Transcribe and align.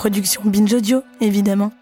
Production 0.00 0.40
Binge 0.46 0.72
Audio, 0.72 1.02
évidemment. 1.20 1.72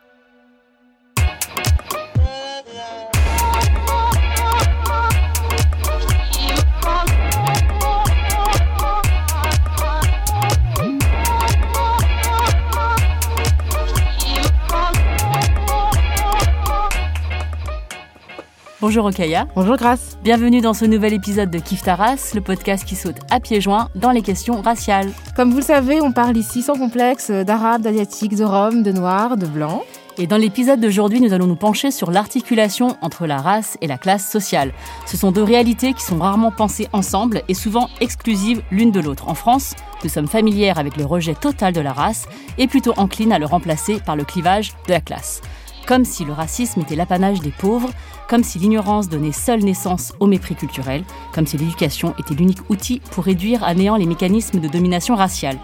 Bonjour 18.80 19.06
Okaya. 19.06 19.48
Bonjour 19.56 19.76
Grace. 19.76 20.16
Bienvenue 20.22 20.60
dans 20.60 20.72
ce 20.72 20.84
nouvel 20.84 21.12
épisode 21.12 21.50
de 21.50 21.58
Kif 21.58 21.82
Taras, 21.82 22.30
le 22.36 22.40
podcast 22.40 22.84
qui 22.84 22.94
saute 22.94 23.16
à 23.28 23.40
pieds 23.40 23.60
joints 23.60 23.88
dans 23.96 24.12
les 24.12 24.22
questions 24.22 24.62
raciales. 24.62 25.10
Comme 25.34 25.50
vous 25.50 25.56
le 25.56 25.64
savez, 25.64 26.00
on 26.00 26.12
parle 26.12 26.36
ici 26.36 26.62
sans 26.62 26.78
complexe 26.78 27.32
d'arabes, 27.32 27.82
d'asiatiques, 27.82 28.36
de 28.36 28.44
roms, 28.44 28.84
de 28.84 28.92
noirs, 28.92 29.36
de 29.36 29.46
blancs. 29.46 29.82
Et 30.16 30.28
dans 30.28 30.36
l'épisode 30.36 30.78
d'aujourd'hui, 30.78 31.20
nous 31.20 31.32
allons 31.32 31.48
nous 31.48 31.56
pencher 31.56 31.90
sur 31.90 32.12
l'articulation 32.12 32.96
entre 33.02 33.26
la 33.26 33.38
race 33.38 33.76
et 33.80 33.88
la 33.88 33.98
classe 33.98 34.30
sociale. 34.30 34.72
Ce 35.06 35.16
sont 35.16 35.32
deux 35.32 35.42
réalités 35.42 35.92
qui 35.92 36.02
sont 36.02 36.18
rarement 36.18 36.52
pensées 36.52 36.86
ensemble 36.92 37.42
et 37.48 37.54
souvent 37.54 37.90
exclusives 38.00 38.62
l'une 38.70 38.92
de 38.92 39.00
l'autre. 39.00 39.26
En 39.26 39.34
France, 39.34 39.74
nous 40.04 40.08
sommes 40.08 40.28
familières 40.28 40.78
avec 40.78 40.96
le 40.96 41.04
rejet 41.04 41.34
total 41.34 41.72
de 41.72 41.80
la 41.80 41.92
race 41.92 42.28
et 42.58 42.68
plutôt 42.68 42.94
enclines 42.96 43.32
à 43.32 43.40
le 43.40 43.46
remplacer 43.46 43.98
par 43.98 44.14
le 44.14 44.22
clivage 44.22 44.72
de 44.86 44.92
la 44.92 45.00
classe. 45.00 45.42
Comme 45.88 46.04
si 46.04 46.26
le 46.26 46.34
racisme 46.34 46.82
était 46.82 46.96
l'apanage 46.96 47.40
des 47.40 47.50
pauvres, 47.50 47.88
comme 48.28 48.44
si 48.44 48.58
l'ignorance 48.58 49.08
donnait 49.08 49.32
seule 49.32 49.64
naissance 49.64 50.12
au 50.20 50.26
mépris 50.26 50.54
culturel, 50.54 51.02
comme 51.32 51.46
si 51.46 51.56
l'éducation 51.56 52.14
était 52.18 52.34
l'unique 52.34 52.68
outil 52.68 53.00
pour 53.10 53.24
réduire 53.24 53.64
à 53.64 53.72
néant 53.72 53.96
les 53.96 54.04
mécanismes 54.04 54.60
de 54.60 54.68
domination 54.68 55.14
raciale. 55.14 55.58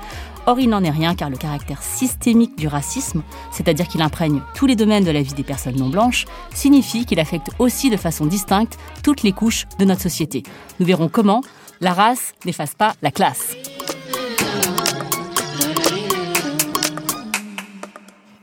Or, 0.46 0.58
il 0.58 0.70
n'en 0.70 0.82
est 0.82 0.90
rien 0.90 1.14
car 1.14 1.28
le 1.28 1.36
caractère 1.36 1.82
systémique 1.82 2.56
du 2.56 2.68
racisme, 2.68 3.22
c'est-à-dire 3.52 3.86
qu'il 3.86 4.00
imprègne 4.00 4.40
tous 4.54 4.64
les 4.64 4.76
domaines 4.76 5.04
de 5.04 5.10
la 5.10 5.20
vie 5.20 5.34
des 5.34 5.42
personnes 5.42 5.76
non 5.76 5.90
blanches, 5.90 6.24
signifie 6.54 7.04
qu'il 7.04 7.20
affecte 7.20 7.50
aussi 7.58 7.90
de 7.90 7.98
façon 7.98 8.24
distincte 8.24 8.78
toutes 9.02 9.24
les 9.24 9.32
couches 9.32 9.66
de 9.78 9.84
notre 9.84 10.00
société. 10.00 10.42
Nous 10.80 10.86
verrons 10.86 11.10
comment 11.10 11.42
la 11.82 11.92
race 11.92 12.32
n'efface 12.46 12.72
pas 12.74 12.94
la 13.02 13.10
classe. 13.10 13.54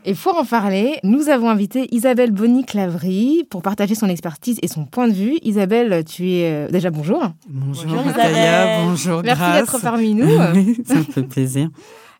Et 0.04 0.14
pour 0.14 0.36
en 0.36 0.44
parler, 0.44 0.98
nous 1.04 1.28
avons 1.28 1.48
invité 1.48 1.86
Isabelle 1.92 2.32
Bonny-Clavry 2.32 3.44
pour 3.48 3.62
partager 3.62 3.94
son 3.94 4.08
expertise 4.08 4.58
et 4.60 4.66
son 4.66 4.84
point 4.84 5.06
de 5.06 5.12
vue. 5.12 5.38
Isabelle, 5.42 6.04
tu 6.04 6.28
es 6.28 6.50
euh, 6.50 6.68
déjà 6.68 6.90
bonjour. 6.90 7.22
Bonjour, 7.48 7.84
bonjour 7.86 8.10
Isabelle. 8.10 8.84
bonjour 8.84 9.22
Merci 9.22 9.52
d'être 9.52 9.80
parmi 9.80 10.14
nous. 10.14 10.28
ça 10.84 10.96
me 10.96 11.02
fait 11.04 11.22
plaisir. 11.22 11.70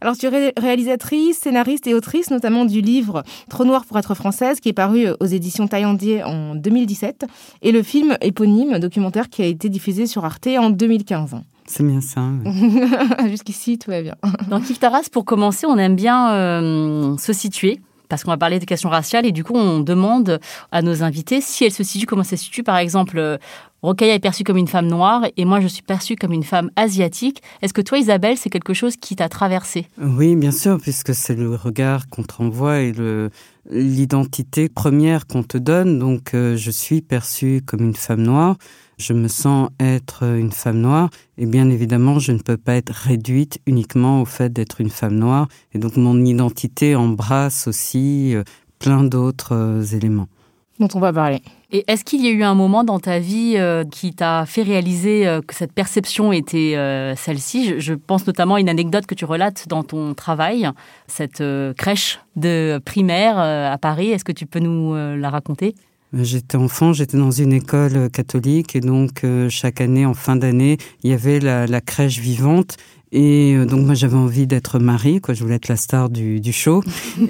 Alors, 0.01 0.17
tu 0.17 0.27
es 0.27 0.53
réalisatrice, 0.57 1.39
scénariste 1.39 1.89
et 1.89 1.95
autrice, 1.95 2.31
notamment 2.31 2.65
du 2.65 2.81
livre 2.81 3.25
Trop 3.51 3.65
noir 3.65 3.85
pour 3.85 3.99
être 3.99 4.15
française, 4.15 4.61
qui 4.61 4.69
est 4.69 4.73
paru 4.73 5.07
aux 5.19 5.27
éditions 5.27 5.67
Taillandier 5.67 6.23
en 6.23 6.55
2017, 6.55 7.25
et 7.63 7.73
le 7.73 7.83
film 7.83 8.17
éponyme, 8.21 8.79
documentaire 8.79 9.29
qui 9.29 9.43
a 9.43 9.47
été 9.47 9.69
diffusé 9.69 10.07
sur 10.07 10.25
Arte 10.25 10.49
en 10.59 10.71
2015. 10.71 11.37
C'est 11.75 11.87
bien 11.87 12.03
ça. 12.03 12.21
Jusqu'ici, 13.31 13.79
tout 13.79 13.91
va 13.91 14.03
bien. 14.03 14.15
Dans 14.51 14.61
Kif 14.61 14.79
Taras, 14.79 15.09
pour 15.11 15.25
commencer, 15.25 15.65
on 15.67 15.79
aime 15.79 15.97
bien 15.97 16.33
euh, 16.33 17.17
se 17.17 17.33
situer 17.33 17.81
parce 18.11 18.25
qu'on 18.25 18.31
va 18.31 18.37
parler 18.37 18.59
des 18.59 18.67
questions 18.67 18.91
raciales 18.91 19.25
et 19.25 19.33
du 19.33 19.43
coup 19.43 19.55
on 19.55 19.81
demande 19.81 20.39
à 20.71 20.83
nos 20.83 21.03
invités 21.03 21.41
si 21.41 21.65
elles 21.65 21.73
se 21.73 21.83
situent, 21.83 22.05
comment 22.05 22.25
ça 22.25 22.37
se 22.37 22.45
situe. 22.45 22.63
Par 22.63 22.77
exemple, 22.77 23.17
euh, 23.19 23.39
Rokaya 23.81 24.13
est 24.13 24.19
perçue 24.19 24.45
comme 24.45 24.59
une 24.59 24.69
femme 24.69 24.87
noire 24.87 25.23
et 25.39 25.47
moi 25.47 25.61
je 25.61 25.67
suis 25.67 25.83
perçue 25.83 26.15
comme 26.17 26.35
une 26.35 26.45
femme 26.45 26.71
asiatique. 26.77 27.43
Est-ce 27.63 27.73
que 27.73 27.81
toi 27.81 27.97
Isabelle, 27.97 28.37
c'est 28.37 28.51
quelque 28.51 28.75
chose 28.75 28.97
qui 28.97 29.17
t'a 29.17 29.31
traversé 29.31 29.87
Oui, 29.99 30.37
bien 30.37 30.51
sûr, 30.51 30.79
puisque 30.79 31.15
c'est 31.15 31.35
le 31.35 31.55
regard 31.55 32.07
qu'on 32.11 32.23
te 32.23 32.35
renvoie 32.35 32.81
et 32.81 32.93
le, 32.93 33.31
l'identité 33.71 34.69
première 34.69 35.27
qu'on 35.27 35.43
te 35.43 35.59
donne. 35.59 35.99
Donc 35.99 36.35
euh, 36.35 36.57
je 36.57 36.71
suis 36.71 37.01
perçue 37.01 37.63
comme 37.65 37.83
une 37.83 37.97
femme 37.97 38.23
noire 38.23 38.57
je 39.03 39.13
me 39.13 39.29
sens 39.29 39.69
être 39.81 40.23
une 40.23 40.53
femme 40.53 40.81
noire, 40.81 41.11
et 41.37 41.47
bien 41.47 41.69
évidemment, 41.71 42.19
je 42.19 42.33
ne 42.33 42.39
peux 42.39 42.57
pas 42.57 42.75
être 42.75 42.93
réduite 42.93 43.61
uniquement 43.67 44.23
au 44.23 44.25
fait 44.25 44.53
d'être 44.53 44.81
une 44.81 44.91
femme 44.91 45.17
noire. 45.17 45.49
Et 45.73 45.79
donc, 45.79 45.97
mon 45.97 46.25
identité 46.25 46.95
embrasse 46.95 47.67
aussi 47.67 48.35
euh, 48.35 48.45
plein 48.79 49.03
d'autres 49.03 49.55
euh, 49.55 49.83
éléments. 49.83 50.29
Dont 50.81 50.89
on 50.95 51.01
va 51.01 51.13
parler. 51.13 51.43
Et 51.71 51.85
est-ce 51.87 52.05
qu'il 52.05 52.25
y 52.25 52.29
a 52.29 52.31
eu 52.31 52.43
un 52.43 52.55
moment 52.55 52.83
dans 52.83 52.99
ta 52.99 53.19
vie 53.19 53.55
euh, 53.57 53.85
qui 53.85 54.15
t'a 54.15 54.47
fait 54.47 54.63
réaliser 54.63 55.39
que 55.47 55.55
cette 55.55 55.73
perception 55.73 56.33
était 56.33 56.75
celle-ci? 57.17 57.81
Je, 57.81 57.95
pense 57.95 58.27
notamment 58.27 58.57
à 58.57 58.61
une 58.61 58.69
anecdote 58.69 59.07
que 59.07 59.15
tu 59.15 59.25
relates 59.25 59.69
dans 59.69 59.83
ton 59.83 60.15
travail, 60.15 60.69
cette 61.07 61.43
crèche 61.77 62.21
de 62.37 62.81
primaire 62.85 63.39
à 63.39 63.79
Paris. 63.79 64.11
Est-ce 64.11 64.25
que 64.25 64.33
tu 64.33 64.47
peux 64.47 64.61
nous 64.61 64.95
la 64.95 65.31
raconter? 65.31 65.75
J'étais 66.13 66.57
enfant, 66.57 66.93
j'étais 66.93 67.17
dans 67.17 67.31
une 67.31 67.55
école 67.55 67.97
euh, 67.97 68.09
catholique 68.11 68.77
et 68.77 68.81
donc 68.81 69.25
euh, 69.25 69.49
chaque 69.49 69.81
année, 69.81 70.05
en 70.05 70.13
fin 70.13 70.37
d'année, 70.37 70.77
il 71.03 71.11
y 71.11 71.15
avait 71.15 71.41
la, 71.41 71.81
crèche 71.81 72.19
vivante 72.19 72.77
et 73.13 73.55
euh, 73.55 73.67
donc 73.67 73.85
moi 73.85 73.95
j'avais 73.95 74.17
envie 74.17 74.47
d'être 74.47 74.79
Marie, 74.79 75.21
quoi. 75.21 75.35
Je 75.35 75.43
voulais 75.43 75.57
être 75.57 75.69
la 75.69 75.77
star 75.77 76.11
du, 76.11 76.41
du 76.41 76.53
show. 76.53 76.83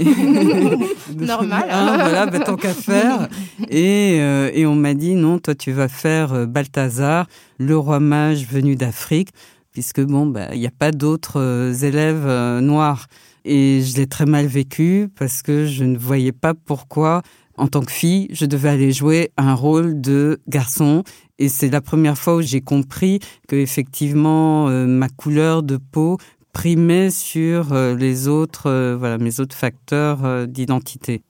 Normal. 1.18 1.66
ah, 1.70 1.96
voilà, 1.98 2.26
bah, 2.26 2.38
tant 2.40 2.56
qu'à 2.56 2.72
faire. 2.72 3.28
Et, 3.68 4.16
et 4.16 4.66
on 4.66 4.74
m'a 4.74 4.94
dit 4.94 5.14
non, 5.14 5.38
toi 5.38 5.54
tu 5.54 5.72
vas 5.72 5.88
faire 5.88 6.46
Balthazar, 6.46 7.26
le 7.58 7.76
roi 7.76 8.00
mage 8.00 8.46
venu 8.46 8.76
d'Afrique, 8.76 9.30
puisque 9.72 10.00
bon, 10.00 10.26
bah 10.26 10.54
il 10.54 10.60
n'y 10.60 10.66
a 10.66 10.72
pas 10.76 10.92
d'autres 10.92 11.72
élèves 11.82 12.26
noirs. 12.60 13.06
Et 13.44 13.82
je 13.82 13.96
l'ai 13.96 14.06
très 14.06 14.24
mal 14.24 14.46
vécu 14.46 15.08
parce 15.18 15.42
que 15.42 15.66
je 15.66 15.82
ne 15.82 15.98
voyais 15.98 16.30
pas 16.30 16.54
pourquoi 16.54 17.22
en 17.56 17.68
tant 17.68 17.82
que 17.82 17.92
fille, 17.92 18.28
je 18.32 18.46
devais 18.46 18.70
aller 18.70 18.92
jouer 18.92 19.30
un 19.36 19.54
rôle 19.54 20.00
de 20.00 20.40
garçon. 20.48 21.02
Et 21.42 21.48
c'est 21.48 21.70
la 21.70 21.80
première 21.80 22.16
fois 22.16 22.36
où 22.36 22.40
j'ai 22.40 22.60
compris 22.60 23.18
que 23.48 23.56
effectivement 23.56 24.68
euh, 24.68 24.86
ma 24.86 25.08
couleur 25.08 25.64
de 25.64 25.76
peau 25.76 26.16
primait 26.52 27.10
sur 27.10 27.72
euh, 27.72 27.96
les 27.96 28.28
autres, 28.28 28.70
euh, 28.70 28.94
voilà, 28.96 29.18
mes 29.18 29.40
autres 29.40 29.56
facteurs 29.56 30.46
d'identité. 30.46 31.24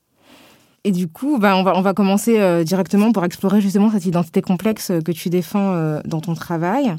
Et 0.85 0.93
du 0.93 1.09
coup, 1.09 1.39
ben, 1.39 1.55
on, 1.55 1.63
va, 1.63 1.79
on 1.79 1.81
va 1.81 1.95
commencer 1.95 2.63
directement 2.63 3.11
pour 3.13 3.25
explorer 3.25 3.63
justement 3.63 3.91
cette 3.91 4.05
identité 4.05 4.43
complexe 4.43 4.93
que 5.03 5.13
tu 5.13 5.31
défends 5.31 6.01
dans 6.05 6.21
ton 6.21 6.35
travail. 6.35 6.95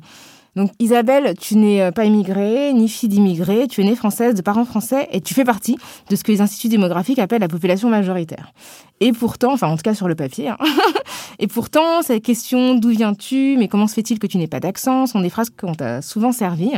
Donc 0.56 0.72
Isabelle, 0.80 1.34
tu 1.40 1.56
n'es 1.56 1.81
euh, 1.81 1.91
pas 1.91 2.06
immigrée, 2.06 2.74
ni 2.74 2.88
fille 2.88 3.09
d'immigrés, 3.09 3.68
tu 3.68 3.81
es 3.81 3.84
née 3.84 3.96
française, 3.96 4.36
de 4.36 4.41
parents 4.41 4.66
français, 4.66 5.08
et 5.12 5.19
tu 5.19 5.34
fais 5.34 5.44
partie 5.44 5.78
de 6.09 6.16
ce 6.16 6.24
que 6.24 6.31
les 6.31 6.41
instituts 6.41 6.69
démographiques 6.69 7.19
appellent 7.19 7.41
la 7.41 7.47
population 7.47 7.90
majoritaire. 7.90 8.53
Et 9.00 9.12
pourtant, 9.12 9.53
enfin 9.53 9.68
en 9.68 9.75
tout 9.75 9.81
cas 9.81 9.96
sur 9.96 10.08
le 10.08 10.16
papier, 10.16 10.50
hein, 10.50 10.58
et 11.40 11.47
pourtant, 11.47 12.03
cette 12.03 12.24
question 12.24 12.75
d'où 12.75 12.90
viens-tu, 12.90 13.58
mais 13.58 13.68
comment 13.68 13.88
se 13.88 13.96
fait-il 13.96 14.19
que 14.19 14.28
tu 14.28 14.38
n'aies 14.38 14.47
pas 14.47 14.59
d'accent, 14.59 15.08
sont 15.08 15.22
des 15.22 15.30
phrases 15.30 15.50
qu'on 15.50 15.74
t'a 15.74 16.01
souvent 16.01 16.31
servies, 16.31 16.74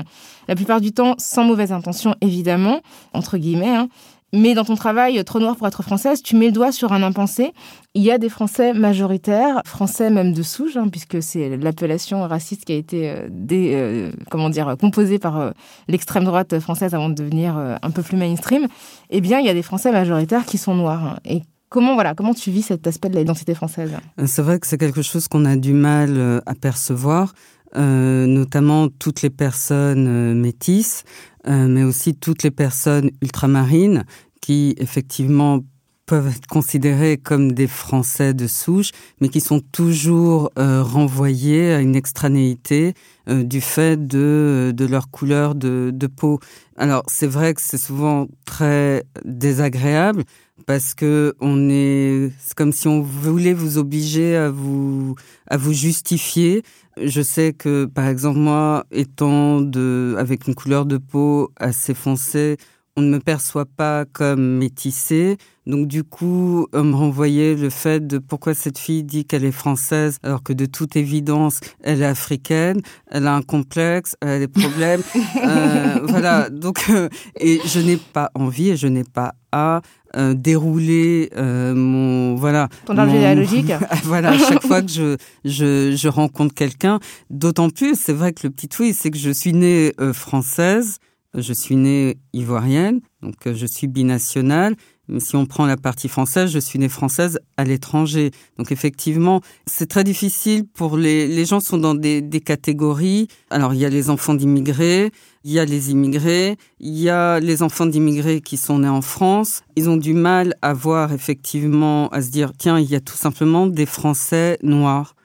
la 0.47 0.55
plupart 0.55 0.79
du 0.79 0.93
temps 0.93 1.15
sans 1.17 1.43
mauvaise 1.43 1.71
intention 1.73 2.15
évidemment, 2.21 2.79
entre 3.13 3.37
guillemets, 3.37 3.75
hein, 3.75 3.89
mais 4.35 4.53
dans 4.53 4.65
ton 4.65 4.75
travail 4.75 5.23
Trop 5.23 5.39
noir 5.39 5.55
pour 5.55 5.67
être 5.67 5.81
française, 5.81 6.21
tu 6.21 6.35
mets 6.35 6.47
le 6.47 6.51
doigt 6.51 6.71
sur 6.71 6.93
un 6.93 7.01
impensé. 7.01 7.53
Il 7.93 8.03
y 8.03 8.11
a 8.11 8.17
des 8.17 8.29
Français 8.29 8.73
majoritaires, 8.73 9.61
Français 9.65 10.09
même 10.09 10.33
de 10.33 10.43
souche, 10.43 10.75
hein, 10.75 10.89
puisque 10.89 11.23
c'est 11.23 11.57
l'appellation 11.57 12.21
raciste 12.27 12.65
qui 12.65 12.73
a 12.73 12.75
été 12.75 13.09
euh, 13.09 13.29
euh, 13.51 14.11
comment 14.29 14.49
dire, 14.49 14.75
composée 14.79 15.17
par 15.17 15.39
euh, 15.39 15.51
l'extrême 15.87 16.25
droite 16.25 16.59
française 16.59 16.93
avant 16.93 17.09
de 17.09 17.15
devenir 17.15 17.57
un 17.57 17.91
peu 17.91 18.01
plus 18.01 18.17
mainstream. 18.17 18.67
Eh 19.09 19.21
bien, 19.21 19.39
il 19.39 19.45
y 19.45 19.49
a 19.49 19.53
des 19.53 19.61
Français 19.61 19.91
majoritaires 19.91 20.45
qui 20.45 20.57
sont 20.57 20.75
noirs. 20.75 21.19
Et 21.25 21.41
Comment, 21.69 21.95
voilà, 21.95 22.13
comment 22.13 22.33
tu 22.33 22.51
vis 22.51 22.61
cet 22.61 22.85
aspect 22.87 23.09
de 23.09 23.17
l'identité 23.17 23.53
française? 23.53 23.91
C'est 24.25 24.41
vrai 24.41 24.59
que 24.59 24.67
c'est 24.67 24.77
quelque 24.77 25.01
chose 25.01 25.27
qu'on 25.27 25.43
a 25.45 25.57
du 25.57 25.73
mal 25.73 26.41
à 26.45 26.53
percevoir, 26.53 27.33
notamment 27.75 28.87
toutes 28.87 29.23
les 29.23 29.31
personnes 29.31 30.39
métisses, 30.39 31.03
mais 31.45 31.83
aussi 31.83 32.15
toutes 32.15 32.43
les 32.43 32.51
personnes 32.51 33.09
ultramarines 33.21 34.05
qui 34.41 34.75
effectivement 34.77 35.61
peuvent 36.05 36.27
être 36.27 36.47
considérés 36.47 37.17
comme 37.17 37.53
des 37.53 37.67
Français 37.67 38.33
de 38.33 38.47
souche, 38.47 38.91
mais 39.21 39.29
qui 39.29 39.41
sont 39.41 39.59
toujours 39.59 40.51
euh, 40.59 40.83
renvoyés 40.83 41.73
à 41.73 41.81
une 41.81 41.95
extranéité 41.95 42.93
euh, 43.27 43.43
du 43.43 43.59
fait 43.61 44.07
de, 44.07 44.71
de 44.75 44.85
leur 44.85 45.09
couleur 45.09 45.55
de, 45.55 45.91
de 45.93 46.07
peau. 46.07 46.39
Alors 46.77 47.03
c'est 47.07 47.27
vrai 47.27 47.53
que 47.53 47.61
c'est 47.61 47.79
souvent 47.79 48.27
très 48.45 49.03
désagréable 49.23 50.23
parce 50.67 50.93
que 50.93 51.33
on 51.39 51.69
est, 51.69 52.31
c'est 52.39 52.53
comme 52.53 52.71
si 52.71 52.87
on 52.87 53.01
voulait 53.01 53.53
vous 53.53 53.77
obliger 53.77 54.35
à 54.35 54.49
vous 54.49 55.15
à 55.47 55.57
vous 55.57 55.73
justifier. 55.73 56.63
Je 57.01 57.21
sais 57.21 57.51
que 57.51 57.85
par 57.85 58.07
exemple 58.07 58.39
moi, 58.39 58.85
étant 58.91 59.59
de 59.59 60.15
avec 60.17 60.47
une 60.47 60.55
couleur 60.55 60.85
de 60.85 60.97
peau 60.97 61.51
assez 61.57 61.93
foncée, 61.93 62.57
on 62.97 63.01
ne 63.01 63.09
me 63.09 63.19
perçoit 63.19 63.65
pas 63.65 64.05
comme 64.05 64.57
métissée. 64.57 65.37
Donc 65.65 65.87
du 65.87 66.03
coup, 66.03 66.67
on 66.73 66.83
me 66.83 66.95
renvoyait 66.95 67.55
le 67.55 67.69
fait 67.69 68.05
de 68.05 68.19
pourquoi 68.19 68.53
cette 68.53 68.77
fille 68.77 69.03
dit 69.03 69.25
qu'elle 69.25 69.43
est 69.43 69.51
française 69.51 70.19
alors 70.23 70.43
que 70.43 70.53
de 70.53 70.65
toute 70.65 70.95
évidence, 70.95 71.59
elle 71.83 72.01
est 72.01 72.05
africaine, 72.05 72.81
elle 73.07 73.27
a 73.27 73.35
un 73.35 73.41
complexe, 73.41 74.15
elle 74.21 74.29
a 74.29 74.39
des 74.39 74.47
problèmes. 74.47 75.01
euh, 75.43 75.99
voilà, 76.03 76.49
donc 76.49 76.85
euh, 76.89 77.09
et 77.39 77.59
je 77.65 77.79
n'ai 77.79 77.97
pas 77.97 78.29
envie 78.35 78.69
et 78.69 78.77
je 78.77 78.87
n'ai 78.87 79.03
pas 79.03 79.33
à 79.51 79.81
euh, 80.15 80.33
dérouler 80.33 81.29
euh, 81.35 81.73
mon 81.75 82.35
voilà 82.35 82.69
ton 82.85 82.97
arbre 82.97 83.11
généalogique. 83.11 83.71
voilà, 84.03 84.29
à 84.29 84.37
chaque 84.37 84.65
fois 84.65 84.81
que 84.81 84.91
je 84.91 85.17
je, 85.43 85.93
je 85.95 86.07
rencontre 86.07 86.53
quelqu'un, 86.53 86.99
d'autant 87.29 87.69
plus, 87.69 87.99
c'est 87.99 88.13
vrai 88.13 88.31
que 88.31 88.47
le 88.47 88.51
petit 88.51 88.69
oui, 88.79 88.93
c'est 88.93 89.11
que 89.11 89.17
je 89.17 89.31
suis 89.31 89.51
née 89.51 89.93
euh, 89.99 90.13
française. 90.13 90.99
Je 91.37 91.53
suis 91.53 91.75
née 91.75 92.17
ivoirienne, 92.33 93.01
donc 93.21 93.35
euh, 93.45 93.53
je 93.53 93.65
suis 93.65 93.87
binationale. 93.87 94.75
Mais 95.07 95.19
si 95.19 95.35
on 95.35 95.45
prend 95.45 95.65
la 95.65 95.77
partie 95.77 96.07
française, 96.07 96.49
je 96.49 96.57
suis 96.59 96.79
née 96.79 96.89
française 96.89 97.39
à 97.57 97.63
l'étranger. 97.63 98.31
Donc 98.57 98.71
effectivement, 98.71 99.41
c'est 99.67 99.87
très 99.87 100.03
difficile 100.03 100.65
pour 100.65 100.97
les, 100.97 101.27
les 101.27 101.45
gens 101.45 101.59
sont 101.59 101.77
dans 101.77 101.93
des, 101.93 102.21
des 102.21 102.39
catégories. 102.39 103.27
Alors 103.49 103.73
il 103.73 103.79
y 103.79 103.85
a 103.85 103.89
les 103.89 104.09
enfants 104.09 104.33
d'immigrés, 104.33 105.11
il 105.43 105.51
y 105.51 105.59
a 105.59 105.65
les 105.65 105.91
immigrés, 105.91 106.57
il 106.79 106.97
y 106.97 107.09
a 107.09 107.39
les 107.39 107.61
enfants 107.61 107.85
d'immigrés 107.85 108.41
qui 108.41 108.57
sont 108.57 108.79
nés 108.79 108.89
en 108.89 109.01
France. 109.01 109.61
Ils 109.75 109.89
ont 109.89 109.97
du 109.97 110.13
mal 110.13 110.55
à 110.61 110.73
voir 110.73 111.13
effectivement, 111.13 112.09
à 112.09 112.21
se 112.21 112.29
dire, 112.29 112.53
tiens, 112.57 112.79
il 112.79 112.89
y 112.89 112.95
a 112.95 113.01
tout 113.01 113.17
simplement 113.17 113.67
des 113.67 113.85
Français 113.85 114.57
noirs. 114.63 115.15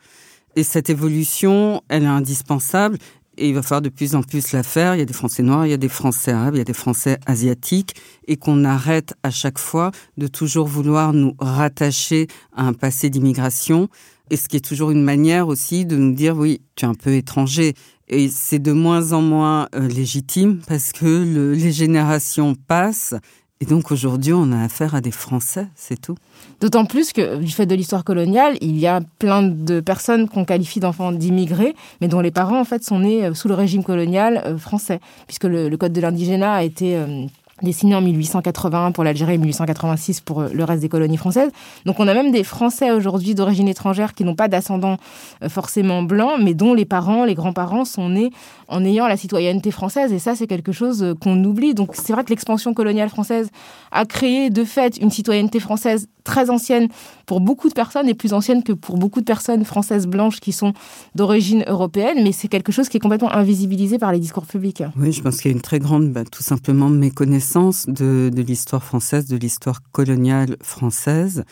Et 0.57 0.65
cette 0.65 0.91
évolution, 0.91 1.81
elle 1.89 2.03
est 2.03 2.07
indispensable 2.07 2.99
et 3.41 3.49
il 3.49 3.55
va 3.55 3.63
falloir 3.63 3.83
de 3.83 3.89
plus 3.89 4.15
en 4.15 4.23
plus 4.23 4.53
la 4.53 4.63
faire. 4.63 4.95
Il 4.95 4.99
y 4.99 5.03
a 5.03 5.07
des 5.07 5.15
Français 5.15 5.43
noirs, 5.43 5.67
il 5.67 5.71
y 5.71 5.75
a 5.75 5.79
des 5.79 5.89
Français 5.89 6.31
arabes, 6.31 6.55
il 6.55 6.59
y 6.59 6.61
a 6.61 6.65
des 6.65 6.75
Français 6.75 7.19
asiatiques, 7.27 7.97
et 8.29 8.37
qu'on 8.37 8.65
arrête 8.65 9.15
à 9.23 9.31
chaque 9.31 9.59
fois 9.59 9.91
de 10.19 10.27
toujours 10.27 10.67
vouloir 10.67 11.13
nous 11.13 11.35
rattacher 11.39 12.29
à 12.55 12.67
un 12.67 12.75
passé 12.75 13.11
d'immigration, 13.11 13.89
et 14.31 14.37
ce 14.37 14.47
qui 14.47 14.57
est 14.57 14.65
toujours 14.65 14.91
une 14.91 15.03
manière 15.03 15.49
aussi 15.49 15.87
de 15.87 15.97
nous 15.97 16.13
dire 16.13 16.37
oui, 16.37 16.61
tu 16.77 16.85
es 16.85 16.89
un 16.89 16.95
peu 16.95 17.15
étranger. 17.15 17.75
Et 18.07 18.29
c'est 18.29 18.59
de 18.59 18.73
moins 18.73 19.13
en 19.13 19.23
moins 19.23 19.69
euh, 19.75 19.89
légitime 19.89 20.61
parce 20.67 20.93
que 20.93 21.07
le, 21.07 21.55
les 21.55 21.73
générations 21.73 22.55
passent 22.55 23.15
et 23.63 23.67
donc 23.67 23.93
aujourd'hui, 23.93 24.33
on 24.33 24.53
a 24.53 24.63
affaire 24.63 24.95
à 24.95 25.03
des 25.03 25.11
Français, 25.11 25.69
c'est 25.75 26.01
tout. 26.01 26.17
D'autant 26.63 26.87
plus 26.87 27.13
que 27.13 27.37
du 27.37 27.53
fait 27.53 27.67
de 27.67 27.75
l'histoire 27.75 28.05
coloniale, 28.05 28.57
il 28.63 28.79
y 28.79 28.87
a 28.87 29.03
plein 29.19 29.43
de 29.43 29.81
personnes 29.81 30.31
qu'on 30.31 30.47
qualifie 30.47 30.81
d'enfants 30.81 31.13
d'immigrés, 31.13 31.75
mais 32.01 32.09
dont 32.09 32.21
les 32.21 32.31
parents 32.31 32.59
en 32.59 32.65
fait 32.65 32.83
sont 32.83 33.01
nés 33.01 33.27
euh, 33.27 33.35
sous 33.35 33.49
le 33.49 33.55
régime 33.55 33.85
colonial 33.85 34.43
euh, 34.47 34.57
français, 34.57 34.99
puisque 35.27 35.45
le, 35.45 35.77
code 35.77 35.93
de 35.93 36.01
l'indigénat 36.01 36.55
a 36.55 36.63
été 36.63 36.97
euh, 36.97 37.27
dessiné 37.63 37.95
en 37.95 38.01
1881 38.01 38.93
pour 38.93 39.05
l'Algérie 39.05 39.35
et 39.35 39.39
1886 39.39 40.21
pour 40.21 40.43
le 40.43 40.65
reste 40.65 40.83
des 40.83 40.89
colonies 40.89 41.17
françaises. 41.17 41.51
Donc 41.87 42.01
on 42.01 42.09
a 42.09 42.15
même 42.15 42.33
des 42.33 42.45
Français 42.45 42.91
aujourd'hui 42.91 43.35
d'origine 43.35 43.69
étrangère 43.69 44.15
qui 44.15 44.25
n'ont 44.25 44.35
pas 44.35 44.49
d'ascendant 44.49 44.97
forcément 45.49 46.03
blanc, 46.03 46.33
mais 46.41 46.55
dont 46.55 46.75
les 46.75 46.85
parents, 46.85 47.25
les 47.25 47.35
grands-parents 47.35 47.85
sont 47.85 48.09
nés 48.09 48.31
en 48.69 48.85
ayant 48.85 49.07
la 49.07 49.17
citoyenneté 49.17 49.71
française. 49.71 50.13
Et 50.13 50.19
ça, 50.19 50.35
c'est 50.35 50.47
quelque 50.47 50.73
chose 50.73 51.15
qu'on 51.21 51.43
oublie. 51.45 51.75
Donc 51.75 51.91
c'est 51.95 52.13
vrai 52.13 52.25
que 52.25 52.31
l'expansion 52.31 52.75
coloniale 52.75 53.09
française 53.09 53.51
a 53.93 54.05
créé 54.05 54.51
de 54.51 54.65
fait 54.65 54.97
une 54.99 55.11
citoyenneté 55.11 55.61
française 55.61 56.09
très 56.25 56.51
ancienne 56.51 56.89
pour 57.31 57.41
beaucoup 57.41 57.69
de 57.69 57.75
personnes 57.75 58.09
et 58.09 58.15
plus 58.15 58.33
ancienne 58.33 58.65
que 58.65 58.73
pour 58.73 58.99
beaucoup 58.99 59.21
de 59.21 59.25
personnes 59.25 59.65
françaises 59.65 60.09
blanches 60.09 60.41
qui 60.41 60.51
sont 60.51 60.73
d'origine 61.15 61.63
européenne, 61.69 62.25
mais 62.25 62.33
c'est 62.33 62.49
quelque 62.49 62.73
chose 62.73 62.89
qui 62.89 62.97
est 62.97 63.01
complètement 63.01 63.31
invisibilisé 63.31 64.01
par 64.01 64.11
les 64.11 64.19
discours 64.19 64.47
publics. 64.47 64.83
Oui, 64.97 65.13
je 65.13 65.23
pense 65.23 65.37
qu'il 65.37 65.49
y 65.53 65.55
a 65.55 65.57
une 65.57 65.63
très 65.63 65.79
grande, 65.79 66.11
bah, 66.11 66.25
tout 66.25 66.43
simplement, 66.43 66.89
méconnaissance 66.89 67.87
de, 67.87 68.33
l'histoire 68.35 68.83
française, 68.83 69.29
de 69.29 69.37
l'histoire 69.37 69.81
coloniale 69.93 70.57
française 70.61 71.45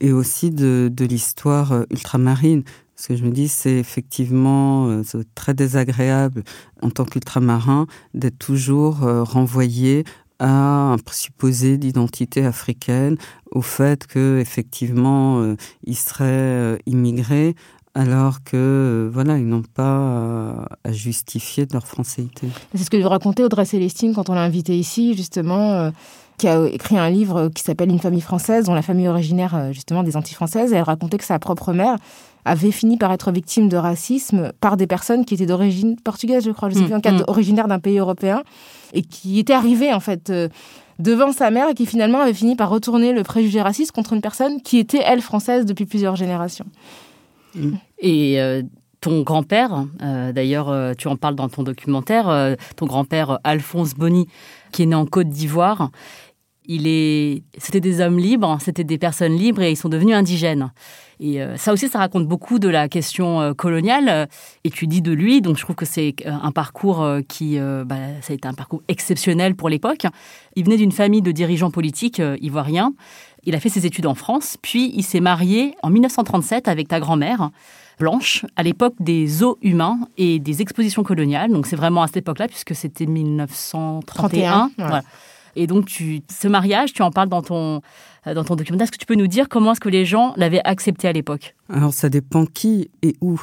et 0.00 0.12
aussi 0.12 0.52
de, 0.52 0.88
de 0.94 1.04
l'histoire 1.04 1.82
ultramarine. 1.90 2.62
Ce 2.94 3.08
que 3.08 3.16
je 3.16 3.24
me 3.24 3.32
dis, 3.32 3.48
c'est 3.48 3.76
effectivement 3.76 4.86
euh, 4.88 5.02
très 5.34 5.52
désagréable 5.52 6.44
en 6.80 6.90
tant 6.90 7.04
qu'ultramarin 7.04 7.88
d'être 8.14 8.38
toujours 8.38 9.02
euh, 9.02 9.24
renvoyé 9.24 10.04
à 10.38 10.92
un 10.92 10.98
présupposé 10.98 11.78
d'identité 11.78 12.44
africaine, 12.44 13.16
au 13.50 13.62
fait 13.62 14.06
que 14.06 14.38
effectivement 14.40 15.40
euh, 15.40 15.56
ils 15.84 15.96
seraient 15.96 16.78
immigrés, 16.86 17.54
alors 17.94 18.42
que 18.42 18.56
euh, 18.56 19.10
voilà, 19.12 19.38
ils 19.38 19.46
n'ont 19.46 19.62
pas 19.62 20.66
à, 20.82 20.92
justifier 20.92 21.64
de 21.64 21.72
leur 21.72 21.86
françaïté. 21.86 22.48
C'est 22.74 22.84
ce 22.84 22.90
que 22.90 23.00
je 23.00 23.06
racontais 23.06 23.44
Audrey 23.44 23.64
Célestine 23.64 24.14
quand 24.14 24.28
on 24.28 24.34
l'a 24.34 24.42
invitée 24.42 24.76
ici, 24.76 25.16
justement, 25.16 25.72
euh, 25.72 25.90
qui 26.36 26.48
a 26.48 26.66
écrit 26.66 26.98
un 26.98 27.08
livre 27.08 27.48
qui 27.54 27.62
s'appelle 27.62 27.90
Une 27.90 28.00
famille 28.00 28.20
française, 28.20 28.64
dont 28.64 28.74
la 28.74 28.82
famille 28.82 29.06
originaire 29.06 29.54
euh, 29.54 29.72
justement 29.72 30.02
des 30.02 30.16
Antilles 30.16 30.34
françaises. 30.34 30.72
Et 30.72 30.76
elle 30.76 30.82
racontait 30.82 31.18
que 31.18 31.24
sa 31.24 31.38
propre 31.38 31.72
mère 31.72 31.96
avait 32.44 32.70
fini 32.70 32.96
par 32.96 33.12
être 33.12 33.32
victime 33.32 33.68
de 33.68 33.76
racisme 33.76 34.52
par 34.60 34.76
des 34.76 34.86
personnes 34.86 35.24
qui 35.24 35.34
étaient 35.34 35.46
d'origine 35.46 35.96
portugaise, 35.96 36.44
je 36.44 36.50
crois, 36.50 36.68
je 36.68 36.74
sais 36.74 36.84
plus, 36.84 36.94
en 36.94 37.00
cas 37.00 37.12
mmh. 37.12 37.24
originaire 37.26 37.68
d'un 37.68 37.78
pays 37.78 37.98
européen, 37.98 38.42
et 38.92 39.02
qui 39.02 39.38
étaient 39.38 39.54
arrivées 39.54 39.92
en 39.92 40.00
fait. 40.00 40.30
Euh, 40.30 40.48
devant 41.00 41.32
sa 41.32 41.50
mère 41.50 41.70
et 41.70 41.74
qui 41.74 41.86
finalement 41.86 42.20
avait 42.20 42.34
fini 42.34 42.54
par 42.54 42.70
retourner 42.70 43.12
le 43.12 43.24
préjugé 43.24 43.60
raciste 43.60 43.90
contre 43.90 44.12
une 44.12 44.20
personne 44.20 44.62
qui 44.62 44.78
était, 44.78 45.02
elle, 45.04 45.22
française 45.22 45.66
depuis 45.66 45.86
plusieurs 45.86 46.14
générations. 46.14 46.66
Et 47.98 48.40
euh, 48.40 48.62
ton 49.04 49.20
grand-père, 49.20 49.84
euh, 50.02 50.32
d'ailleurs, 50.32 50.70
euh, 50.70 50.94
tu 50.96 51.08
en 51.08 51.16
parles 51.16 51.34
dans 51.34 51.50
ton 51.50 51.62
documentaire, 51.62 52.30
euh, 52.30 52.54
ton 52.76 52.86
grand-père 52.86 53.38
Alphonse 53.44 53.92
Bonny, 53.92 54.28
qui 54.72 54.82
est 54.82 54.86
né 54.86 54.94
en 54.94 55.04
Côte 55.04 55.28
d'Ivoire, 55.28 55.90
il 56.66 56.86
est, 56.86 57.42
c'était 57.58 57.80
des 57.80 58.00
hommes 58.00 58.18
libres, 58.18 58.58
c'était 58.60 58.84
des 58.84 58.98
personnes 58.98 59.36
libres 59.36 59.62
et 59.62 59.70
ils 59.70 59.76
sont 59.76 59.88
devenus 59.88 60.14
indigènes. 60.14 60.70
Et 61.20 61.40
euh, 61.40 61.56
ça 61.56 61.72
aussi, 61.72 61.88
ça 61.88 61.98
raconte 61.98 62.26
beaucoup 62.26 62.58
de 62.58 62.68
la 62.68 62.88
question 62.88 63.40
euh, 63.40 63.54
coloniale. 63.54 64.28
Et 64.64 64.70
tu 64.70 64.86
dis 64.86 65.02
de 65.02 65.12
lui, 65.12 65.40
donc 65.40 65.56
je 65.56 65.62
trouve 65.62 65.76
que 65.76 65.84
c'est 65.84 66.14
un 66.26 66.52
parcours 66.52 67.02
euh, 67.02 67.20
qui, 67.26 67.58
bah, 67.58 67.96
ça 68.20 68.32
a 68.32 68.34
été 68.34 68.48
un 68.48 68.54
parcours 68.54 68.82
exceptionnel 68.88 69.54
pour 69.54 69.68
l'époque. 69.68 70.06
Il 70.56 70.64
venait 70.64 70.76
d'une 70.76 70.92
famille 70.92 71.22
de 71.22 71.32
dirigeants 71.32 71.70
politiques 71.70 72.22
ivoiriens. 72.40 72.92
Il 73.44 73.54
a 73.54 73.60
fait 73.60 73.68
ses 73.68 73.84
études 73.84 74.06
en 74.06 74.14
France, 74.14 74.56
puis 74.62 74.92
il 74.94 75.02
s'est 75.02 75.20
marié 75.20 75.74
en 75.82 75.90
1937 75.90 76.66
avec 76.66 76.88
ta 76.88 76.98
grand-mère 76.98 77.50
blanche 77.98 78.44
à 78.56 78.62
l'époque 78.62 78.94
des 78.98 79.42
eaux 79.42 79.58
humains 79.62 80.00
et 80.16 80.38
des 80.38 80.62
expositions 80.62 81.02
coloniales. 81.02 81.52
Donc 81.52 81.66
c'est 81.66 81.76
vraiment 81.76 82.02
à 82.02 82.06
cette 82.06 82.18
époque-là, 82.18 82.48
puisque 82.48 82.74
c'était 82.74 83.06
1931. 83.06 84.02
31, 84.04 84.64
ouais. 84.66 84.70
voilà. 84.78 85.02
Et 85.56 85.66
donc, 85.66 85.88
ce 85.88 86.48
mariage, 86.48 86.92
tu 86.92 87.02
en 87.02 87.10
parles 87.10 87.28
dans 87.28 87.42
ton, 87.42 87.80
dans 88.26 88.44
ton 88.44 88.56
documentaire. 88.56 88.84
Est-ce 88.84 88.92
que 88.92 88.98
tu 88.98 89.06
peux 89.06 89.14
nous 89.14 89.26
dire 89.26 89.48
comment 89.48 89.72
est-ce 89.72 89.80
que 89.80 89.88
les 89.88 90.04
gens 90.04 90.34
l'avaient 90.36 90.62
accepté 90.64 91.08
à 91.08 91.12
l'époque? 91.12 91.54
Alors, 91.68 91.92
ça 91.92 92.08
dépend 92.08 92.46
qui 92.46 92.90
et 93.02 93.14
où. 93.20 93.40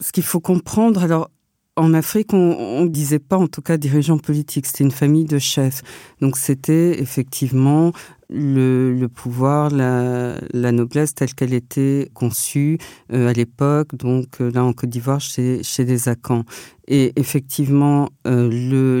Ce 0.00 0.12
qu'il 0.12 0.22
faut 0.22 0.40
comprendre, 0.40 1.02
alors, 1.02 1.30
en 1.78 1.94
Afrique, 1.94 2.34
on 2.34 2.82
ne 2.82 2.88
disait 2.88 3.18
pas 3.18 3.36
en 3.36 3.46
tout 3.46 3.62
cas 3.62 3.76
dirigeant 3.76 4.18
politique, 4.18 4.66
c'était 4.66 4.84
une 4.84 4.90
famille 4.90 5.24
de 5.24 5.38
chefs. 5.38 5.82
Donc 6.20 6.36
c'était 6.36 7.00
effectivement 7.00 7.92
le, 8.28 9.06
pouvoir, 9.06 9.70
la, 9.70 10.34
la, 10.52 10.72
noblesse 10.72 11.14
telle 11.14 11.34
qu'elle 11.34 11.54
était 11.54 12.10
conçue 12.14 12.78
euh, 13.12 13.28
à 13.28 13.32
l'époque, 13.32 13.94
donc 13.94 14.40
euh, 14.40 14.50
là 14.50 14.64
en 14.64 14.72
Côte 14.72 14.90
d'Ivoire 14.90 15.20
chez, 15.20 15.62
chez 15.62 15.84
les 15.84 16.08
Akans. 16.08 16.44
Et 16.90 17.12
effectivement, 17.16 18.08
euh, 18.26 18.48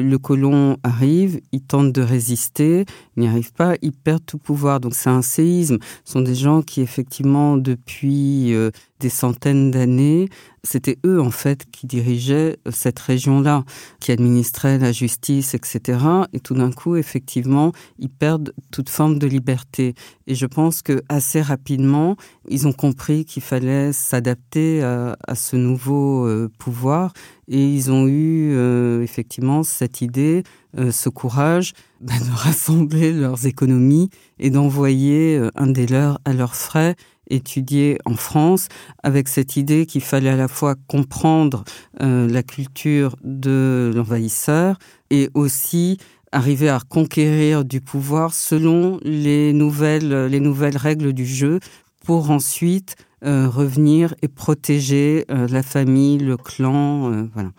le, 0.02 0.18
colon 0.18 0.76
arrive, 0.82 1.40
il 1.52 1.62
tente 1.62 1.90
de 1.90 2.02
résister, 2.02 2.84
il 3.16 3.22
n'y 3.22 3.28
arrive 3.28 3.54
pas, 3.54 3.76
il 3.80 3.92
perd 3.92 4.24
tout 4.26 4.36
pouvoir. 4.36 4.78
Donc 4.78 4.94
c'est 4.94 5.08
un 5.08 5.22
séisme. 5.22 5.78
Ce 6.04 6.12
sont 6.12 6.20
des 6.20 6.34
gens 6.34 6.60
qui 6.60 6.82
effectivement 6.82 7.56
depuis 7.56 8.52
euh, 8.52 8.70
des 9.00 9.08
centaines 9.08 9.70
d'années, 9.70 10.28
c'était 10.64 10.98
eux 11.06 11.20
en 11.20 11.30
fait 11.30 11.64
qui 11.70 11.86
dirigeaient 11.86 12.58
cette 12.70 12.98
région-là, 12.98 13.64
qui 14.00 14.12
administraient 14.12 14.78
la 14.78 14.92
justice, 14.92 15.54
etc. 15.54 15.98
Et 16.34 16.40
tout 16.40 16.54
d'un 16.54 16.72
coup, 16.72 16.96
effectivement, 16.96 17.72
ils 17.98 18.10
perdent 18.10 18.52
toute 18.70 18.90
forme 18.90 19.18
de 19.18 19.26
liberté. 19.26 19.94
Et 20.26 20.34
je 20.34 20.46
pense 20.46 20.82
que 20.82 21.02
assez 21.08 21.40
rapidement, 21.40 22.16
ils 22.48 22.66
ont 22.66 22.72
compris 22.72 23.24
qu'il 23.24 23.42
fallait 23.42 23.92
s'adapter 23.94 24.82
à, 24.82 25.34
ce 25.34 25.56
nouveau 25.56 26.26
euh, 26.26 26.50
pouvoir 26.58 27.12
Et 27.48 27.66
ils 27.66 27.90
ont 27.90 28.06
eu 28.06 28.52
euh, 28.52 29.02
effectivement 29.02 29.62
cette 29.62 30.02
idée, 30.02 30.42
euh, 30.78 30.92
ce 30.92 31.08
courage 31.08 31.72
bah, 32.00 32.12
de 32.18 32.30
rassembler 32.30 33.12
leurs 33.12 33.46
économies 33.46 34.10
et 34.38 34.50
d'envoyer 34.50 35.36
euh, 35.36 35.50
un 35.56 35.66
des 35.66 35.86
leurs 35.86 36.18
à 36.24 36.34
leurs 36.34 36.54
frais 36.54 36.94
étudier 37.30 37.98
en 38.06 38.14
France, 38.14 38.68
avec 39.02 39.28
cette 39.28 39.56
idée 39.56 39.84
qu'il 39.84 40.00
fallait 40.00 40.30
à 40.30 40.36
la 40.36 40.48
fois 40.48 40.76
comprendre 40.86 41.62
la 42.00 42.42
culture 42.42 43.16
de 43.22 43.92
l'envahisseur 43.94 44.78
et 45.10 45.28
aussi 45.34 45.98
arriver 46.32 46.70
à 46.70 46.80
conquérir 46.88 47.66
du 47.66 47.82
pouvoir 47.82 48.32
selon 48.32 48.98
les 49.02 49.52
nouvelles, 49.52 50.24
les 50.28 50.40
nouvelles 50.40 50.78
règles 50.78 51.12
du 51.12 51.26
jeu 51.26 51.60
pour 52.08 52.30
ensuite 52.30 52.96
euh, 53.22 53.50
revenir 53.50 54.14
et 54.22 54.28
protéger 54.28 55.26
euh, 55.30 55.46
la 55.46 55.62
famille, 55.62 56.16
le 56.16 56.38
clan, 56.38 57.12
euh, 57.12 57.28
voilà. 57.34 57.50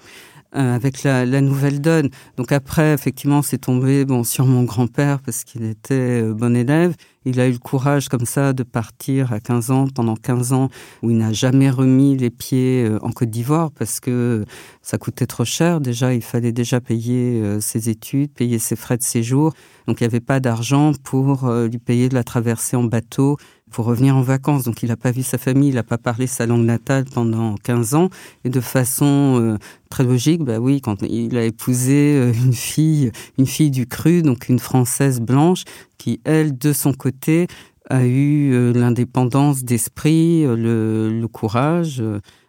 avec 0.54 1.04
la, 1.04 1.24
la, 1.24 1.40
nouvelle 1.40 1.80
donne. 1.80 2.10
Donc 2.36 2.52
après, 2.52 2.94
effectivement, 2.94 3.44
c'est 3.44 3.60
tombé 3.60 4.06
bon 4.06 4.24
sur 4.24 4.48
mon 4.48 4.64
grand-père 4.64 5.20
parce 5.20 5.44
qu'il 5.44 5.66
était 5.66 6.24
bon 6.34 6.56
élève. 6.56 6.96
Il 7.26 7.40
a 7.40 7.48
eu 7.48 7.52
le 7.52 7.60
courage 7.60 8.10
comme 8.10 8.26
ça 8.26 8.54
de 8.54 8.64
partir 8.64 9.34
à 9.34 9.40
15 9.40 9.70
ans, 9.70 9.86
pendant 9.94 10.16
15 10.16 10.54
ans, 10.54 10.70
où 11.04 11.12
il 11.12 11.18
n'a 11.18 11.32
jamais 11.32 11.70
remis 11.70 12.18
les 12.18 12.32
pieds 12.32 12.90
en 13.04 13.12
Côte 13.12 13.30
d'Ivoire 13.30 13.70
parce 13.72 14.00
que 14.00 14.46
ça 14.82 14.98
coûtait 14.98 15.28
trop 15.28 15.46
cher. 15.46 15.80
Déjà, 15.80 16.16
il 16.16 16.24
fallait 16.24 16.54
déjà 16.54 16.82
payer 16.82 17.60
ses 17.62 17.90
études, 17.90 18.32
payer 18.32 18.58
ses 18.58 18.76
frais 18.76 18.98
de 18.98 19.04
séjour. 19.04 19.54
Donc 19.86 20.00
il 20.00 20.04
n'y 20.04 20.08
avait 20.08 20.22
pas 20.22 20.40
d'argent 20.40 20.94
pour 21.04 21.52
lui 21.52 21.78
payer 21.78 22.10
de 22.10 22.16
la 22.16 22.24
traversée 22.24 22.78
en 22.78 22.84
bateau 22.84 23.38
pour 23.70 23.86
revenir 23.86 24.16
en 24.16 24.22
vacances. 24.22 24.64
Donc 24.64 24.84
il 24.84 24.90
n'a 24.90 24.98
pas 24.98 25.12
vu 25.12 25.24
sa 25.24 25.38
famille, 25.38 25.70
il 25.70 25.76
n'a 25.76 25.84
pas 25.84 25.98
parlé 25.98 26.28
sa 26.28 26.46
langue 26.46 26.66
natale 26.66 27.06
pendant 27.06 27.56
15 27.56 27.96
ans. 27.96 28.10
Et 28.44 28.50
de 28.50 28.60
façon 28.60 29.40
euh, 29.40 29.58
très 29.90 30.04
logique, 30.04 30.44
bah 30.44 30.60
oui, 30.60 30.82
quand 30.82 31.02
il 31.04 31.38
a 31.38 31.44
épousé 31.44 32.16
euh, 32.16 32.34
une 32.34 32.54
fille, 32.54 33.12
une 33.38 33.46
fille 33.46 33.72
du 33.72 33.88
cru, 33.88 34.22
donc 34.22 34.50
une 34.50 34.60
française 34.60 35.20
blanche, 35.22 35.64
qui 35.98 36.20
elle, 36.24 36.58
de 36.58 36.74
son 36.74 36.94
côté, 36.94 37.48
a 37.90 38.06
eu 38.06 38.54
euh, 38.54 38.74
l'indépendance 38.74 39.64
d'esprit, 39.64 40.44
le, 40.44 41.28
courage, 41.32 42.04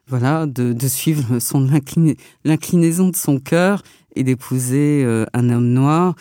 voilà, 0.07 0.47
de, 0.47 0.73
de, 0.73 0.89
suivre 0.89 1.39
son 1.39 1.69
l'inclinaison 2.45 3.09
de 3.09 3.17
son 3.17 3.39
cœur 3.39 3.83
et 4.17 4.25
d'épouser 4.25 5.07
un 5.33 5.51
homme 5.51 5.69
noir 5.69 6.15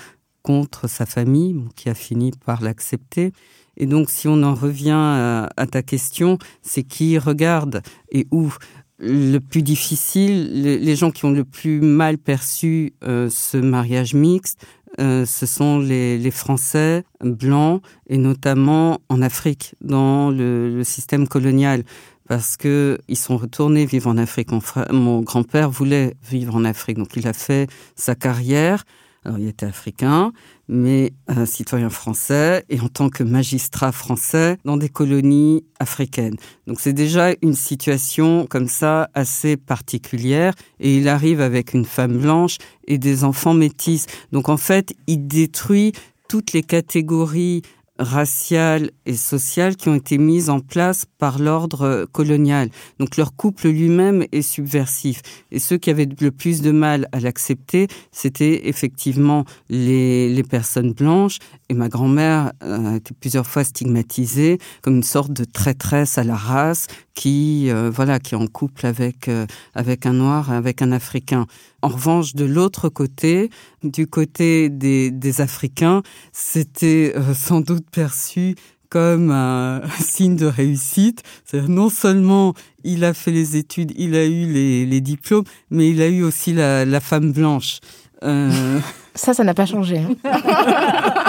contre 0.44 0.88
sa 0.88 1.06
famille, 1.06 1.56
qui 1.76 1.90
a 1.90 1.94
fini 1.94 2.32
par 2.46 2.62
l'accepter. 2.62 3.34
Et 3.78 3.86
donc, 3.86 4.10
si 4.10 4.28
on 4.28 4.44
en 4.44 4.54
revient 4.54 4.92
à, 4.92 5.66
ta 5.72 5.82
question, 5.82 6.38
c'est 6.62 6.84
qui 6.84 7.18
regarde 7.18 7.82
et 8.12 8.28
où? 8.32 8.54
Le 9.02 9.40
plus 9.40 9.62
difficile, 9.62 10.62
les, 10.62 10.96
gens 10.98 11.10
qui 11.10 11.24
ont 11.24 11.32
le 11.32 11.46
plus 11.46 11.80
mal 11.80 12.18
perçu 12.18 12.92
euh, 13.06 13.30
ce 13.32 13.56
mariage 13.56 14.14
mixte, 14.14 14.60
euh, 15.00 15.26
ce 15.26 15.46
sont 15.46 15.80
les, 15.80 16.32
Français 16.32 17.04
blancs 17.24 17.82
et 18.08 18.18
notamment 18.18 19.00
en 19.08 19.22
Afrique, 19.22 19.76
dans 19.82 20.32
le, 20.32 20.84
système 20.84 21.28
colonial 21.28 21.84
parce 22.28 22.58
que 22.58 23.00
ils 23.08 23.18
sont 23.18 23.38
retournés 23.38 23.86
vivre 23.86 24.08
en 24.08 24.18
Afrique. 24.18 24.50
Mon 24.92 25.22
grand-père 25.22 25.72
voulait 25.72 26.16
vivre 26.30 26.56
en 26.56 26.64
Afrique, 26.64 26.98
donc 26.98 27.16
il 27.16 27.28
a 27.28 27.34
fait 27.34 27.68
sa 27.96 28.16
carrière. 28.16 28.84
Alors, 29.26 29.38
il 29.38 29.48
était 29.48 29.66
africain, 29.66 30.32
mais 30.68 31.12
un 31.28 31.46
citoyen 31.46 31.90
français 31.90 32.64
et 32.70 32.80
en 32.80 32.88
tant 32.88 33.10
que 33.10 33.24
magistrat 33.24 33.92
français 33.92 34.58
dans 34.64 34.78
des 34.78 34.88
colonies 34.88 35.66
africaines. 35.80 36.38
Donc 36.68 36.80
c'est 36.80 36.94
déjà 36.94 37.32
une 37.42 37.56
situation 37.56 38.46
comme 38.48 38.68
ça 38.68 39.10
assez 39.14 39.58
particulière 39.58 40.54
et 40.80 40.98
il 40.98 41.10
arrive 41.10 41.42
avec 41.42 41.74
une 41.74 41.86
femme 41.86 42.18
blanche 42.18 42.58
et 42.88 42.98
des 42.98 43.24
enfants 43.24 43.54
métis. 43.54 44.06
Donc 44.32 44.48
en 44.48 44.58
fait, 44.58 44.94
il 45.08 45.28
détruit 45.28 45.92
toutes 46.30 46.54
les 46.54 46.64
catégories 46.64 47.64
raciales 48.00 48.92
et 49.06 49.16
sociales 49.16 49.76
qui 49.76 49.90
ont 49.90 49.96
été 49.96 50.18
mises 50.18 50.50
en 50.50 50.60
place 50.60 51.06
par 51.18 51.38
l'ordre 51.38 52.08
colonial. 52.12 52.70
Donc 52.98 53.18
leur 53.18 53.36
couple 53.36 53.68
lui-même 53.68 54.26
est 54.32 54.42
subversif. 54.42 55.22
Et 55.52 55.60
ceux 55.60 55.78
qui 55.78 55.90
avaient 55.90 56.08
le 56.20 56.32
plus 56.32 56.62
de 56.62 56.72
mal 56.72 57.08
à 57.12 57.20
l'accepter, 57.20 57.88
c'était 58.12 58.68
effectivement 58.68 59.46
les, 59.70 60.34
les 60.34 60.44
personnes 60.44 60.94
blanches. 60.94 61.40
Et 61.72 61.76
ma 61.76 61.88
grand-mère 61.88 62.52
euh, 62.64 62.94
a 62.94 62.96
été 62.96 63.14
plusieurs 63.14 63.46
fois 63.46 63.64
stigmatisée 63.64 64.58
comme 64.82 64.96
une 64.96 65.04
sorte 65.04 65.32
de 65.32 65.44
traîtresse 65.44 66.18
à 66.18 66.24
la 66.24 66.36
race 66.36 66.88
qui, 67.14 67.70
euh, 67.70 67.92
voilà, 67.94 68.20
qui 68.20 68.34
est 68.34 68.38
en 68.38 68.48
couple 68.48 68.88
avec, 68.88 69.28
euh, 69.28 69.46
avec 69.76 70.08
un 70.08 70.14
noir, 70.14 70.52
avec 70.52 70.82
un 70.82 70.92
africain. 70.92 71.46
En 71.84 71.90
revanche, 71.90 72.34
de 72.34 72.46
l'autre 72.46 72.90
côté, 72.90 73.52
du 73.84 74.08
côté 74.08 74.70
des, 74.70 75.12
des 75.12 75.42
Africains, 75.42 76.02
c'était 76.32 77.14
sans 77.36 77.62
doute 77.62 77.86
perçu 77.92 78.56
comme 78.90 79.30
un 79.30 79.82
signe 80.00 80.36
de 80.36 80.48
réussite. 80.48 81.22
C'est-à-dire 81.46 81.70
non 81.70 81.90
seulement 81.90 82.56
il 82.84 83.06
a 83.06 83.14
fait 83.14 83.32
les 83.32 83.58
études, 83.58 83.94
il 83.96 84.16
a 84.16 84.26
eu 84.26 84.52
les, 84.52 84.88
les 84.88 85.02
diplômes, 85.02 85.46
mais 85.70 85.90
il 85.90 86.02
a 86.02 86.08
eu 86.08 86.24
aussi 86.24 86.52
la, 86.52 86.84
la 86.84 87.00
femme 87.00 87.32
blanche. 87.32 87.80
Euh... 88.24 88.80
Ça, 89.16 89.34
ça 89.34 89.44
n'a 89.44 89.54
pas 89.54 89.66
changé. 89.66 90.00
Hein. 90.00 90.16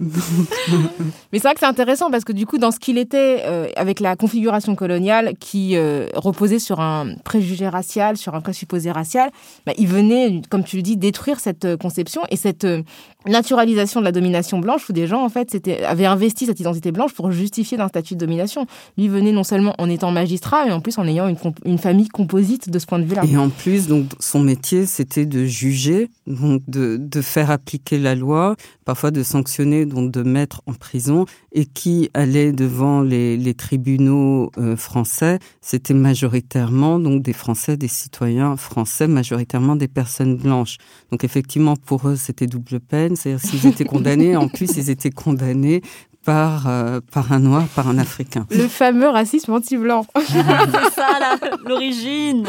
Mais 0.00 1.38
c'est 1.38 1.42
vrai 1.42 1.54
que 1.54 1.60
c'est 1.60 1.66
intéressant 1.66 2.10
parce 2.10 2.24
que 2.24 2.32
du 2.32 2.46
coup, 2.46 2.58
dans 2.58 2.70
ce 2.70 2.78
qu'il 2.78 2.98
était, 2.98 3.42
euh, 3.44 3.68
avec 3.76 4.00
la 4.00 4.16
configuration 4.16 4.74
coloniale 4.74 5.34
qui 5.38 5.76
euh, 5.76 6.06
reposait 6.14 6.58
sur 6.58 6.80
un 6.80 7.14
préjugé 7.24 7.68
racial, 7.68 8.16
sur 8.16 8.34
un 8.34 8.40
présupposé 8.40 8.90
racial, 8.90 9.30
bah, 9.66 9.72
il 9.76 9.88
venait, 9.88 10.40
comme 10.48 10.64
tu 10.64 10.76
le 10.76 10.82
dis, 10.82 10.96
détruire 10.96 11.38
cette 11.38 11.64
euh, 11.66 11.76
conception 11.76 12.22
et 12.30 12.36
cette 12.36 12.66
naturalisation 13.26 14.00
de 14.00 14.06
la 14.06 14.12
domination 14.12 14.58
blanche 14.58 14.88
où 14.88 14.92
des 14.94 15.06
gens, 15.06 15.22
en 15.22 15.28
fait, 15.28 15.56
avaient 15.86 16.06
investi 16.06 16.46
cette 16.46 16.60
identité 16.60 16.90
blanche 16.92 17.12
pour 17.12 17.30
justifier 17.30 17.76
d'un 17.76 17.88
statut 17.88 18.14
de 18.14 18.20
domination. 18.20 18.66
Lui 18.96 19.08
venait 19.08 19.32
non 19.32 19.44
seulement 19.44 19.74
en 19.78 19.90
étant 19.90 20.10
magistrat, 20.10 20.64
mais 20.64 20.72
en 20.72 20.80
plus 20.80 20.96
en 20.96 21.06
ayant 21.06 21.28
une, 21.64 21.78
famille 21.78 22.08
composite 22.08 22.70
de 22.70 22.78
ce 22.78 22.86
point 22.86 22.98
de 22.98 23.04
vue-là. 23.04 23.22
Et 23.30 23.36
en 23.36 23.50
plus, 23.50 23.88
donc, 23.88 24.06
son 24.18 24.40
métier, 24.40 24.86
c'était 24.86 25.26
de 25.26 25.44
juger, 25.44 26.10
donc 26.26 26.62
de 26.66 27.20
faire 27.20 27.50
appliquer 27.50 27.98
la 27.98 28.14
loi, 28.14 28.56
parfois 28.84 29.10
de 29.10 29.22
sanctionner, 29.22 29.84
donc 29.90 30.10
de 30.10 30.22
mettre 30.22 30.62
en 30.66 30.72
prison, 30.72 31.26
et 31.52 31.66
qui 31.66 32.10
allait 32.14 32.52
devant 32.52 33.02
les, 33.02 33.36
les 33.36 33.54
tribunaux 33.54 34.50
euh, 34.58 34.76
français, 34.76 35.38
c'était 35.60 35.94
majoritairement 35.94 36.98
donc 36.98 37.22
des 37.22 37.32
Français, 37.32 37.76
des 37.76 37.88
citoyens 37.88 38.56
français, 38.56 39.06
majoritairement 39.06 39.76
des 39.76 39.88
personnes 39.88 40.36
blanches. 40.36 40.78
Donc 41.10 41.24
effectivement, 41.24 41.76
pour 41.76 42.08
eux, 42.08 42.16
c'était 42.16 42.46
double 42.46 42.80
peine. 42.80 43.16
C'est-à-dire 43.16 43.40
s'ils 43.40 43.66
étaient 43.66 43.84
condamnés, 43.96 44.36
en 44.36 44.48
plus, 44.48 44.76
ils 44.76 44.90
étaient 44.90 45.10
condamnés 45.10 45.82
par, 46.24 46.68
euh, 46.68 47.00
par 47.12 47.32
un 47.32 47.40
noir, 47.40 47.66
par 47.74 47.88
un 47.88 47.98
africain. 47.98 48.46
Le 48.50 48.68
fameux 48.68 49.08
racisme 49.08 49.52
anti-blanc. 49.52 50.06
C'est 50.26 50.94
ça, 50.94 51.36
l'origine. 51.66 52.46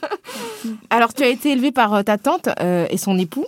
Alors, 0.90 1.14
tu 1.14 1.22
as 1.22 1.28
été 1.28 1.52
élevé 1.52 1.72
par 1.72 1.94
euh, 1.94 2.02
ta 2.02 2.18
tante 2.18 2.48
et 2.90 2.96
son 2.96 3.18
époux. 3.18 3.46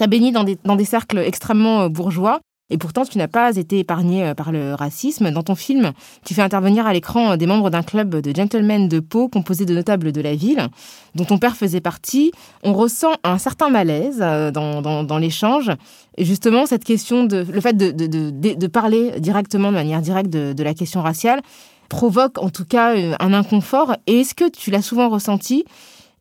Tu 0.00 0.04
as 0.04 0.06
baigné 0.06 0.32
dans 0.32 0.44
des, 0.44 0.56
dans 0.64 0.76
des 0.76 0.86
cercles 0.86 1.18
extrêmement 1.18 1.90
bourgeois. 1.90 2.40
Et 2.70 2.78
pourtant, 2.78 3.04
tu 3.04 3.18
n'as 3.18 3.28
pas 3.28 3.54
été 3.56 3.80
épargné 3.80 4.24
euh, 4.24 4.34
par 4.34 4.50
le 4.50 4.72
racisme. 4.72 5.30
Dans 5.30 5.42
ton 5.42 5.54
film, 5.54 5.92
tu 6.24 6.32
fais 6.32 6.40
intervenir 6.40 6.86
à 6.86 6.94
l'écran 6.94 7.32
euh, 7.32 7.36
des 7.36 7.44
membres 7.44 7.68
d'un 7.68 7.82
club 7.82 8.16
de 8.16 8.34
gentlemen 8.34 8.88
de 8.88 8.98
peau 8.98 9.28
composé 9.28 9.66
de 9.66 9.74
notables 9.74 10.10
de 10.10 10.22
la 10.22 10.34
ville, 10.34 10.68
dont 11.14 11.26
ton 11.26 11.36
père 11.36 11.54
faisait 11.54 11.82
partie. 11.82 12.32
On 12.62 12.72
ressent 12.72 13.12
un 13.24 13.36
certain 13.36 13.68
malaise 13.68 14.20
euh, 14.22 14.50
dans, 14.50 15.18
l'échange. 15.18 15.70
Et 16.16 16.24
justement, 16.24 16.64
cette 16.64 16.84
question 16.84 17.24
de, 17.24 17.44
le 17.52 17.60
fait 17.60 17.76
de, 17.76 17.90
de, 17.90 18.66
parler 18.68 19.20
directement, 19.20 19.68
de 19.68 19.74
manière 19.74 20.00
directe, 20.00 20.30
de, 20.30 20.54
de 20.54 20.62
la 20.62 20.72
question 20.72 21.02
raciale, 21.02 21.42
provoque 21.90 22.38
en 22.38 22.48
tout 22.48 22.64
cas 22.64 22.94
un 23.20 23.34
inconfort. 23.34 23.96
Et 24.06 24.20
est-ce 24.20 24.34
que 24.34 24.48
tu 24.48 24.70
l'as 24.70 24.80
souvent 24.80 25.10
ressenti 25.10 25.66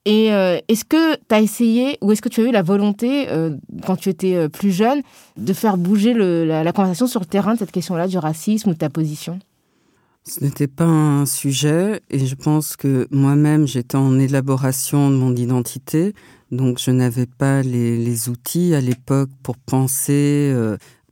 et 0.05 0.33
euh, 0.33 0.59
est-ce 0.67 0.85
que 0.85 1.15
tu 1.15 1.35
as 1.35 1.41
essayé 1.41 1.97
ou 2.01 2.11
est-ce 2.11 2.21
que 2.21 2.29
tu 2.29 2.41
as 2.41 2.45
eu 2.45 2.51
la 2.51 2.61
volonté, 2.61 3.29
euh, 3.29 3.57
quand 3.85 3.97
tu 3.97 4.09
étais 4.09 4.35
euh, 4.35 4.49
plus 4.49 4.71
jeune, 4.71 5.01
de 5.37 5.53
faire 5.53 5.77
bouger 5.77 6.13
la, 6.13 6.71
conversation 6.71 7.07
sur 7.07 7.19
le 7.19 7.25
terrain 7.25 7.53
de 7.53 7.59
cette 7.59 7.71
question-là, 7.71 8.07
du 8.07 8.17
racisme 8.17 8.69
ou 8.69 8.73
de 8.73 8.77
ta 8.77 8.89
position? 8.89 9.39
Ce 10.23 10.43
n'était 10.43 10.67
pas 10.67 10.85
un 10.85 11.25
sujet 11.25 12.01
et 12.09 12.25
je 12.25 12.35
pense 12.35 12.75
que 12.75 13.07
moi-même, 13.11 13.67
j'étais 13.67 13.97
en 13.97 14.19
élaboration 14.19 15.09
de 15.09 15.15
mon 15.15 15.35
identité, 15.35 16.13
donc 16.51 16.79
je 16.79 16.91
n'avais 16.91 17.25
pas 17.25 17.61
les, 17.61 17.97
les, 17.97 18.29
outils 18.29 18.75
à 18.75 18.81
l'époque 18.81 19.29
pour 19.43 19.57
penser 19.57 20.53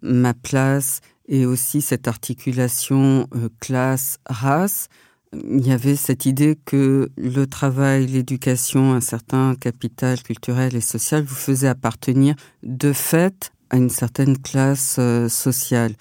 ma 0.01 0.33
place 0.33 0.99
et 1.27 1.45
aussi 1.45 1.81
cette 1.81 2.07
articulation 2.07 3.27
classe-race 3.59 4.87
il 5.33 5.65
y 5.65 5.71
avait 5.71 5.95
cette 5.95 6.25
idée 6.25 6.57
que 6.65 7.09
le 7.17 7.45
travail, 7.47 8.07
l'éducation, 8.07 8.93
un 8.93 9.01
certain 9.01 9.55
capital 9.55 10.21
culturel 10.21 10.75
et 10.75 10.81
social 10.81 11.23
vous 11.23 11.35
faisait 11.35 11.67
appartenir 11.67 12.35
de 12.63 12.93
fait 12.93 13.51
à 13.69 13.77
une 13.77 13.89
certaine 13.89 14.37
classe 14.37 14.95
euh, 14.99 15.27
sociale. 15.27 15.93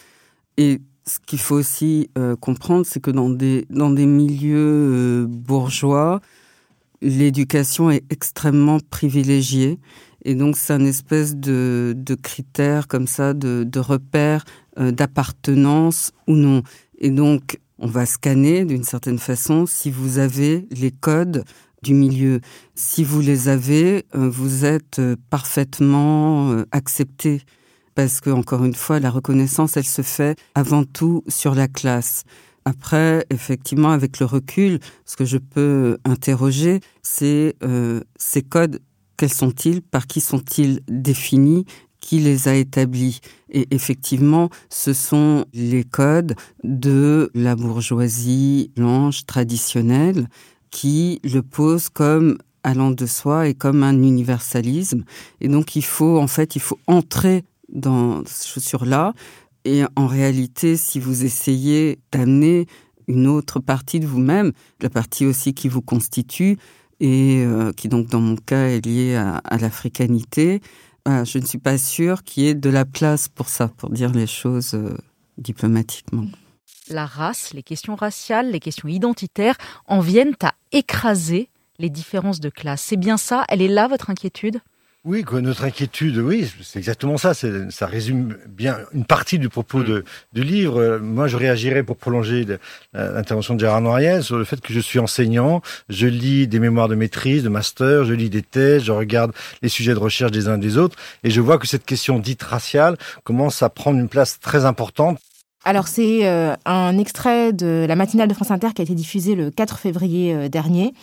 Et 0.57 0.81
ce 1.07 1.19
qu'il 1.27 1.39
faut 1.39 1.57
aussi 1.57 2.09
euh, 2.17 2.37
comprendre, 2.37 2.87
c'est 2.87 3.01
que 3.01 3.11
dans 3.11 3.31
des, 3.31 3.67
dans 3.71 3.91
des 3.91 4.07
milieux 4.07 4.57
euh, 4.59 5.27
bourgeois, 5.29 6.21
l'éducation 7.03 7.91
est 7.91 8.05
extrêmement 8.11 8.79
privilégiée. 8.91 9.79
Et 10.25 10.35
donc, 10.35 10.57
c'est 10.57 10.73
un 10.73 10.85
espèce 10.85 11.37
de, 11.37 11.95
de 11.97 12.15
critère 12.15 12.89
comme 12.89 13.07
ça, 13.07 13.35
de, 13.35 13.65
de 13.65 13.81
repère 13.81 14.45
d'appartenance 14.77 16.13
ou 16.27 16.35
non. 16.35 16.63
Et 16.99 17.11
donc, 17.11 17.59
on 17.79 17.87
va 17.87 18.07
scanner 18.07 18.65
d'une 18.65 18.85
certaine 18.85 19.19
façon 19.19 19.67
si 19.67 19.91
vous 19.91 20.19
avez 20.19 20.67
les 20.71 20.91
codes 20.91 21.45
du 21.83 21.95
milieu. 21.95 22.41
Si 22.75 23.05
vous 23.05 23.21
les 23.21 23.49
avez, 23.49 24.07
euh, 24.15 24.29
vous 24.29 24.65
êtes 24.65 24.99
euh, 24.99 25.17
parfaitement 25.31 26.63
accepté. 26.73 27.43
Parce 27.95 28.21
que, 28.21 28.31
encore 28.31 28.65
une 28.65 28.75
fois, 28.75 29.01
la 29.01 29.11
reconnaissance, 29.11 29.77
elle 29.77 29.85
se 29.85 30.03
fait 30.03 30.39
avant 30.55 30.85
tout 30.85 31.23
sur 31.29 31.55
la 31.55 31.67
classe. 31.67 32.25
Après, 32.67 33.25
effectivement, 33.31 33.93
avec 33.93 34.19
le 34.19 34.27
recul, 34.27 34.81
ce 35.05 35.15
que 35.15 35.25
je 35.25 35.39
peux 35.39 35.99
interroger, 36.05 36.81
c'est 37.01 37.55
euh, 37.63 38.01
ces 38.17 38.43
codes, 38.43 38.81
quels 39.17 39.33
sont-ils, 39.33 39.83
par 39.83 40.09
qui 40.09 40.21
sont-ils 40.21 40.81
définis, 40.89 41.65
qui 42.07 42.21
les 42.21 42.47
a 42.47 42.55
établis 42.55 43.19
Et 43.51 43.67
effectivement, 43.73 44.49
ce 44.71 44.93
sont 44.93 45.45
les 45.53 45.83
codes 45.83 46.37
de 46.63 47.33
la 47.35 47.57
bourgeoisie 47.57 48.71
blanche 48.77 49.27
traditionnelle 49.27 50.29
qui 50.71 51.21
le 51.25 51.43
posent 51.43 51.89
comme 51.89 52.39
allant 52.63 52.93
de 52.93 53.07
soi 53.07 53.49
et 53.49 53.55
comme 53.55 53.83
un 53.83 54.01
universalisme. 54.01 55.03
Et 55.41 55.49
donc, 55.49 55.75
il 55.75 55.85
faut, 55.85 56.19
en 56.19 56.29
fait, 56.29 56.55
il 56.55 56.63
faut 56.63 56.79
entrer 56.87 57.43
dans 57.69 58.23
ces 58.25 58.51
chaussures-là 58.51 59.13
et 59.65 59.83
en 59.97 60.07
réalité, 60.07 60.77
si 60.77 61.01
vous 61.01 61.25
essayez 61.25 61.99
d'amener 62.13 62.67
une 63.09 63.27
autre 63.27 63.59
partie 63.59 63.99
de 63.99 64.07
vous-même, 64.07 64.53
la 64.81 64.91
partie 64.91 65.27
aussi 65.27 65.55
qui 65.55 65.69
vous 65.69 65.83
constitue, 65.83 66.57
et 67.01 67.43
euh, 67.45 67.73
qui 67.73 67.89
donc 67.89 68.07
dans 68.07 68.21
mon 68.21 68.37
cas 68.37 68.69
est 68.69 68.87
liée 68.87 69.17
à, 69.17 69.59
l'africanité, 69.59 70.61
euh, 71.07 71.25
je 71.25 71.39
ne 71.39 71.47
suis 71.47 71.59
pas 71.59 71.79
sûre 71.79 72.25
qu'il 72.25 72.45
y 72.45 72.49
ait 72.49 72.55
de 72.55 72.71
la 72.71 72.85
place 72.85 73.29
pour 73.29 73.49
ça, 73.49 73.69
pour 73.69 73.91
dire 73.91 74.13
les 74.13 74.27
choses 74.27 74.75
euh, 74.75 74.97
diplomatiquement. 75.39 76.27
La 76.89 77.07
race, 77.07 77.53
les 77.53 77.63
questions 77.63 77.97
raciales, 77.97 78.51
les 78.51 78.61
questions 78.61 78.89
identitaires 78.89 79.57
en 79.87 80.01
viennent 80.01 80.35
à 80.43 80.53
écraser 80.73 81.49
les 81.79 81.91
différences 81.91 82.41
de 82.41 82.49
classe. 82.49 82.83
C'est 82.83 82.97
bien 82.97 83.17
ça? 83.17 83.45
Elle 83.49 83.63
est 83.63 83.69
là 83.69 83.89
votre 83.89 84.11
inquiétude? 84.11 84.61
Oui, 85.07 85.25
notre 85.41 85.63
inquiétude, 85.63 86.19
oui, 86.19 86.53
c'est 86.63 86.81
exactement 86.81 87.17
ça. 87.17 87.33
Ça 87.33 87.87
résume 87.87 88.37
bien 88.49 88.79
une 88.93 89.05
partie 89.05 89.39
du 89.39 89.49
propos 89.49 89.85
de, 89.85 90.05
du 90.33 90.43
livre. 90.43 90.99
Moi, 90.99 91.29
je 91.29 91.37
réagirais 91.37 91.85
pour 91.85 91.97
prolonger 91.97 92.45
l'intervention 92.93 93.55
de 93.55 93.61
Gérard 93.61 93.81
Noiriel 93.81 94.25
sur 94.25 94.37
le 94.37 94.45
fait 94.45 94.61
que 94.61 94.73
je 94.73 94.81
suis 94.81 94.99
enseignant, 94.99 95.63
je 95.89 96.09
lis 96.09 96.49
des 96.49 96.59
mémoires 96.59 96.89
de 96.89 96.97
maîtrise, 96.97 97.45
de 97.45 97.49
master, 97.49 98.05
je 98.05 98.15
lis 98.15 98.31
des 98.31 98.43
thèses, 98.43 98.83
je 98.83 98.91
regarde 98.91 99.33
les 99.63 99.69
sujets 99.69 99.95
de 99.95 99.99
recherche 100.01 100.33
des 100.33 100.49
uns 100.49 100.59
des 100.59 100.77
autres, 100.77 100.97
et 101.23 101.31
je 101.31 101.41
vois 101.41 101.59
que 101.59 101.69
cette 101.69 101.85
question 101.85 102.19
dite 102.19 102.43
raciale 102.43 102.97
commence 103.23 103.63
à 103.63 103.69
prendre 103.69 104.01
une 104.01 104.09
place 104.09 104.41
très 104.41 104.65
importante. 104.65 105.21
Alors 105.67 105.89
c'est 105.89 106.29
euh, 106.29 106.55
un 106.65 106.97
extrait 106.97 107.53
de 107.53 107.87
la 107.89 107.97
matinale 107.97 108.29
de 108.29 108.35
France 108.35 108.53
Inter 108.53 108.69
qui 108.73 108.83
a 108.83 108.85
été 108.85 108.95
diffusé 108.95 109.35
le 109.35 109.51
4 109.51 109.79
février 109.79 110.33
euh, 110.33 110.49
dernier. 110.49 110.95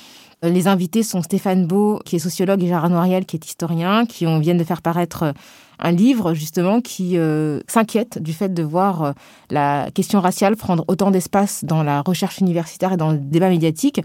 Euh, 0.43 0.49
les 0.49 0.67
invités 0.67 1.03
sont 1.03 1.21
Stéphane 1.21 1.65
Beau, 1.65 1.99
qui 2.05 2.17
est 2.17 2.19
sociologue, 2.19 2.63
et 2.63 2.67
Gérard 2.67 2.89
Noiriel, 2.89 3.25
qui 3.25 3.35
est 3.35 3.45
historien, 3.45 4.05
qui 4.05 4.25
viennent 4.41 4.57
de 4.57 4.63
faire 4.63 4.81
paraître 4.81 5.23
euh, 5.23 5.31
un 5.79 5.91
livre 5.91 6.33
justement 6.33 6.81
qui 6.81 7.17
euh, 7.17 7.59
s'inquiète 7.67 8.21
du 8.21 8.33
fait 8.33 8.53
de 8.53 8.63
voir 8.63 9.13
la 9.49 9.89
question 9.91 10.21
raciale 10.21 10.55
prendre 10.55 10.85
autant 10.87 11.11
d'espace 11.11 11.65
dans 11.65 11.83
la 11.83 12.01
recherche 12.01 12.37
universitaire 12.37 12.93
et 12.93 12.97
dans 12.97 13.11
le 13.11 13.17
débat 13.17 13.49
médiatique. 13.49 14.01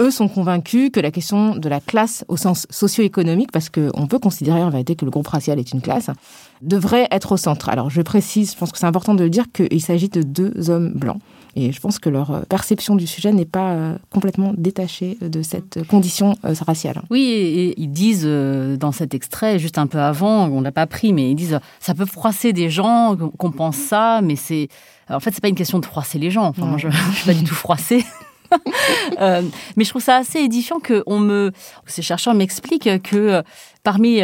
Eux 0.00 0.10
sont 0.10 0.26
convaincus 0.26 0.90
que 0.90 1.00
la 1.00 1.10
question 1.10 1.54
de 1.54 1.68
la 1.68 1.78
classe 1.78 2.24
au 2.28 2.36
sens 2.36 2.66
socio-économique, 2.70 3.52
parce 3.52 3.68
qu'on 3.68 4.06
peut 4.06 4.18
considérer 4.18 4.62
en 4.62 4.70
vérité 4.70 4.96
que 4.96 5.04
le 5.04 5.10
groupe 5.10 5.28
racial 5.28 5.58
est 5.58 5.72
une 5.72 5.82
classe, 5.82 6.10
devrait 6.62 7.06
être 7.10 7.32
au 7.32 7.36
centre. 7.36 7.68
Alors 7.68 7.90
je 7.90 8.00
précise, 8.00 8.52
je 8.52 8.56
pense 8.56 8.72
que 8.72 8.78
c'est 8.78 8.86
important 8.86 9.14
de 9.14 9.22
le 9.22 9.30
dire, 9.30 9.44
qu'il 9.52 9.82
s'agit 9.82 10.08
de 10.08 10.22
deux 10.22 10.70
hommes 10.70 10.92
blancs. 10.94 11.20
Et 11.54 11.70
je 11.72 11.80
pense 11.80 11.98
que 11.98 12.08
leur 12.08 12.30
euh, 12.30 12.40
perception 12.48 12.96
du 12.96 13.06
sujet 13.06 13.32
n'est 13.32 13.44
pas 13.44 13.72
euh, 13.72 13.98
complètement 14.10 14.54
détachée 14.56 15.18
de 15.20 15.42
cette 15.42 15.86
condition 15.86 16.34
euh, 16.44 16.54
raciale. 16.66 17.02
Oui, 17.10 17.22
et 17.22 17.80
ils 17.80 17.90
disent 17.90 18.26
dans 18.26 18.92
cet 18.92 19.14
extrait, 19.14 19.58
juste 19.58 19.78
un 19.78 19.86
peu 19.86 19.98
avant, 19.98 20.48
on 20.48 20.60
l'a 20.60 20.72
pas 20.72 20.86
pris, 20.86 21.12
mais 21.12 21.30
ils 21.30 21.34
disent 21.34 21.60
ça 21.80 21.94
peut 21.94 22.06
froisser 22.06 22.52
des 22.52 22.70
gens 22.70 23.16
qu'on 23.38 23.50
pense 23.50 23.76
ça, 23.76 24.20
mais 24.22 24.36
c'est 24.36 24.68
en 25.10 25.20
fait 25.20 25.32
c'est 25.32 25.42
pas 25.42 25.48
une 25.48 25.54
question 25.54 25.78
de 25.78 25.84
froisser 25.84 26.18
les 26.18 26.30
gens. 26.30 26.44
Enfin, 26.44 26.64
moi, 26.64 26.78
je, 26.78 26.88
je 27.12 27.16
suis 27.16 27.26
pas 27.26 27.34
du 27.34 27.44
tout 27.44 27.54
froissée. 27.54 28.04
mais 29.18 29.84
je 29.84 29.88
trouve 29.88 30.02
ça 30.02 30.16
assez 30.16 30.40
édifiant 30.40 30.78
que 30.78 31.02
on 31.06 31.18
me, 31.18 31.52
ces 31.86 32.02
chercheurs 32.02 32.34
m'expliquent 32.34 33.02
que 33.02 33.42
parmi 33.82 34.20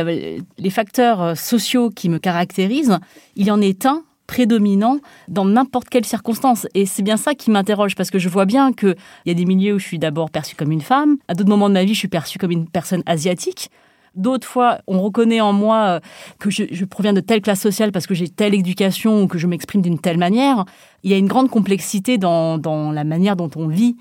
les 0.59 0.71
facteurs 0.71 1.37
sociaux 1.37 1.89
qui 1.89 2.11
me 2.11 2.19
caractérisent, 2.19 2.99
il 3.37 3.47
y 3.47 3.51
en 3.51 3.61
est 3.63 3.87
un 3.87 4.03
prédominant 4.29 5.01
dans 5.27 5.45
n'importe 5.45 5.89
quelle 5.89 6.05
circonstance. 6.05 6.69
Et 6.75 6.87
c'est 6.87 7.03
bien 7.03 7.17
ça 7.17 7.35
qui 7.35 7.51
m'interroge, 7.51 7.97
parce 7.97 8.13
que 8.13 8.21
je 8.21 8.29
vois 8.29 8.45
bien 8.45 8.73
qu'il 8.73 8.95
y 9.27 9.31
a 9.33 9.35
des 9.35 9.47
milieux 9.47 9.75
où 9.75 9.79
je 9.81 9.87
suis 9.87 9.99
d'abord 9.99 10.31
perçue 10.31 10.55
comme 10.55 10.71
une 10.71 10.83
femme, 10.83 11.17
à 11.27 11.35
d'autres 11.35 11.49
moments 11.49 11.69
de 11.69 11.75
ma 11.75 11.83
vie, 11.83 11.95
je 11.95 11.99
suis 11.99 12.09
perçue 12.09 12.39
comme 12.39 12.53
une 12.53 12.69
personne 12.69 13.03
asiatique. 13.07 13.71
D'autres 14.15 14.47
fois, 14.47 14.79
on 14.87 15.01
reconnaît 15.01 15.41
en 15.41 15.53
moi 15.53 15.77
euh, 15.87 16.01
que 16.39 16.51
je, 16.51 16.85
proviens 16.85 17.13
de 17.13 17.21
telle 17.21 17.41
classe 17.41 17.61
sociale 17.61 17.93
parce 17.93 18.07
que 18.07 18.15
j'ai 18.15 18.29
telle 18.29 18.55
éducation 18.55 19.23
ou 19.23 19.29
que 19.29 19.39
je 19.39 19.47
m'exprime 19.47 19.81
d'une 19.81 19.99
telle 19.99 20.19
manière. 20.19 20.65
Il 21.05 21.11
y 21.11 21.15
a 21.15 21.17
une 21.17 21.29
grande 21.29 21.51
complexité 21.51 22.19
dans, 22.19 22.93
la 22.93 23.05
manière 23.05 23.37
dont 23.37 23.51
on 23.57 23.67
vit 23.67 23.97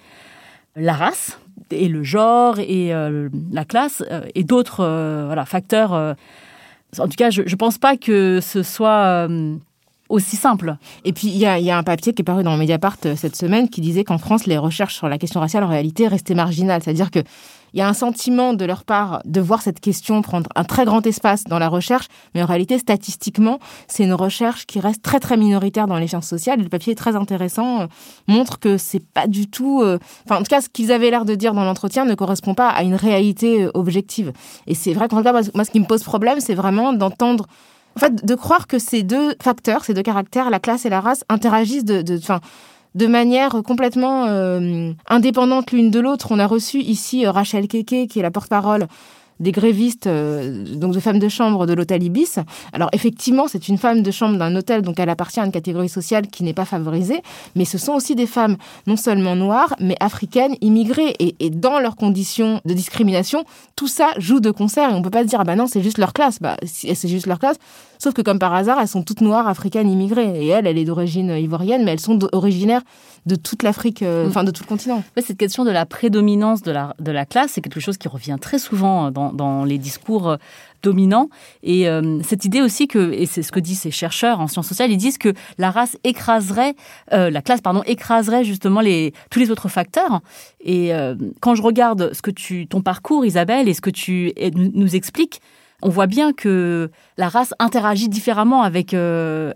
la 0.75 0.93
race 0.93 1.39
et 1.71 1.87
le 1.87 2.03
genre 2.03 2.59
et 2.59 2.93
euh, 2.93 3.29
la 3.51 3.65
classe 3.65 4.03
euh, 4.11 4.21
et 4.35 4.43
d'autres 4.43 5.33
facteurs. 5.45 5.93
en 5.93 7.07
tout 7.07 7.17
cas, 7.17 7.29
je 7.29 7.43
ne 7.43 7.55
pense 7.55 7.77
pas 7.77 7.95
que 7.95 8.39
ce 8.41 8.63
soit 8.63 9.27
aussi 10.10 10.36
simple. 10.36 10.78
Et 11.04 11.13
puis, 11.13 11.28
il 11.28 11.38
y 11.38 11.46
a, 11.46 11.78
un 11.78 11.84
papier 11.84 12.13
qui 12.13 12.22
est 12.22 12.26
paru 12.26 12.43
dans 12.43 12.58
Mediapart 12.58 12.98
euh, 13.06 13.15
cette 13.15 13.36
semaine 13.36 13.70
qui 13.70 13.82
disait 13.82 14.04
qu'en 14.04 14.17
France, 14.17 14.46
les 14.46 14.58
recherches 14.58 14.96
sur 14.96 15.10
la 15.10 15.17
question 15.17 15.39
raciale, 15.39 15.63
en 15.63 15.67
réalité, 15.67 16.08
restaient 16.08 16.36
marginales. 16.36 16.82
C'est-à-dire 16.84 17.12
que 17.12 17.20
il 17.74 17.80
y 17.80 17.84
a 17.84 17.88
un 17.88 17.93
sentiment 17.93 18.54
de 18.54 18.65
leur 18.65 18.86
part 18.86 19.22
de 19.26 19.41
voir 19.41 19.62
cette 19.62 19.80
question 19.80 20.22
prendre 20.22 20.50
un 20.56 20.63
très 20.63 20.86
grand 20.86 21.06
espace 21.06 21.43
dans 21.43 21.60
la 21.60 21.67
recherche, 21.67 22.08
mais 22.34 22.41
en 22.41 22.46
réalité, 22.46 22.80
statistiquement, 22.80 23.60
c'est 23.88 24.04
une 24.04 24.13
recherche 24.13 24.65
qui 24.65 24.80
reste 24.80 25.02
très 25.02 25.20
très 25.20 25.38
minoritaire 25.38 25.86
dans 25.86 25.98
les 25.98 26.08
sciences 26.08 26.28
sociales. 26.28 26.62
Le 26.62 26.70
papier 26.70 26.93
est 26.93 26.96
très 26.96 27.15
intéressant, 27.15 27.82
euh, 27.82 27.88
montre 28.28 28.60
que 28.60 28.78
c'est 28.78 29.06
pas 29.06 29.28
du 29.28 29.48
tout, 29.48 29.82
euh, 29.82 30.00
enfin 30.26 30.39
en 30.39 30.43
tout 30.43 30.50
cas, 30.50 30.62
ce 30.62 30.70
qu'ils 30.70 30.91
avaient 30.91 31.12
l'air 31.12 31.26
de 31.26 31.36
dire 31.36 31.54
dans 31.54 31.65
l'entretien 31.65 32.06
ne 32.06 32.15
correspond 32.15 32.54
pas 32.54 32.70
à 32.70 32.84
une 32.84 32.96
réalité 32.96 33.67
objective. 33.74 34.32
Et 34.65 34.74
c'est 34.74 34.93
vrai 34.93 35.08
qu'en 35.08 35.17
tout 35.17 35.24
cas, 35.24 35.34
moi, 35.54 35.65
ce 35.65 35.72
qui 35.72 35.80
me 35.80 35.86
pose 35.86 36.04
problème, 36.04 36.39
c'est 36.39 36.56
vraiment 36.56 36.93
d'entendre 36.93 37.48
en 37.97 37.99
fait, 37.99 38.23
de 38.23 38.36
croire 38.36 38.67
que 38.67 38.77
ces 38.77 39.01
deux 39.01 39.33
facteurs, 39.41 39.83
ces 39.83 39.95
deux 39.95 40.03
caractères, 40.03 40.51
la 40.51 40.60
classe 40.60 40.86
et 40.86 40.89
la 40.89 41.01
race, 41.01 41.23
interagissent 41.29 41.83
de, 41.83 42.03
de, 42.03 42.19
de 42.93 43.07
manière 43.07 43.63
complètement 43.65 44.25
euh, 44.27 44.91
indépendante 45.07 45.71
l'une 45.71 45.89
de 45.89 45.99
l'autre. 45.99 46.27
On 46.29 46.38
a 46.38 46.45
reçu 46.45 46.77
ici 46.77 47.25
euh, 47.25 47.31
Rachel 47.31 47.67
Keke, 47.67 48.07
qui 48.07 48.19
est 48.19 48.21
la 48.21 48.29
porte-parole 48.29 48.86
des 49.39 49.52
grévistes, 49.52 50.08
euh, 50.08 50.63
donc 50.76 50.93
de 50.93 51.00
femmes 51.00 51.19
de 51.19 51.30
chambre 51.30 51.65
de 51.65 51.73
l'hôtel 51.73 52.04
Ibis. 52.04 52.39
Alors 52.73 52.89
effectivement, 52.93 53.47
c'est 53.47 53.67
une 53.67 53.78
femme 53.78 54.02
de 54.02 54.12
chambre 54.12 54.38
d'un 54.38 54.56
hôtel, 54.56 54.82
donc 54.82 55.00
elle 55.00 55.10
appartient 55.10 55.39
à 55.39 55.45
une 55.45 55.52
catégorie 55.52 55.89
sociale 55.89 56.28
qui 56.28 56.43
n'est 56.43 56.54
pas 56.54 56.65
favorisée, 56.65 57.21
mais 57.56 57.65
ce 57.65 57.78
sont 57.78 57.93
aussi 57.93 58.15
des 58.15 58.28
femmes 58.28 58.58
non 58.86 58.97
seulement 58.97 59.36
noires, 59.36 59.76
mais 59.80 59.95
africaines, 60.00 60.56
immigrées, 60.62 61.15
et, 61.19 61.50
dans 61.50 61.80
leurs 61.80 61.95
conditions 61.95 62.62
de 62.65 62.73
discrimination, 62.73 63.43
tout 63.76 63.88
ça 63.88 64.10
joue 64.17 64.39
de 64.39 64.52
concert, 64.52 64.91
et 64.91 64.93
on 64.93 65.02
peut 65.02 65.10
pas 65.10 65.23
dire, 65.23 65.39
ah 65.39 65.43
bah 65.43 65.56
non, 65.56 65.67
c'est 65.67 65.82
juste 65.82 65.97
leur 65.97 66.13
classe. 66.13 66.39
Bah, 66.39 66.58
c'est 66.65 67.08
juste 67.08 67.28
leur 67.28 67.39
classe. 67.39 67.58
Sauf 68.00 68.13
que 68.13 68.21
comme 68.21 68.39
par 68.39 68.54
hasard, 68.54 68.80
elles 68.80 68.88
sont 68.88 69.04
toutes 69.04 69.21
noires, 69.21 69.47
africaines, 69.47 69.89
immigrées. 69.89 70.45
Et 70.45 70.47
elle, 70.47 70.67
elle 70.67 70.78
est 70.78 70.86
d'origine 70.86 71.32
ivoirienne, 71.32 71.84
mais 71.84 71.91
elles 71.91 72.00
sont 72.00 72.19
originaires 72.32 72.82
de 73.27 73.35
toute 73.35 73.61
l'Afrique, 73.61 74.01
euh, 74.01 74.25
mm. 74.25 74.29
enfin 74.29 74.43
de 74.43 74.51
tout 74.51 74.63
le 74.63 74.67
continent. 74.67 75.03
cette 75.17 75.37
question 75.37 75.65
de 75.65 75.71
la 75.71 75.85
prédominance 75.85 76.63
de 76.63 76.71
la, 76.71 76.95
de 76.99 77.11
la 77.11 77.25
classe, 77.25 77.51
c'est 77.51 77.61
quelque 77.61 77.79
chose 77.79 77.97
qui 77.97 78.07
revient 78.07 78.37
très 78.39 78.57
souvent 78.57 79.11
dans, 79.11 79.33
dans 79.33 79.65
les 79.65 79.77
discours 79.77 80.29
euh, 80.29 80.37
dominants. 80.81 81.29
Et 81.61 81.89
euh, 81.89 82.21
cette 82.23 82.45
idée 82.45 82.61
aussi 82.61 82.87
que, 82.87 83.11
et 83.11 83.25
c'est 83.25 83.43
ce 83.43 83.51
que 83.51 83.59
disent 83.59 83.81
ces 83.81 83.91
chercheurs 83.91 84.39
en 84.39 84.47
sciences 84.47 84.67
sociales, 84.67 84.91
ils 84.91 84.97
disent 84.97 85.17
que 85.17 85.33
la 85.57 85.69
race 85.69 85.97
écraserait, 86.03 86.75
la 87.11 87.41
classe, 87.41 87.61
pardon, 87.61 87.83
écraserait 87.85 88.43
justement 88.43 88.79
les, 88.79 89.13
tous 89.29 89.39
les 89.39 89.51
autres 89.51 89.69
facteurs. 89.69 90.21
Et 90.63 90.91
quand 91.41 91.55
je 91.55 91.63
regarde 91.63 92.13
ce 92.13 92.21
que 92.21 92.31
tu, 92.31 92.67
ton 92.67 92.81
parcours, 92.81 93.25
Isabelle, 93.25 93.67
et 93.67 93.73
ce 93.73 93.81
que 93.81 93.89
tu 93.89 94.33
nous 94.53 94.95
expliques, 94.95 95.41
on 95.81 95.89
voit 95.89 96.07
bien 96.07 96.33
que 96.33 96.89
la 97.17 97.29
race 97.29 97.53
interagit 97.59 98.09
différemment 98.09 98.63
avec 98.63 98.93
euh, 98.93 99.53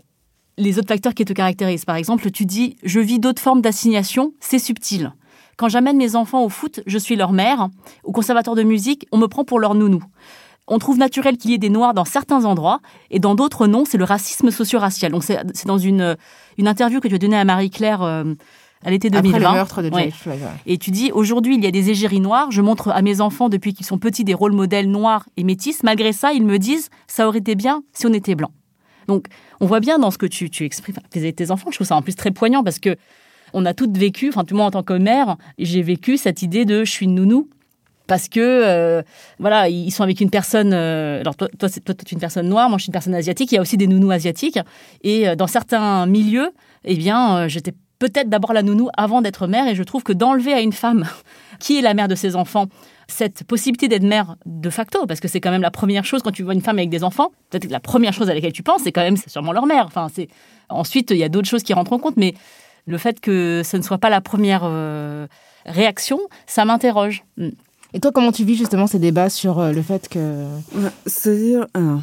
les 0.62 0.78
autres 0.78 0.88
facteurs 0.88 1.14
qui 1.14 1.24
te 1.24 1.32
caractérisent. 1.32 1.84
Par 1.84 1.96
exemple, 1.96 2.30
tu 2.30 2.46
dis 2.46 2.76
je 2.82 3.00
vis 3.00 3.18
d'autres 3.18 3.42
formes 3.42 3.60
d'assignation, 3.60 4.32
c'est 4.40 4.58
subtil. 4.58 5.12
Quand 5.56 5.68
j'amène 5.68 5.96
mes 5.96 6.16
enfants 6.16 6.42
au 6.44 6.48
foot, 6.48 6.80
je 6.86 6.98
suis 6.98 7.14
leur 7.16 7.32
mère. 7.32 7.68
Au 8.04 8.12
conservatoire 8.12 8.56
de 8.56 8.62
musique, 8.62 9.06
on 9.12 9.18
me 9.18 9.26
prend 9.26 9.44
pour 9.44 9.60
leur 9.60 9.74
nounou. 9.74 10.02
On 10.68 10.78
trouve 10.78 10.96
naturel 10.96 11.36
qu'il 11.36 11.50
y 11.50 11.54
ait 11.54 11.58
des 11.58 11.68
noirs 11.70 11.92
dans 11.92 12.04
certains 12.04 12.44
endroits 12.44 12.80
et 13.10 13.18
dans 13.18 13.34
d'autres 13.34 13.66
non, 13.66 13.84
c'est 13.84 13.98
le 13.98 14.04
racisme 14.04 14.50
socio-racial. 14.50 15.12
C'est 15.20 15.66
dans 15.66 15.78
une, 15.78 16.16
une 16.56 16.68
interview 16.68 17.00
que 17.00 17.08
tu 17.08 17.16
as 17.16 17.18
donnée 17.18 17.36
à 17.36 17.44
Marie-Claire 17.44 18.00
euh, 18.02 18.24
à 18.84 18.90
l'été 18.90 19.08
Après 19.08 19.22
2020. 19.22 19.38
le 19.50 19.54
meurtre 19.54 19.82
de 19.82 19.90
Ouais. 19.90 20.04
George 20.04 20.14
Floyd. 20.14 20.40
ouais. 20.40 20.48
Et 20.66 20.78
tu 20.78 20.90
dis, 20.90 21.10
aujourd'hui, 21.12 21.56
il 21.56 21.62
y 21.64 21.66
a 21.66 21.70
des 21.70 21.90
égéries 21.90 22.20
noires. 22.20 22.50
Je 22.50 22.62
montre 22.62 22.88
à 22.90 23.02
mes 23.02 23.20
enfants, 23.20 23.48
depuis 23.48 23.74
qu'ils 23.74 23.86
sont 23.86 23.98
petits, 23.98 24.24
des 24.24 24.34
rôles 24.34 24.52
modèles 24.52 24.90
noirs 24.90 25.26
et 25.36 25.44
métis. 25.44 25.82
Malgré 25.82 26.12
ça, 26.12 26.32
ils 26.32 26.44
me 26.44 26.58
disent, 26.58 26.88
ça 27.08 27.28
aurait 27.28 27.38
été 27.38 27.54
bien 27.56 27.82
si 27.92 28.06
on 28.06 28.12
était 28.12 28.34
blanc. 28.36 28.50
Donc, 29.08 29.26
on 29.60 29.66
voit 29.66 29.80
bien 29.80 29.98
dans 29.98 30.10
ce 30.10 30.18
que 30.18 30.26
tu, 30.26 30.50
tu 30.50 30.64
exprimes 30.64 30.96
tes, 31.10 31.32
tes 31.32 31.50
enfants. 31.50 31.70
Je 31.70 31.76
trouve 31.76 31.86
ça 31.86 31.96
en 31.96 32.02
plus 32.02 32.14
très 32.14 32.30
poignant 32.30 32.62
parce 32.62 32.78
que 32.78 32.96
on 33.52 33.66
a 33.66 33.74
toutes 33.74 33.96
vécu, 33.96 34.28
enfin, 34.28 34.44
tout 34.44 34.56
moi 34.56 34.66
en 34.66 34.70
tant 34.70 34.82
que 34.82 34.94
mère, 34.94 35.36
j'ai 35.58 35.82
vécu 35.82 36.16
cette 36.16 36.42
idée 36.42 36.64
de 36.64 36.84
je 36.84 36.90
suis 36.90 37.06
une 37.06 37.14
nounou. 37.14 37.48
Parce 38.08 38.28
que, 38.28 38.40
euh, 38.40 39.02
voilà, 39.38 39.68
ils 39.68 39.90
sont 39.90 40.02
avec 40.02 40.20
une 40.20 40.28
personne. 40.28 40.72
euh, 40.74 41.20
alors, 41.20 41.36
toi, 41.36 41.48
toi, 41.58 41.68
toi, 41.68 41.94
tu 41.94 42.04
es 42.04 42.12
une 42.12 42.20
personne 42.20 42.48
noire, 42.48 42.68
moi, 42.68 42.76
je 42.76 42.82
suis 42.82 42.88
une 42.90 42.92
personne 42.92 43.14
asiatique. 43.14 43.52
Il 43.52 43.54
y 43.54 43.58
a 43.58 43.60
aussi 43.60 43.76
des 43.76 43.86
nounous 43.86 44.10
asiatiques. 44.10 44.58
Et 45.02 45.28
euh, 45.28 45.36
dans 45.36 45.46
certains 45.46 46.04
milieux, 46.06 46.50
eh 46.84 46.96
bien, 46.96 47.46
j'étais 47.48 47.72
peut-être 47.98 48.28
d'abord 48.28 48.52
la 48.52 48.62
nounou 48.62 48.88
avant 48.96 49.22
d'être 49.22 49.46
mère. 49.46 49.68
Et 49.68 49.74
je 49.74 49.82
trouve 49.82 50.02
que 50.02 50.12
d'enlever 50.12 50.52
à 50.52 50.60
une 50.60 50.72
femme 50.72 51.04
qui 51.60 51.78
est 51.78 51.82
la 51.82 51.94
mère 51.94 52.08
de 52.08 52.14
ses 52.14 52.34
enfants 52.34 52.66
cette 53.12 53.44
possibilité 53.44 53.88
d'être 53.88 54.02
mère 54.02 54.36
de 54.46 54.70
facto, 54.70 55.06
parce 55.06 55.20
que 55.20 55.28
c'est 55.28 55.40
quand 55.40 55.50
même 55.50 55.62
la 55.62 55.70
première 55.70 56.04
chose 56.04 56.22
quand 56.22 56.32
tu 56.32 56.42
vois 56.42 56.54
une 56.54 56.60
femme 56.62 56.78
avec 56.78 56.90
des 56.90 57.04
enfants, 57.04 57.30
peut-être 57.50 57.66
que 57.66 57.72
la 57.72 57.80
première 57.80 58.12
chose 58.12 58.30
à 58.30 58.34
laquelle 58.34 58.52
tu 58.52 58.62
penses, 58.62 58.82
c'est 58.84 58.92
quand 58.92 59.02
même 59.02 59.16
c'est 59.16 59.30
sûrement 59.30 59.52
leur 59.52 59.66
mère. 59.66 59.86
Enfin, 59.86 60.08
c'est 60.12 60.28
ensuite 60.68 61.10
il 61.10 61.18
y 61.18 61.24
a 61.24 61.28
d'autres 61.28 61.48
choses 61.48 61.62
qui 61.62 61.74
rentrent 61.74 61.92
en 61.92 61.98
compte, 61.98 62.16
mais 62.16 62.34
le 62.86 62.98
fait 62.98 63.20
que 63.20 63.62
ce 63.64 63.76
ne 63.76 63.82
soit 63.82 63.98
pas 63.98 64.10
la 64.10 64.20
première 64.20 64.62
euh, 64.64 65.26
réaction, 65.66 66.18
ça 66.46 66.64
m'interroge. 66.64 67.24
Mm. 67.36 67.50
Et 67.94 68.00
toi, 68.00 68.10
comment 68.10 68.32
tu 68.32 68.44
vis 68.44 68.56
justement 68.56 68.86
ces 68.86 68.98
débats 68.98 69.28
sur 69.28 69.58
euh, 69.58 69.72
le 69.72 69.82
fait 69.82 70.08
que 70.08 70.46
Ouais, 70.74 70.90
C'est-à-dire, 71.06 71.66
alors, 71.74 72.00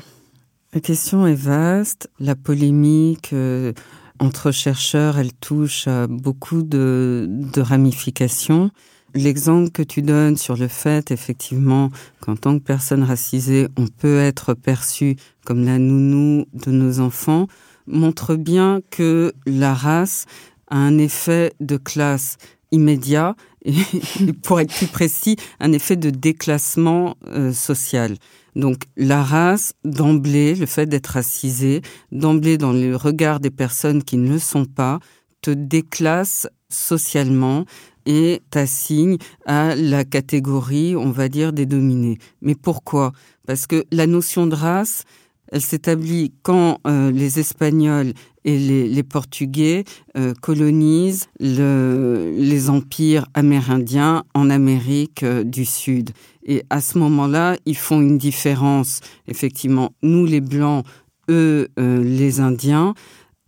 la 0.74 0.82
question 0.82 1.26
est 1.26 1.34
vaste, 1.34 2.10
la 2.20 2.36
polémique 2.36 3.34
euh, 3.34 3.74
entre 4.20 4.52
chercheurs, 4.52 5.18
elle 5.18 5.34
touche 5.34 5.88
à 5.88 6.06
beaucoup 6.08 6.62
de, 6.62 7.26
de 7.28 7.62
ramifications. 7.62 8.70
L'exemple 9.16 9.72
que 9.72 9.82
tu 9.82 10.02
donnes 10.02 10.38
sur 10.38 10.56
le 10.56 10.68
fait, 10.68 11.12
effectivement, 11.12 11.90
qu'en 12.22 12.36
tant 12.36 12.58
que 12.60 12.64
personne 12.64 13.04
racisée, 13.04 13.68
on 13.78 13.88
peut 13.88 14.20
être 14.20 14.54
perçu 14.54 15.16
comme 15.46 15.66
la 15.66 15.80
nounou 15.80 16.46
de 16.54 16.72
nos 16.72 17.00
enfants, 17.00 17.48
montre 17.88 18.36
bien 18.36 18.82
que 18.92 19.34
la 19.46 19.74
race 19.74 20.26
a 20.70 20.78
un 20.78 20.98
effet 21.00 21.54
de 21.60 21.78
classe 21.78 22.38
immédiat 22.72 23.36
et, 23.66 23.74
pour 24.44 24.60
être 24.60 24.74
plus 24.74 24.88
précis, 24.88 25.36
un 25.60 25.72
effet 25.72 25.96
de 25.96 26.10
déclassement 26.10 27.18
euh, 27.28 27.52
social. 27.52 28.16
Donc 28.56 28.84
la 28.96 29.24
race, 29.24 29.74
d'emblée, 29.84 30.56
le 30.56 30.66
fait 30.66 30.86
d'être 30.86 31.08
racisé, 31.08 31.82
d'emblée 32.12 32.58
dans 32.58 32.74
le 32.74 32.96
regard 32.96 33.40
des 33.40 33.52
personnes 33.52 34.04
qui 34.04 34.18
ne 34.18 34.30
le 34.30 34.40
sont 34.40 34.66
pas, 34.66 35.00
te 35.42 35.52
déclasse 35.52 36.48
socialement 36.70 37.66
et 38.10 38.42
t'assigne 38.50 39.18
à 39.46 39.76
la 39.76 40.04
catégorie, 40.04 40.96
on 40.96 41.12
va 41.12 41.30
dire, 41.30 41.54
des 41.54 41.68
dominés. 41.68 42.18
Mais 42.42 42.56
pourquoi? 42.56 43.12
Parce 43.46 43.68
que 43.68 43.86
la 43.92 44.08
notion 44.08 44.48
de 44.48 44.56
race, 44.56 45.04
elle 45.52 45.62
s'établit 45.62 46.34
quand 46.42 46.80
euh, 46.88 47.12
les 47.12 47.40
Espagnols 47.40 48.14
et 48.46 48.58
les, 48.58 49.04
Portugais 49.04 49.84
euh, 50.18 50.34
colonisent 50.42 51.28
le- 51.40 52.34
les 52.36 52.72
empires 52.72 53.28
amérindiens 53.36 54.24
en 54.34 54.50
Amérique 54.50 55.22
euh, 55.22 55.44
du 55.44 55.66
Sud. 55.66 56.10
Et 56.44 56.64
à 56.72 56.82
ce 56.82 56.98
moment-là, 56.98 57.58
ils 57.68 57.78
font 57.78 58.02
une 58.02 58.18
différence. 58.18 59.02
Effectivement, 59.28 59.92
nous 60.02 60.26
les 60.26 60.42
Blancs, 60.42 60.84
eux 61.30 61.68
les 61.78 62.40
Indiens. 62.40 62.96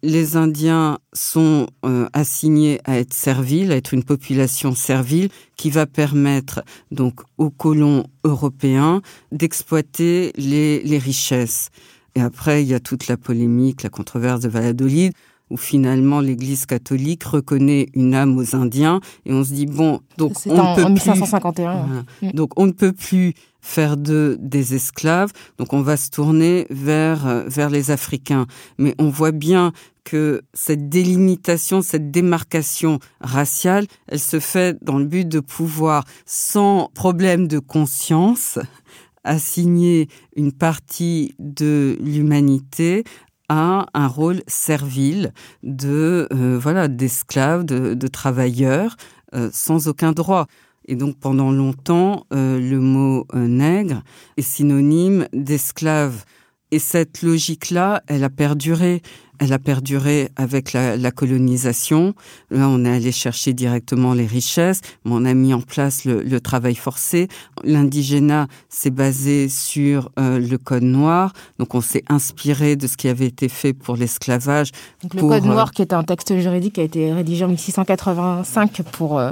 Les 0.03 0.35
Indiens 0.35 0.97
sont 1.13 1.67
euh, 1.85 2.09
assignés 2.13 2.79
à 2.85 2.97
être 2.97 3.13
serviles, 3.13 3.71
à 3.71 3.75
être 3.75 3.93
une 3.93 4.03
population 4.03 4.73
servile 4.73 5.29
qui 5.57 5.69
va 5.69 5.85
permettre 5.85 6.63
donc 6.89 7.21
aux 7.37 7.51
colons 7.51 8.05
européens 8.23 9.01
d'exploiter 9.31 10.31
les, 10.37 10.81
les 10.81 10.97
richesses. 10.97 11.69
Et 12.15 12.21
après, 12.21 12.63
il 12.63 12.67
y 12.67 12.73
a 12.73 12.79
toute 12.79 13.07
la 13.07 13.17
polémique, 13.17 13.83
la 13.83 13.89
controverse 13.89 14.41
de 14.41 14.49
Valladolid, 14.49 15.13
où 15.51 15.57
finalement 15.57 16.21
l'Église 16.21 16.65
catholique 16.65 17.23
reconnaît 17.25 17.87
une 17.93 18.15
âme 18.15 18.37
aux 18.37 18.55
Indiens, 18.55 19.01
et 19.25 19.33
on 19.33 19.43
se 19.43 19.53
dit 19.53 19.65
bon, 19.65 19.99
donc 20.17 20.33
on 20.45 20.57
en, 20.57 20.71
ne 20.71 20.75
peut 20.75 20.83
en 20.83 20.93
plus 20.93 21.05
1551 21.05 21.71
voilà. 21.73 22.03
Mm. 22.21 22.31
Donc 22.31 22.59
on 22.59 22.65
ne 22.65 22.71
peut 22.71 22.93
plus 22.93 23.33
faire 23.61 23.97
d'eux 23.97 24.37
des 24.39 24.73
esclaves, 24.73 25.31
donc 25.57 25.73
on 25.73 25.81
va 25.81 25.97
se 25.97 26.09
tourner 26.09 26.65
vers, 26.69 27.27
euh, 27.27 27.43
vers 27.45 27.69
les 27.69 27.91
Africains. 27.91 28.47
Mais 28.77 28.95
on 28.97 29.09
voit 29.09 29.31
bien 29.31 29.71
que 30.03 30.41
cette 30.53 30.89
délimitation, 30.89 31.81
cette 31.81 32.09
démarcation 32.09 32.99
raciale, 33.19 33.85
elle 34.07 34.19
se 34.19 34.39
fait 34.39 34.83
dans 34.83 34.97
le 34.97 35.05
but 35.05 35.27
de 35.27 35.39
pouvoir, 35.39 36.05
sans 36.25 36.89
problème 36.95 37.47
de 37.47 37.59
conscience, 37.59 38.57
assigner 39.23 40.07
une 40.35 40.51
partie 40.51 41.35
de 41.37 41.97
l'humanité 42.01 43.03
à 43.51 43.85
un 43.93 44.07
rôle 44.07 44.43
servile 44.47 45.33
de 45.61 46.29
euh, 46.31 46.57
voilà 46.57 46.87
d'esclaves, 46.87 47.65
de, 47.65 47.95
de 47.95 48.07
travailleurs 48.07 48.95
euh, 49.35 49.49
sans 49.51 49.89
aucun 49.89 50.13
droit. 50.13 50.47
Et 50.85 50.95
donc 50.95 51.17
pendant 51.19 51.51
longtemps, 51.51 52.25
euh, 52.33 52.57
le 52.59 52.79
mot 52.79 53.27
nègre 53.33 54.03
est 54.37 54.41
synonyme 54.41 55.27
d'esclave. 55.33 56.23
Et 56.71 56.79
cette 56.79 57.21
logique-là, 57.21 58.01
elle 58.07 58.23
a 58.23 58.29
perduré. 58.29 59.01
Elle 59.39 59.53
a 59.53 59.59
perduré 59.59 60.29
avec 60.35 60.71
la, 60.71 60.95
la 60.95 61.09
colonisation. 61.09 62.13
Là, 62.51 62.69
on 62.69 62.85
est 62.85 62.95
allé 62.95 63.11
chercher 63.11 63.53
directement 63.53 64.13
les 64.13 64.27
richesses, 64.27 64.81
on 65.03 65.25
a 65.25 65.33
mis 65.33 65.51
en 65.51 65.61
place 65.61 66.05
le, 66.05 66.21
le 66.21 66.39
travail 66.39 66.75
forcé. 66.75 67.27
L'indigénat 67.63 68.47
s'est 68.69 68.91
basé 68.91 69.49
sur 69.49 70.11
euh, 70.19 70.37
le 70.37 70.57
code 70.59 70.83
noir, 70.83 71.33
donc 71.57 71.73
on 71.73 71.81
s'est 71.81 72.03
inspiré 72.07 72.75
de 72.75 72.85
ce 72.85 72.97
qui 72.97 73.07
avait 73.07 73.25
été 73.25 73.49
fait 73.49 73.73
pour 73.73 73.95
l'esclavage. 73.95 74.71
Donc, 75.01 75.15
le 75.15 75.21
Pour, 75.21 75.29
Code 75.29 75.43
euh, 75.43 75.47
noir, 75.47 75.71
qui 75.71 75.81
est 75.81 75.93
un 75.93 76.03
texte 76.03 76.37
juridique, 76.37 76.77
a 76.77 76.83
été 76.83 77.11
rédigé 77.11 77.43
en 77.43 77.47
1685 77.47 78.83
pour 78.91 79.17
euh, 79.17 79.31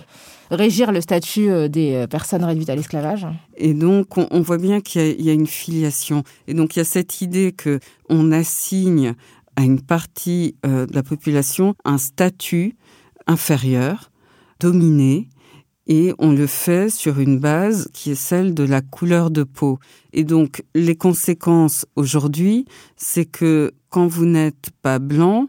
régir 0.49 0.91
le 0.91 1.01
statut 1.01 1.49
euh, 1.49 1.67
des 1.67 1.93
euh, 1.93 2.07
personnes 2.07 2.43
réduites 2.43 2.69
à 2.69 2.75
l'esclavage. 2.75 3.27
Et 3.57 3.73
donc, 3.73 4.17
on, 4.17 4.41
voit 4.41 4.57
bien 4.57 4.81
qu'il 4.81 5.21
y, 5.21 5.29
a- 5.29 5.33
une 5.33 5.47
filiation. 5.47 6.23
Et 6.47 6.53
donc, 6.53 6.75
il 6.75 6.79
y 6.79 6.81
a 6.81 6.85
cette 6.85 7.21
idée 7.21 7.51
que 7.51 7.79
on 8.09 8.31
assigne 8.31 9.13
à 9.55 9.63
une 9.63 9.81
partie 9.81 10.55
euh, 10.65 10.85
de 10.85 10.95
la 10.95 11.03
population 11.03 11.75
un 11.85 11.97
statut 11.97 12.75
inférieur, 13.27 14.11
dominé, 14.59 15.29
et 15.87 16.13
on 16.19 16.31
le 16.31 16.45
fait 16.47 16.89
sur 16.89 17.19
une 17.19 17.39
base 17.39 17.89
qui 17.93 18.11
est 18.11 18.15
celle 18.15 18.53
de 18.53 18.63
la 18.63 18.81
couleur 18.81 19.31
de 19.31 19.43
peau. 19.43 19.79
Et 20.13 20.23
donc, 20.23 20.63
les 20.75 20.95
conséquences 20.95 21.85
aujourd'hui, 21.95 22.65
c'est 22.95 23.25
que 23.25 23.71
quand 23.89 24.07
vous 24.07 24.25
n'êtes 24.25 24.69
pas 24.81 24.99
blanc, 24.99 25.47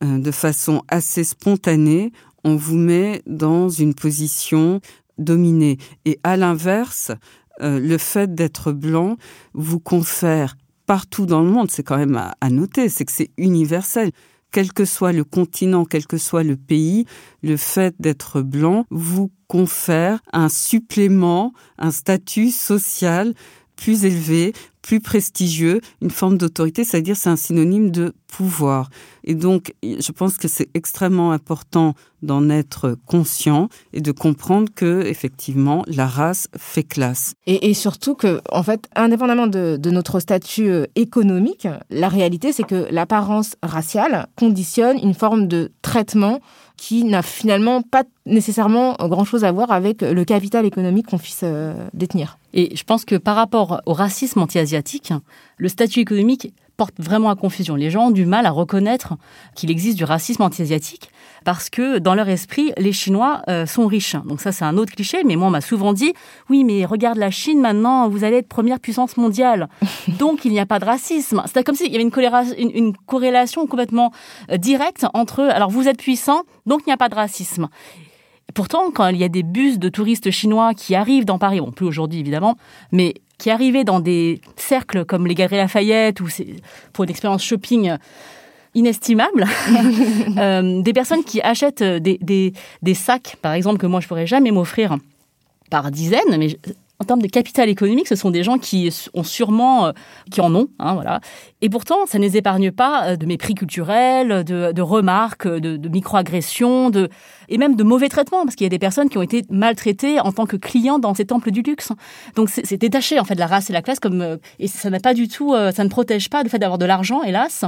de 0.00 0.30
façon 0.30 0.82
assez 0.88 1.24
spontanée, 1.24 2.12
on 2.44 2.56
vous 2.56 2.76
met 2.76 3.22
dans 3.26 3.68
une 3.68 3.94
position 3.94 4.80
dominée. 5.18 5.78
Et 6.04 6.18
à 6.22 6.36
l'inverse, 6.36 7.12
euh, 7.60 7.80
le 7.80 7.98
fait 7.98 8.34
d'être 8.34 8.72
blanc 8.72 9.16
vous 9.54 9.80
confère 9.80 10.56
partout 10.86 11.26
dans 11.26 11.42
le 11.42 11.50
monde, 11.50 11.70
c'est 11.70 11.82
quand 11.82 11.98
même 11.98 12.16
à, 12.16 12.34
à 12.40 12.50
noter, 12.50 12.88
c'est 12.88 13.04
que 13.04 13.12
c'est 13.12 13.30
universel. 13.36 14.10
Quel 14.50 14.72
que 14.72 14.86
soit 14.86 15.12
le 15.12 15.24
continent, 15.24 15.84
quel 15.84 16.06
que 16.06 16.16
soit 16.16 16.42
le 16.42 16.56
pays, 16.56 17.04
le 17.42 17.58
fait 17.58 17.94
d'être 17.98 18.40
blanc 18.40 18.86
vous 18.90 19.30
confère 19.46 20.20
un 20.32 20.48
supplément, 20.48 21.52
un 21.76 21.90
statut 21.90 22.50
social 22.50 23.34
plus 23.78 24.04
élevé, 24.04 24.52
plus 24.82 25.00
prestigieux, 25.00 25.80
une 26.02 26.10
forme 26.10 26.36
d'autorité, 26.36 26.82
c'est-à-dire 26.82 27.16
c'est 27.16 27.28
un 27.28 27.36
synonyme 27.36 27.90
de 27.90 28.12
pouvoir. 28.26 28.90
Et 29.24 29.34
donc, 29.34 29.74
je 29.82 30.12
pense 30.12 30.36
que 30.36 30.48
c'est 30.48 30.68
extrêmement 30.74 31.32
important 31.32 31.94
d'en 32.22 32.48
être 32.50 32.96
conscient 33.06 33.68
et 33.92 34.00
de 34.00 34.10
comprendre 34.12 34.68
que, 34.74 35.02
effectivement, 35.06 35.84
la 35.86 36.06
race 36.06 36.48
fait 36.56 36.82
classe. 36.82 37.34
Et, 37.46 37.74
surtout 37.74 38.14
que, 38.14 38.40
en 38.50 38.62
fait, 38.62 38.88
indépendamment 38.96 39.46
de, 39.46 39.76
de 39.80 39.90
notre 39.90 40.20
statut 40.20 40.68
euh, 40.68 40.86
économique, 40.96 41.68
la 41.90 42.08
réalité, 42.08 42.52
c'est 42.52 42.64
que 42.64 42.88
l'apparence 42.90 43.54
raciale 43.62 44.26
conditionne 44.36 44.98
une 44.98 45.14
forme 45.14 45.46
de 45.46 45.70
traitement 45.82 46.40
qui 46.78 47.04
n'a 47.04 47.22
finalement 47.22 47.82
pas 47.82 48.04
nécessairement 48.24 48.94
grand-chose 49.00 49.44
à 49.44 49.52
voir 49.52 49.72
avec 49.72 50.00
le 50.00 50.24
capital 50.24 50.64
économique 50.64 51.08
qu'on 51.08 51.18
puisse 51.18 51.40
euh, 51.42 51.74
détenir. 51.92 52.38
Et 52.54 52.74
je 52.74 52.84
pense 52.84 53.04
que 53.04 53.16
par 53.16 53.36
rapport 53.36 53.82
au 53.84 53.92
racisme 53.92 54.40
anti-asiatique, 54.40 55.12
le 55.58 55.68
statut 55.68 56.00
économique 56.00 56.54
porte 56.78 56.94
vraiment 56.98 57.30
à 57.30 57.36
confusion. 57.36 57.74
Les 57.74 57.90
gens 57.90 58.06
ont 58.06 58.10
du 58.12 58.24
mal 58.24 58.46
à 58.46 58.50
reconnaître 58.50 59.14
qu'il 59.56 59.70
existe 59.70 59.98
du 59.98 60.04
racisme 60.04 60.42
anti-asiatique 60.42 61.10
parce 61.48 61.70
que 61.70 61.96
dans 61.96 62.14
leur 62.14 62.28
esprit, 62.28 62.74
les 62.76 62.92
Chinois 62.92 63.40
euh, 63.48 63.64
sont 63.64 63.86
riches. 63.86 64.16
Donc 64.26 64.42
ça, 64.42 64.52
c'est 64.52 64.66
un 64.66 64.76
autre 64.76 64.94
cliché, 64.94 65.22
mais 65.24 65.34
moi, 65.34 65.48
on 65.48 65.50
m'a 65.50 65.62
souvent 65.62 65.94
dit, 65.94 66.12
oui, 66.50 66.62
mais 66.62 66.84
regarde 66.84 67.16
la 67.16 67.30
Chine 67.30 67.58
maintenant, 67.58 68.06
vous 68.10 68.22
allez 68.22 68.36
être 68.36 68.48
première 68.48 68.78
puissance 68.78 69.16
mondiale. 69.16 69.70
Donc 70.18 70.44
il 70.44 70.52
n'y 70.52 70.60
a 70.60 70.66
pas 70.66 70.78
de 70.78 70.84
racisme. 70.84 71.42
C'est 71.46 71.64
comme 71.64 71.74
s'il 71.74 71.90
y 71.90 71.94
avait 71.94 72.04
une, 72.04 72.70
une 72.74 72.94
corrélation 73.06 73.66
complètement 73.66 74.12
euh, 74.50 74.58
directe 74.58 75.06
entre, 75.14 75.40
alors 75.40 75.70
vous 75.70 75.88
êtes 75.88 76.02
puissant, 76.02 76.42
donc 76.66 76.82
il 76.84 76.90
n'y 76.90 76.92
a 76.92 76.98
pas 76.98 77.08
de 77.08 77.14
racisme. 77.14 77.68
Pourtant, 78.52 78.90
quand 78.90 79.08
il 79.08 79.16
y 79.16 79.24
a 79.24 79.30
des 79.30 79.42
bus 79.42 79.78
de 79.78 79.88
touristes 79.88 80.30
chinois 80.30 80.74
qui 80.74 80.94
arrivent 80.94 81.24
dans 81.24 81.38
Paris, 81.38 81.60
bon, 81.60 81.72
plus 81.72 81.86
aujourd'hui 81.86 82.20
évidemment, 82.20 82.56
mais 82.92 83.14
qui 83.38 83.48
arrivaient 83.48 83.84
dans 83.84 84.00
des 84.00 84.42
cercles 84.56 85.06
comme 85.06 85.26
les 85.26 85.34
Galeries 85.34 85.56
Lafayette 85.56 86.20
ou 86.20 86.26
pour 86.92 87.04
une 87.04 87.10
expérience 87.10 87.42
shopping 87.42 87.96
inestimable, 88.74 89.46
euh, 90.38 90.82
des 90.82 90.92
personnes 90.92 91.24
qui 91.24 91.40
achètent 91.40 91.82
des, 91.82 92.18
des, 92.20 92.52
des, 92.82 92.94
sacs, 92.94 93.36
par 93.42 93.52
exemple, 93.52 93.78
que 93.78 93.86
moi 93.86 94.00
je 94.00 94.08
pourrais 94.08 94.26
jamais 94.26 94.50
m'offrir 94.50 94.96
par 95.70 95.90
dizaines, 95.90 96.36
mais 96.38 96.56
en 97.00 97.04
termes 97.04 97.22
de 97.22 97.28
capital 97.28 97.68
économique, 97.68 98.08
ce 98.08 98.16
sont 98.16 98.30
des 98.30 98.42
gens 98.42 98.58
qui 98.58 98.92
ont 99.14 99.22
sûrement, 99.22 99.86
euh, 99.86 99.92
qui 100.32 100.40
en 100.40 100.54
ont, 100.54 100.68
hein, 100.80 100.94
voilà. 100.94 101.20
Et 101.60 101.68
pourtant, 101.68 102.06
ça 102.06 102.18
ne 102.18 102.24
les 102.24 102.36
épargne 102.36 102.72
pas 102.72 103.10
euh, 103.10 103.16
de 103.16 103.24
mépris 103.24 103.54
culturel, 103.54 104.42
de, 104.42 104.80
remarques, 104.80 105.46
de, 105.46 105.76
de 105.76 105.88
microagressions, 105.88 106.90
de 106.90 107.08
et 107.48 107.56
même 107.56 107.76
de 107.76 107.84
mauvais 107.84 108.08
traitements, 108.08 108.44
parce 108.44 108.56
qu'il 108.56 108.64
y 108.64 108.66
a 108.66 108.70
des 108.70 108.80
personnes 108.80 109.08
qui 109.08 109.18
ont 109.18 109.22
été 109.22 109.44
maltraitées 109.48 110.20
en 110.20 110.32
tant 110.32 110.46
que 110.46 110.56
clients 110.56 110.98
dans 110.98 111.14
ces 111.14 111.24
temples 111.24 111.52
du 111.52 111.62
luxe. 111.62 111.92
Donc 112.34 112.48
c'est 112.50 112.76
détaché 112.76 113.20
en 113.20 113.24
fait 113.24 113.34
de 113.34 113.40
la 113.40 113.46
race 113.46 113.70
et 113.70 113.72
la 113.72 113.82
classe, 113.82 114.00
comme 114.00 114.20
euh, 114.20 114.36
et 114.58 114.66
ça 114.66 114.90
n'a 114.90 115.00
pas 115.00 115.14
du 115.14 115.28
tout, 115.28 115.54
ça 115.54 115.84
ne 115.84 115.88
protège 115.88 116.28
pas 116.30 116.42
le 116.42 116.48
fait 116.48 116.58
d'avoir 116.58 116.78
de 116.78 116.84
l'argent, 116.84 117.22
hélas. 117.22 117.64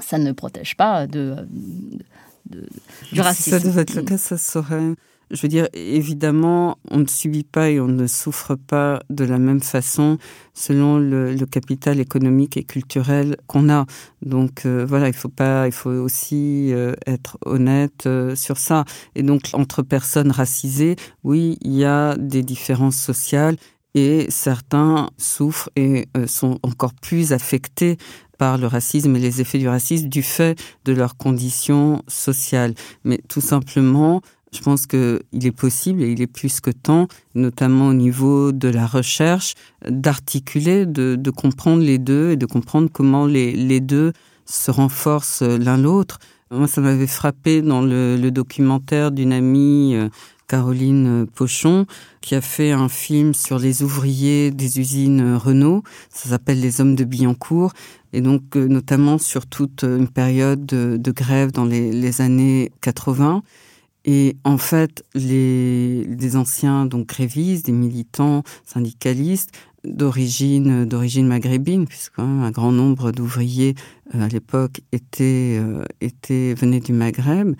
Ça 0.00 0.18
ne 0.18 0.32
protège 0.32 0.76
pas 0.76 1.06
de, 1.06 1.46
du 3.12 3.20
racisme. 3.20 3.44
Si 3.44 3.50
ça 3.50 3.60
devait 3.60 3.82
être 3.82 3.94
le 3.94 4.02
cas, 4.02 4.18
ça 4.18 4.38
serait 4.38 4.94
je 5.30 5.42
veux 5.42 5.48
dire, 5.48 5.68
évidemment, 5.74 6.78
on 6.90 6.98
ne 6.98 7.06
subit 7.06 7.44
pas 7.44 7.70
et 7.70 7.80
on 7.80 7.88
ne 7.88 8.06
souffre 8.06 8.54
pas 8.54 9.02
de 9.10 9.24
la 9.24 9.38
même 9.38 9.60
façon 9.60 10.18
selon 10.54 10.98
le, 10.98 11.36
capital 11.50 12.00
économique 12.00 12.56
et 12.56 12.64
culturel 12.64 13.36
qu'on 13.46 13.68
a. 13.70 13.86
Donc 14.22 14.64
euh, 14.66 14.84
voilà, 14.86 15.08
il 15.08 15.14
faut 15.14 15.28
pas, 15.28 15.66
il 15.66 15.72
faut 15.72 15.90
aussi 15.90 16.72
euh, 16.72 16.94
être 17.06 17.38
honnête 17.44 18.06
euh, 18.06 18.34
sur 18.34 18.58
ça. 18.58 18.84
Et 19.14 19.22
donc 19.22 19.50
entre 19.52 19.82
personnes 19.82 20.30
racisées, 20.30 20.96
oui, 21.24 21.58
il 21.62 21.74
y 21.74 21.84
a 21.84 22.16
des 22.16 22.42
différences 22.42 22.96
sociales 22.96 23.56
et 23.94 24.26
certains 24.30 25.10
souffrent 25.16 25.70
et 25.74 26.06
sont 26.26 26.58
encore 26.62 26.92
plus 26.94 27.32
affectés 27.32 27.96
par 28.38 28.56
le 28.56 28.66
racisme 28.66 29.14
et 29.16 29.18
les 29.18 29.40
effets 29.40 29.58
du 29.58 29.68
racisme 29.68 30.08
du 30.08 30.22
fait 30.22 30.58
de 30.84 30.92
leurs 30.92 31.16
conditions 31.16 32.02
sociales. 32.06 32.74
Mais 33.04 33.20
tout 33.28 33.40
simplement, 33.40 34.22
je 34.52 34.60
pense 34.60 34.86
qu'il 34.86 35.20
est 35.32 35.52
possible 35.52 36.02
et 36.02 36.10
il 36.10 36.22
est 36.22 36.26
plus 36.26 36.60
que 36.60 36.70
temps, 36.70 37.08
notamment 37.34 37.88
au 37.88 37.94
niveau 37.94 38.52
de 38.52 38.68
la 38.68 38.86
recherche, 38.86 39.54
d'articuler, 39.86 40.86
de, 40.86 41.30
comprendre 41.30 41.82
les 41.82 41.98
deux 41.98 42.30
et 42.30 42.36
de 42.36 42.46
comprendre 42.46 42.88
comment 42.90 43.26
les, 43.26 43.52
les 43.52 43.80
deux 43.80 44.12
se 44.46 44.70
renforcent 44.70 45.42
l'un 45.42 45.76
l'autre. 45.76 46.18
Moi, 46.50 46.66
ça 46.66 46.80
m'avait 46.80 47.06
frappé 47.06 47.60
dans 47.60 47.82
le, 47.82 48.16
le 48.16 48.30
documentaire 48.30 49.10
d'une 49.10 49.34
amie, 49.34 49.94
euh, 49.94 50.08
Caroline 50.48 51.26
Pochon, 51.26 51.86
qui 52.20 52.34
a 52.34 52.40
fait 52.40 52.72
un 52.72 52.88
film 52.88 53.34
sur 53.34 53.58
les 53.58 53.82
ouvriers 53.82 54.50
des 54.50 54.80
usines 54.80 55.34
Renault. 55.36 55.82
Ça 56.10 56.30
s'appelle 56.30 56.60
Les 56.60 56.80
Hommes 56.80 56.96
de 56.96 57.04
Billancourt. 57.04 57.72
Et 58.12 58.20
donc, 58.20 58.56
euh, 58.56 58.66
notamment 58.66 59.18
sur 59.18 59.46
toute 59.46 59.84
une 59.84 60.08
période 60.08 60.64
de, 60.64 61.12
grève 61.12 61.52
dans 61.52 61.64
les, 61.64 62.20
années 62.20 62.72
80. 62.80 63.42
Et 64.04 64.36
en 64.44 64.56
fait, 64.56 65.04
les, 65.14 66.36
anciens 66.36 66.86
donc 66.86 67.08
grévistes, 67.08 67.66
des 67.66 67.72
militants 67.72 68.42
syndicalistes 68.64 69.52
d'origine 69.84 70.84
d'origine 70.84 71.28
maghrébine, 71.28 71.86
puisque 71.86 72.18
un 72.18 72.50
grand 72.50 72.72
nombre 72.72 73.12
d'ouvriers 73.12 73.74
euh, 74.14 74.24
à 74.24 74.28
l'époque 74.28 74.80
étaient 74.92 75.58
euh, 75.60 75.84
étaient 76.00 76.54
venaient 76.54 76.80
du 76.80 76.92
Maghreb, 76.92 77.54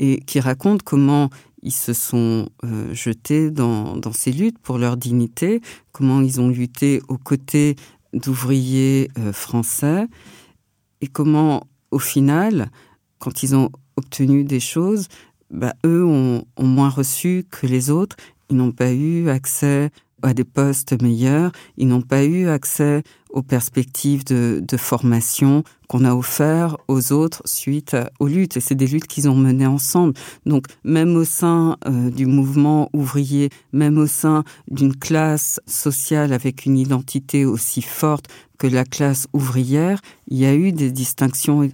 et 0.00 0.18
qui 0.20 0.40
racontent 0.40 0.82
comment 0.84 1.30
ils 1.62 1.72
se 1.72 1.92
sont 1.92 2.48
euh, 2.64 2.92
jetés 2.94 3.50
dans, 3.50 4.00
ces 4.12 4.32
luttes 4.32 4.58
pour 4.58 4.78
leur 4.78 4.96
dignité, 4.96 5.60
comment 5.92 6.20
ils 6.20 6.40
ont 6.40 6.48
lutté 6.48 7.00
aux 7.08 7.18
côtés 7.18 7.76
d'ouvriers 8.12 9.08
français, 9.32 10.06
et 11.00 11.06
comment, 11.06 11.66
au 11.90 11.98
final, 11.98 12.70
quand 13.18 13.42
ils 13.42 13.54
ont 13.54 13.70
obtenu 13.96 14.44
des 14.44 14.60
choses, 14.60 15.08
bah, 15.50 15.74
eux 15.84 16.04
ont, 16.04 16.44
moins 16.58 16.88
reçu 16.88 17.44
que 17.50 17.66
les 17.66 17.90
autres. 17.90 18.16
Ils 18.48 18.56
n'ont 18.56 18.72
pas 18.72 18.92
eu 18.92 19.28
accès 19.28 19.90
à 20.22 20.34
des 20.34 20.44
postes 20.44 21.00
meilleurs, 21.02 21.52
ils 21.76 21.88
n'ont 21.88 22.02
pas 22.02 22.24
eu 22.24 22.48
accès 22.48 23.02
aux 23.30 23.42
perspectives 23.42 24.24
de, 24.24 24.62
de 24.66 24.76
formation 24.76 25.62
qu'on 25.88 26.04
a 26.04 26.14
offert 26.14 26.76
aux 26.88 27.12
autres 27.12 27.42
suite 27.44 27.96
aux 28.18 28.26
luttes. 28.26 28.56
Et 28.56 28.60
c'est 28.60 28.74
des 28.74 28.86
luttes 28.86 29.06
qu'ils 29.06 29.28
ont 29.28 29.34
menées 29.34 29.66
ensemble. 29.66 30.14
Donc 30.46 30.66
même 30.84 31.16
au 31.16 31.24
sein 31.24 31.76
euh, 31.86 32.10
du 32.10 32.26
mouvement 32.26 32.90
ouvrier, 32.92 33.50
même 33.72 33.98
au 33.98 34.06
sein 34.06 34.44
d'une 34.70 34.94
classe 34.94 35.60
sociale 35.66 36.32
avec 36.32 36.66
une 36.66 36.78
identité 36.78 37.44
aussi 37.44 37.82
forte 37.82 38.26
que 38.58 38.66
la 38.66 38.84
classe 38.84 39.26
ouvrière, 39.32 40.00
il 40.28 40.38
y 40.38 40.46
a 40.46 40.54
eu 40.54 40.72
des 40.72 40.90
distinctions 40.90 41.68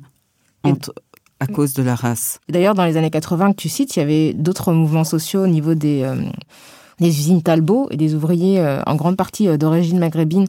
entre, 0.63 0.95
à 1.41 1.47
cause 1.47 1.75
de 1.75 1.83
la 1.83 1.95
race. 1.95 2.41
D'ailleurs, 2.49 2.75
dans 2.75 2.85
les 2.85 2.97
années 2.97 3.11
80 3.11 3.53
que 3.53 3.57
tu 3.57 3.69
cites, 3.69 3.97
il 3.97 3.99
y 3.99 4.03
avait 4.03 4.33
d'autres 4.33 4.73
mouvements 4.73 5.05
sociaux 5.05 5.43
au 5.43 5.49
niveau 5.49 5.75
des, 5.75 6.03
euh, 6.03 6.17
des 7.01 7.09
usines 7.09 7.43
Talbot 7.43 7.89
et 7.91 7.97
des 7.97 8.15
ouvriers, 8.15 8.61
euh, 8.61 8.81
en 8.87 8.95
grande 8.95 9.17
partie 9.17 9.49
euh, 9.49 9.57
d'origine 9.57 9.99
maghrébine, 9.99 10.47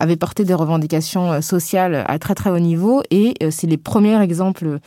avaient 0.00 0.16
porté 0.16 0.44
des 0.44 0.54
revendications 0.54 1.40
sociales 1.40 2.04
à 2.08 2.18
très 2.18 2.34
très 2.34 2.50
haut 2.50 2.58
niveau. 2.58 3.02
Et 3.12 3.34
c'est 3.50 3.68
les 3.68 3.76
premiers 3.76 4.20
exemples 4.20 4.80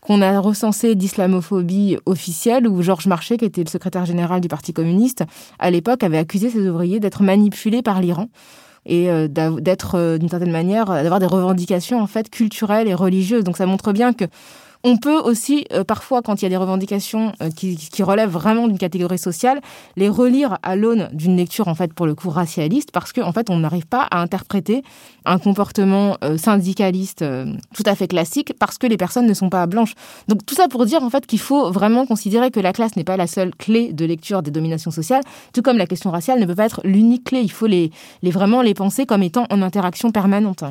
qu'on 0.00 0.22
a 0.22 0.38
recensés 0.38 0.94
d'islamophobie 0.94 1.98
officielle 2.06 2.68
où 2.68 2.80
Georges 2.80 3.08
Marchais, 3.08 3.36
qui 3.36 3.44
était 3.46 3.64
le 3.64 3.68
secrétaire 3.68 4.04
général 4.04 4.40
du 4.40 4.46
Parti 4.46 4.72
communiste, 4.72 5.24
à 5.58 5.72
l'époque 5.72 6.04
avait 6.04 6.18
accusé 6.18 6.50
ses 6.50 6.68
ouvriers 6.68 7.00
d'être 7.00 7.24
manipulés 7.24 7.82
par 7.82 8.00
l'Iran 8.00 8.28
et 8.86 9.08
d'être 9.28 10.18
d'une 10.18 10.28
certaine 10.28 10.52
manière 10.52 10.86
d'avoir 10.86 11.18
des 11.18 11.26
revendications 11.26 12.00
en 12.00 12.06
fait 12.06 12.30
culturelles 12.30 12.86
et 12.86 12.94
religieuses. 12.94 13.42
Donc 13.42 13.56
ça 13.56 13.66
montre 13.66 13.92
bien 13.92 14.12
que 14.12 14.26
on 14.82 14.96
peut 14.96 15.18
aussi, 15.18 15.66
euh, 15.72 15.84
parfois, 15.84 16.22
quand 16.22 16.40
il 16.40 16.44
y 16.44 16.46
a 16.46 16.48
des 16.48 16.56
revendications 16.56 17.32
euh, 17.42 17.50
qui, 17.50 18.02
relèvent 18.02 18.30
vraiment 18.30 18.66
d'une 18.66 18.78
catégorie 18.78 19.18
sociale, 19.18 19.60
les 19.96 20.08
relire 20.08 20.58
à 20.62 20.74
l'aune 20.74 21.10
d'une 21.12 21.36
lecture, 21.36 21.68
en 21.68 21.74
fait, 21.74 21.92
pour 21.92 22.06
le 22.06 22.14
coup, 22.14 22.30
racialiste, 22.30 22.90
parce 22.90 23.12
qu'en 23.12 23.28
en 23.28 23.32
fait, 23.32 23.50
on 23.50 23.58
n'arrive 23.58 23.86
pas 23.86 24.08
à 24.10 24.20
interpréter 24.20 24.82
un 25.26 25.38
comportement 25.38 26.16
euh, 26.24 26.38
syndicaliste 26.38 27.22
tout 27.74 27.82
à 27.84 27.94
fait 27.94 28.08
classique 28.08 28.54
parce 28.58 28.78
que 28.78 28.86
les 28.86 28.96
personnes 28.96 29.26
ne 29.26 29.34
sont 29.34 29.50
pas 29.50 29.66
blanches. 29.66 29.94
Donc, 30.28 30.46
tout 30.46 30.54
ça 30.54 30.66
pour 30.66 30.86
dire, 30.86 31.02
en 31.02 31.10
fait, 31.10 31.26
qu'il 31.26 31.40
faut 31.40 31.70
vraiment 31.70 32.06
considérer 32.06 32.50
que 32.50 32.60
la 32.60 32.72
classe 32.72 32.96
n'est 32.96 33.04
pas 33.04 33.18
la 33.18 33.26
seule 33.26 33.54
clé 33.54 33.92
de 33.92 34.06
lecture 34.06 34.42
des 34.42 34.50
dominations 34.50 34.90
sociales, 34.90 35.22
tout 35.52 35.60
comme 35.60 35.76
la 35.76 35.86
question 35.86 36.10
raciale 36.10 36.40
ne 36.40 36.46
peut 36.46 36.54
pas 36.54 36.64
être 36.64 36.80
l'unique 36.84 37.24
clé. 37.24 37.40
Il 37.42 37.52
faut 37.52 37.66
les, 37.66 37.90
vraiment 38.22 38.62
les 38.62 38.74
penser 38.74 39.04
comme 39.04 39.22
étant 39.22 39.46
en 39.50 39.60
interaction 39.60 40.10
permanente. 40.10 40.64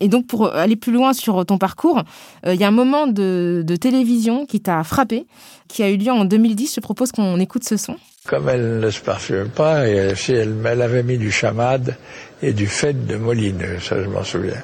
Et 0.00 0.08
donc, 0.08 0.26
pour 0.26 0.54
aller 0.54 0.76
plus 0.76 0.92
loin 0.92 1.12
sur 1.12 1.44
ton 1.44 1.58
parcours, 1.58 2.02
euh, 2.46 2.54
il 2.54 2.60
y 2.60 2.64
a 2.64 2.68
un 2.68 2.72
moment 2.72 3.06
de, 3.06 3.64
télévision 3.80 4.46
qui 4.46 4.60
t'a 4.60 4.82
frappé, 4.84 5.26
qui 5.68 5.82
a 5.82 5.90
eu 5.90 5.96
lieu 5.96 6.12
en 6.12 6.24
2010. 6.24 6.74
Je 6.76 6.80
propose 6.80 7.12
qu'on 7.12 7.38
écoute 7.40 7.64
ce 7.64 7.76
son. 7.76 7.96
Comme 8.26 8.48
elle 8.48 8.80
ne 8.80 8.90
se 8.90 9.00
parfume 9.00 9.48
pas, 9.48 9.86
elle, 9.86 10.14
elle 10.28 10.82
avait 10.82 11.02
mis 11.02 11.18
du 11.18 11.30
chamade 11.30 11.96
et 12.42 12.52
du 12.52 12.66
fait 12.66 13.06
de 13.06 13.16
molineux, 13.16 13.78
ça 13.80 14.02
je 14.02 14.08
m'en 14.08 14.22
souviens. 14.22 14.62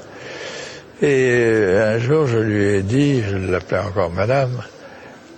Et 1.03 1.31
euh, 1.31 1.97
un 1.97 1.99
jour, 1.99 2.27
je 2.27 2.38
lui 2.38 2.64
ai 2.64 2.83
dit, 2.83 3.23
je 3.23 3.37
l'appelais 3.37 3.79
encore 3.79 4.11
madame, 4.11 4.62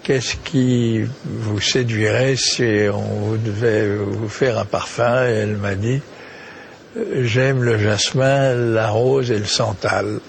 qu'est-ce 0.03 0.37
qui 0.37 1.03
vous 1.25 1.61
séduirait 1.61 2.37
si 2.37 2.87
on 2.93 3.33
devait 3.33 3.97
vous 3.97 4.29
faire 4.29 4.59
un 4.59 4.65
parfum? 4.65 5.25
Et 5.27 5.33
elle 5.33 5.57
m'a 5.57 5.75
dit, 5.75 6.01
j'aime 7.23 7.63
le 7.63 7.79
jasmin, 7.79 8.55
la 8.55 8.89
rose 8.89 9.31
et 9.31 9.39
le 9.39 9.45
santal. 9.45 10.21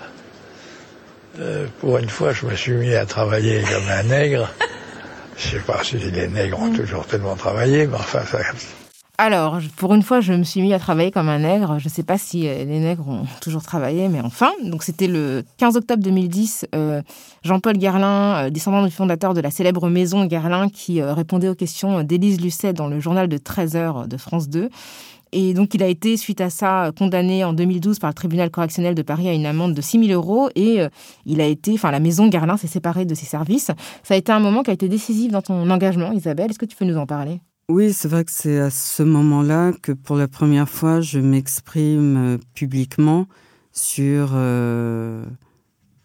Euh, 1.39 1.67
pour 1.79 1.97
une 1.97 2.09
fois, 2.09 2.33
je 2.33 2.45
me 2.45 2.55
suis 2.55 2.73
mis 2.73 2.93
à 2.95 3.05
travailler 3.05 3.61
comme 3.61 3.89
un 3.89 4.03
nègre. 4.03 4.49
Je 5.37 5.49
sais 5.49 5.59
pas 5.59 5.83
si 5.83 5.97
les 5.97 6.27
nègres 6.27 6.59
ont 6.59 6.73
toujours 6.73 7.05
tellement 7.05 7.35
travaillé, 7.35 7.85
mais 7.85 7.95
enfin, 7.95 8.21
ça... 8.25 8.39
Alors, 9.19 9.59
pour 9.77 9.95
une 9.95 10.03
fois, 10.03 10.19
je 10.19 10.33
me 10.33 10.43
suis 10.43 10.61
mis 10.61 10.73
à 10.73 10.79
travailler 10.79 11.09
comme 11.09 11.29
un 11.29 11.39
nègre. 11.39 11.79
Je 11.79 11.85
ne 11.85 11.89
sais 11.89 12.03
pas 12.03 12.17
si 12.17 12.47
euh, 12.47 12.65
les 12.65 12.79
nègres 12.79 13.07
ont 13.07 13.25
toujours 13.41 13.63
travaillé, 13.63 14.09
mais 14.09 14.21
enfin. 14.21 14.51
Donc, 14.63 14.83
c'était 14.83 15.07
le 15.07 15.43
15 15.57 15.77
octobre 15.77 16.03
2010. 16.03 16.67
Euh, 16.75 17.01
Jean-Paul 17.43 17.77
Guerlain, 17.77 18.49
descendant 18.49 18.83
du 18.83 18.91
fondateur 18.91 19.33
de 19.33 19.41
la 19.41 19.51
célèbre 19.51 19.89
maison 19.89 20.25
Guerlain, 20.25 20.69
qui 20.69 21.01
répondait 21.01 21.49
aux 21.49 21.55
questions 21.55 22.03
d'Élise 22.03 22.41
Lucet 22.41 22.73
dans 22.73 22.87
le 22.87 22.99
journal 22.99 23.27
de 23.27 23.37
13 23.37 23.75
heures 23.75 24.07
de 24.07 24.17
France 24.17 24.49
2. 24.49 24.69
Et 25.31 25.53
donc, 25.53 25.73
il 25.73 25.83
a 25.83 25.87
été, 25.87 26.17
suite 26.17 26.41
à 26.41 26.49
ça, 26.49 26.91
condamné 26.97 27.43
en 27.43 27.53
2012 27.53 27.99
par 27.99 28.09
le 28.09 28.13
tribunal 28.13 28.49
correctionnel 28.49 28.95
de 28.95 29.01
Paris 29.01 29.27
à 29.27 29.33
une 29.33 29.45
amende 29.45 29.73
de 29.73 29.81
6 29.81 30.07
000 30.07 30.11
euros. 30.11 30.49
Et 30.55 30.81
euh, 30.81 30.89
il 31.25 31.41
a 31.41 31.45
été, 31.45 31.73
enfin, 31.73 31.91
la 31.91 31.99
maison 31.99 32.27
Garlin 32.27 32.57
s'est 32.57 32.67
séparée 32.67 33.05
de 33.05 33.15
ses 33.15 33.25
services. 33.25 33.71
Ça 34.03 34.13
a 34.13 34.17
été 34.17 34.31
un 34.31 34.39
moment 34.39 34.63
qui 34.63 34.71
a 34.71 34.73
été 34.73 34.87
décisif 34.87 35.31
dans 35.31 35.41
ton 35.41 35.69
engagement, 35.69 36.11
Isabelle. 36.11 36.49
Est-ce 36.49 36.59
que 36.59 36.65
tu 36.65 36.75
peux 36.75 36.85
nous 36.85 36.97
en 36.97 37.05
parler? 37.05 37.41
Oui, 37.69 37.91
c'est 37.91 38.07
vrai 38.07 38.23
que 38.23 38.31
c'est 38.31 38.59
à 38.59 38.69
ce 38.69 39.03
moment-là 39.03 39.73
que 39.81 39.91
pour 39.91 40.15
la 40.15 40.29
première 40.29 40.69
fois, 40.69 41.01
je 41.01 41.19
m'exprime 41.19 42.17
euh, 42.17 42.37
publiquement 42.53 43.25
sur 43.73 44.29
euh, 44.33 45.25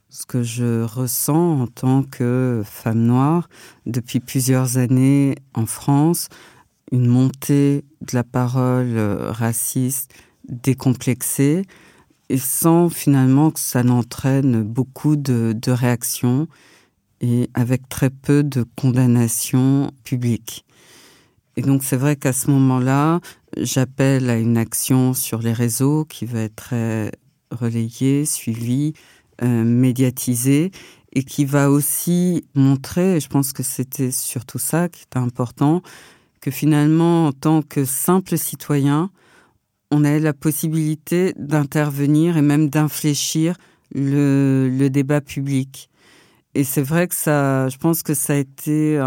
ce 0.09 0.27
que 0.27 0.43
je 0.43 0.83
ressens 0.83 1.63
en 1.63 1.67
tant 1.69 2.03
que 2.03 2.63
femme 2.65 3.05
noire 3.05 3.49
depuis 3.87 4.19
plusieurs 4.19 4.77
années 4.77 5.37
en 5.55 5.67
France, 5.67 6.29
une 6.92 7.07
montée 7.07 7.85
de 8.02 8.14
la 8.14 8.22
parole 8.22 8.96
euh, 8.96 9.33
raciste 9.33 10.12
décomplexée 10.48 11.64
et 12.28 12.38
sans 12.38 12.88
finalement 12.90 13.50
que 13.50 13.61
ça 13.61 13.83
n'entraîne 13.83 14.62
beaucoup 14.62 15.16
de, 15.16 15.55
réactions 15.66 16.46
et 17.20 17.50
avec 17.55 17.88
très 17.88 18.11
peu 18.11 18.42
de 18.42 18.64
condamnations 18.76 19.90
publiques. 20.05 20.64
Et 21.57 21.62
donc 21.62 21.83
c'est 21.83 21.96
vrai 21.96 22.16
qu'à 22.16 22.33
ce 22.33 22.50
moment-là, 22.50 23.20
j'appelle 23.57 24.31
à 24.31 24.37
une 24.37 24.57
action 24.57 25.14
sur 25.14 25.40
les 25.40 25.52
réseaux 25.52 26.05
qui 26.05 26.26
va 26.26 26.40
être 26.40 26.57
très 26.57 27.12
relayée, 27.50 28.24
suivie, 28.24 28.94
euh, 29.42 29.64
médiatisée 29.64 30.70
et 31.14 31.24
qui 31.24 31.44
va 31.44 31.70
aussi 31.70 32.44
montrer, 32.55 33.16
et 33.16 33.20
je 33.20 33.28
pense 33.28 33.52
que 33.52 33.62
c'était 33.62 34.11
surtout 34.11 34.59
ça 34.59 34.88
qui 34.88 35.02
était 35.02 35.18
important, 35.18 35.83
que 36.42 36.50
finalement, 36.50 37.28
en 37.28 37.33
tant 37.33 37.62
que 37.62 37.87
simple 37.87 38.37
citoyen, 38.37 39.11
on 39.90 40.05
a 40.05 40.18
la 40.18 40.35
possibilité 40.35 41.33
d'intervenir 41.38 42.37
et 42.37 42.42
même 42.42 42.68
d'infléchir 42.68 43.57
le, 43.94 44.88
débat 44.88 45.20
public. 45.20 45.88
Et 46.55 46.64
c'est 46.64 46.83
vrai 46.83 47.07
que 47.07 47.14
ça, 47.14 47.68
je 47.68 47.78
pense 47.78 48.02
que 48.02 48.12
ça 48.12 48.35
a 48.35 48.37
été 48.37 49.00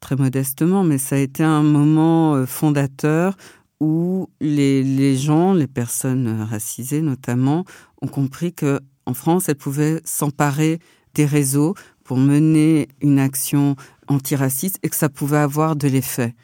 très 0.00 0.16
modestement, 0.16 0.82
mais 0.82 0.98
ça 0.98 1.16
a 1.16 1.18
été 1.18 1.42
un 1.42 1.62
moment 1.62 2.34
euh, 2.34 2.46
fondateur 2.46 3.36
où 3.80 4.28
les, 4.40 4.82
les 4.82 5.16
gens, 5.16 5.54
les 5.54 5.66
personnes 5.66 6.42
racisées 6.42 7.02
notamment, 7.02 7.64
ont 8.02 8.08
compris 8.08 8.52
que 8.52 8.80
en 9.06 9.14
France, 9.14 9.48
elles 9.48 9.56
pouvaient 9.56 10.00
s'emparer 10.04 10.80
des 11.14 11.24
réseaux 11.24 11.74
pour 12.04 12.16
mener 12.18 12.88
une 13.00 13.18
action 13.18 13.76
antiraciste 14.08 14.78
et 14.82 14.88
que 14.88 14.96
ça 14.96 15.08
pouvait 15.08 15.38
avoir 15.38 15.76
de 15.76 15.88
l'effet. 15.88 16.34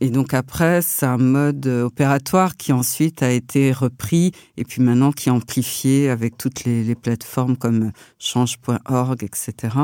Et 0.00 0.10
donc 0.10 0.32
après, 0.32 0.80
c'est 0.80 1.06
un 1.06 1.18
mode 1.18 1.66
opératoire 1.66 2.56
qui 2.56 2.72
ensuite 2.72 3.22
a 3.22 3.30
été 3.32 3.72
repris 3.72 4.32
et 4.56 4.64
puis 4.64 4.80
maintenant 4.80 5.10
qui 5.10 5.28
est 5.28 5.32
amplifié 5.32 6.08
avec 6.08 6.36
toutes 6.38 6.64
les, 6.64 6.84
les 6.84 6.94
plateformes 6.94 7.56
comme 7.56 7.90
change.org, 8.18 9.24
etc. 9.24 9.76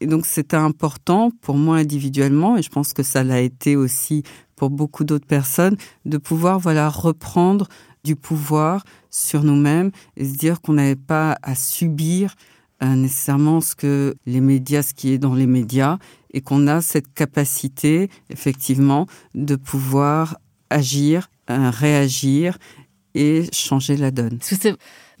Et 0.00 0.06
donc 0.06 0.26
c'était 0.26 0.56
important 0.56 1.30
pour 1.42 1.56
moi 1.56 1.76
individuellement 1.76 2.56
et 2.56 2.62
je 2.62 2.70
pense 2.70 2.92
que 2.92 3.02
ça 3.02 3.22
l'a 3.22 3.40
été 3.40 3.76
aussi 3.76 4.22
pour 4.56 4.70
beaucoup 4.70 5.04
d'autres 5.04 5.26
personnes 5.26 5.76
de 6.06 6.18
pouvoir 6.18 6.58
voilà 6.58 6.88
reprendre 6.88 7.68
du 8.04 8.16
pouvoir 8.16 8.84
sur 9.10 9.44
nous-mêmes 9.44 9.90
et 10.16 10.24
se 10.24 10.36
dire 10.36 10.60
qu'on 10.60 10.72
n'avait 10.72 10.96
pas 10.96 11.38
à 11.42 11.54
subir 11.54 12.34
euh, 12.82 12.94
nécessairement 12.94 13.60
ce 13.60 13.74
que 13.74 14.14
les 14.26 14.40
médias, 14.40 14.82
ce 14.82 14.94
qui 14.94 15.12
est 15.12 15.18
dans 15.18 15.34
les 15.34 15.46
médias, 15.46 15.98
et 16.32 16.40
qu'on 16.40 16.66
a 16.66 16.80
cette 16.80 17.12
capacité, 17.12 18.08
effectivement, 18.30 19.06
de 19.34 19.56
pouvoir 19.56 20.36
agir, 20.70 21.30
euh, 21.50 21.70
réagir 21.70 22.58
et 23.14 23.44
changer 23.52 23.96
la 23.96 24.10
donne 24.10 24.38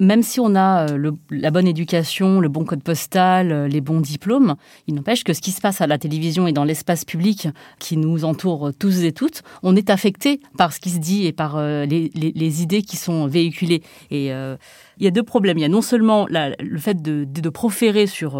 même 0.02 0.22
si 0.22 0.40
on 0.40 0.54
a 0.54 0.90
euh, 0.90 1.12
la 1.30 1.50
bonne 1.50 1.68
éducation, 1.68 2.40
le 2.40 2.48
bon 2.48 2.64
code 2.64 2.82
postal, 2.82 3.52
euh, 3.52 3.68
les 3.68 3.80
bons 3.80 4.00
diplômes, 4.00 4.56
il 4.88 4.94
n'empêche 4.94 5.22
que 5.22 5.32
ce 5.32 5.40
qui 5.40 5.52
se 5.52 5.60
passe 5.60 5.80
à 5.80 5.86
la 5.86 5.96
télévision 5.96 6.46
et 6.46 6.52
dans 6.52 6.64
l'espace 6.64 7.04
public 7.04 7.48
qui 7.78 7.96
nous 7.96 8.24
entoure 8.24 8.72
tous 8.78 9.04
et 9.04 9.12
toutes, 9.12 9.42
on 9.62 9.76
est 9.76 9.90
affecté 9.90 10.40
par 10.58 10.72
ce 10.72 10.80
qui 10.80 10.90
se 10.90 10.98
dit 10.98 11.26
et 11.26 11.32
par 11.32 11.56
euh, 11.56 11.86
les, 11.86 12.62
idées 12.62 12.82
qui 12.82 12.96
sont 12.96 13.28
véhiculées. 13.28 13.82
Et 14.10 14.26
il 14.26 15.04
y 15.04 15.06
a 15.06 15.10
deux 15.10 15.22
problèmes. 15.22 15.56
Il 15.56 15.62
y 15.62 15.64
a 15.64 15.68
non 15.68 15.80
seulement 15.80 16.26
le 16.28 16.78
fait 16.78 17.00
de, 17.00 17.48
proférer 17.48 18.06
sur 18.06 18.38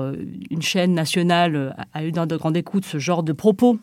une 0.51 0.62
chaîne 0.62 0.92
nationale 0.92 1.75
à 1.94 2.03
une 2.03 2.27
grande 2.27 2.57
écoute 2.57 2.85
ce 2.85 2.98
genre 2.98 3.22
de 3.22 3.33
propos 3.33 3.79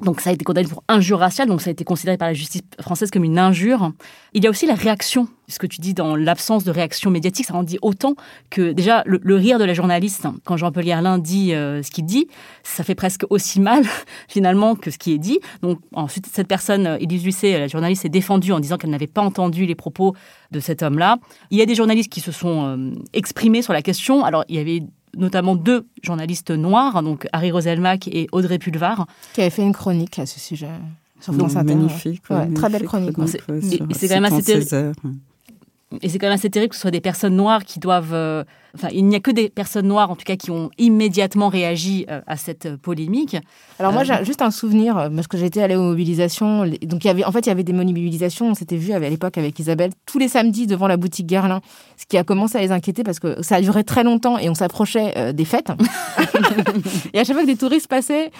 donc 0.00 0.20
ça 0.20 0.30
a 0.30 0.32
été 0.32 0.44
condamné 0.44 0.68
pour 0.68 0.82
injure 0.88 1.20
raciale, 1.20 1.46
donc 1.46 1.62
ça 1.62 1.70
a 1.70 1.72
été 1.72 1.84
considéré 1.84 2.16
par 2.16 2.26
la 2.26 2.34
justice 2.34 2.62
française 2.80 3.10
comme 3.12 3.22
une 3.22 3.38
injure. 3.38 3.92
Il 4.32 4.42
y 4.42 4.46
a 4.48 4.50
aussi 4.50 4.66
la 4.66 4.74
réaction, 4.74 5.28
ce 5.46 5.60
que 5.60 5.68
tu 5.68 5.80
dis 5.80 5.94
dans 5.94 6.16
l'absence 6.16 6.64
de 6.64 6.72
réaction 6.72 7.12
médiatique, 7.12 7.46
ça 7.46 7.54
en 7.54 7.62
dit 7.62 7.78
autant 7.80 8.16
que 8.50 8.72
déjà 8.72 9.04
le, 9.06 9.36
rire 9.36 9.60
de 9.60 9.64
la 9.64 9.72
journaliste, 9.72 10.26
quand 10.44 10.56
Jean-Paul 10.56 10.84
Yerlin 10.84 11.18
dit 11.18 11.54
euh, 11.54 11.80
ce 11.84 11.92
qu'il 11.92 12.06
dit, 12.06 12.26
ça 12.64 12.82
fait 12.82 12.96
presque 12.96 13.24
aussi 13.30 13.60
mal 13.60 13.84
finalement 14.28 14.74
que 14.74 14.90
ce 14.90 14.98
qui 14.98 15.12
est 15.12 15.18
dit. 15.18 15.38
Donc 15.62 15.78
ensuite 15.92 16.26
cette 16.26 16.48
personne, 16.48 16.98
Élise 16.98 17.24
Lucet, 17.24 17.56
la 17.56 17.68
journaliste, 17.68 18.02
s'est 18.02 18.08
défendue 18.08 18.50
en 18.50 18.58
disant 18.58 18.78
qu'elle 18.78 18.90
n'avait 18.90 19.06
pas 19.06 19.22
entendu 19.22 19.64
les 19.64 19.76
propos 19.76 20.14
de 20.50 20.58
cet 20.58 20.82
homme-là. 20.82 21.18
Il 21.50 21.58
y 21.58 21.62
a 21.62 21.66
des 21.66 21.76
journalistes 21.76 22.10
qui 22.10 22.20
se 22.20 22.32
sont 22.32 22.66
euh, 22.66 22.90
exprimés 23.12 23.62
sur 23.62 23.72
la 23.72 23.82
question. 23.82 24.24
Alors 24.24 24.44
il 24.48 24.56
y 24.56 24.58
avait 24.58 24.82
notamment 25.16 25.56
deux 25.56 25.86
journalistes 26.02 26.50
noirs, 26.50 27.02
donc 27.02 27.26
Harry 27.32 27.50
Roselmack 27.50 28.08
et 28.08 28.28
Audrey 28.32 28.58
Pulvar. 28.58 29.06
Qui 29.32 29.40
avaient 29.40 29.50
fait 29.50 29.62
une 29.62 29.72
chronique 29.72 30.18
à 30.18 30.26
ce 30.26 30.40
sujet. 30.40 30.68
Sur 31.20 31.34
France 31.34 31.56
Inter. 31.56 31.74
Magnifique. 31.74 32.22
Ouais, 32.28 32.36
magnifique 32.36 32.56
très 32.56 32.70
belle 32.70 32.84
chronique. 32.84 33.18
et 33.90 33.94
c'est 33.94 34.08
quand 34.08 34.20
même 34.20 34.24
assez 34.24 34.42
terrible. 34.42 34.92
Et 36.02 36.08
c'est 36.08 36.18
quand 36.18 36.26
même 36.26 36.34
assez 36.34 36.50
terrible 36.50 36.70
que 36.70 36.76
ce 36.76 36.82
soit 36.82 36.90
des 36.90 37.00
personnes 37.00 37.36
noires 37.36 37.64
qui 37.64 37.78
doivent. 37.78 38.44
Euh, 38.74 38.76
enfin, 38.76 38.88
il 38.92 39.06
n'y 39.06 39.16
a 39.16 39.20
que 39.20 39.30
des 39.30 39.48
personnes 39.48 39.86
noires, 39.86 40.10
en 40.10 40.16
tout 40.16 40.24
cas, 40.24 40.36
qui 40.36 40.50
ont 40.50 40.70
immédiatement 40.78 41.48
réagi 41.48 42.06
euh, 42.10 42.20
à 42.26 42.36
cette 42.36 42.76
polémique. 42.76 43.36
Alors 43.78 43.92
moi, 43.92 44.04
j'ai 44.04 44.24
juste 44.24 44.42
un 44.42 44.50
souvenir 44.50 45.10
parce 45.14 45.26
que 45.26 45.36
j'étais 45.36 45.62
allée 45.62 45.76
aux 45.76 45.82
mobilisations. 45.82 46.64
Donc 46.82 47.04
il 47.04 47.06
y 47.06 47.10
avait, 47.10 47.24
en 47.24 47.32
fait, 47.32 47.40
il 47.40 47.48
y 47.48 47.52
avait 47.52 47.64
des 47.64 47.72
mobilisations. 47.72 48.48
On 48.48 48.54
s'était 48.54 48.76
vu 48.76 48.92
à 48.92 48.98
l'époque 48.98 49.38
avec 49.38 49.58
Isabelle 49.58 49.90
tous 50.06 50.18
les 50.18 50.28
samedis 50.28 50.66
devant 50.66 50.86
la 50.86 50.96
boutique 50.96 51.26
Guerlain, 51.26 51.60
ce 51.96 52.06
qui 52.06 52.16
a 52.16 52.24
commencé 52.24 52.58
à 52.58 52.60
les 52.60 52.72
inquiéter 52.72 53.02
parce 53.02 53.18
que 53.18 53.42
ça 53.42 53.56
a 53.56 53.60
duré 53.60 53.84
très 53.84 54.04
longtemps 54.04 54.38
et 54.38 54.48
on 54.48 54.54
s'approchait 54.54 55.14
euh, 55.16 55.32
des 55.32 55.44
fêtes. 55.44 55.70
et 57.12 57.18
à 57.18 57.24
chaque 57.24 57.34
fois 57.34 57.42
que 57.42 57.50
des 57.50 57.56
touristes 57.56 57.88
passaient, 57.88 58.30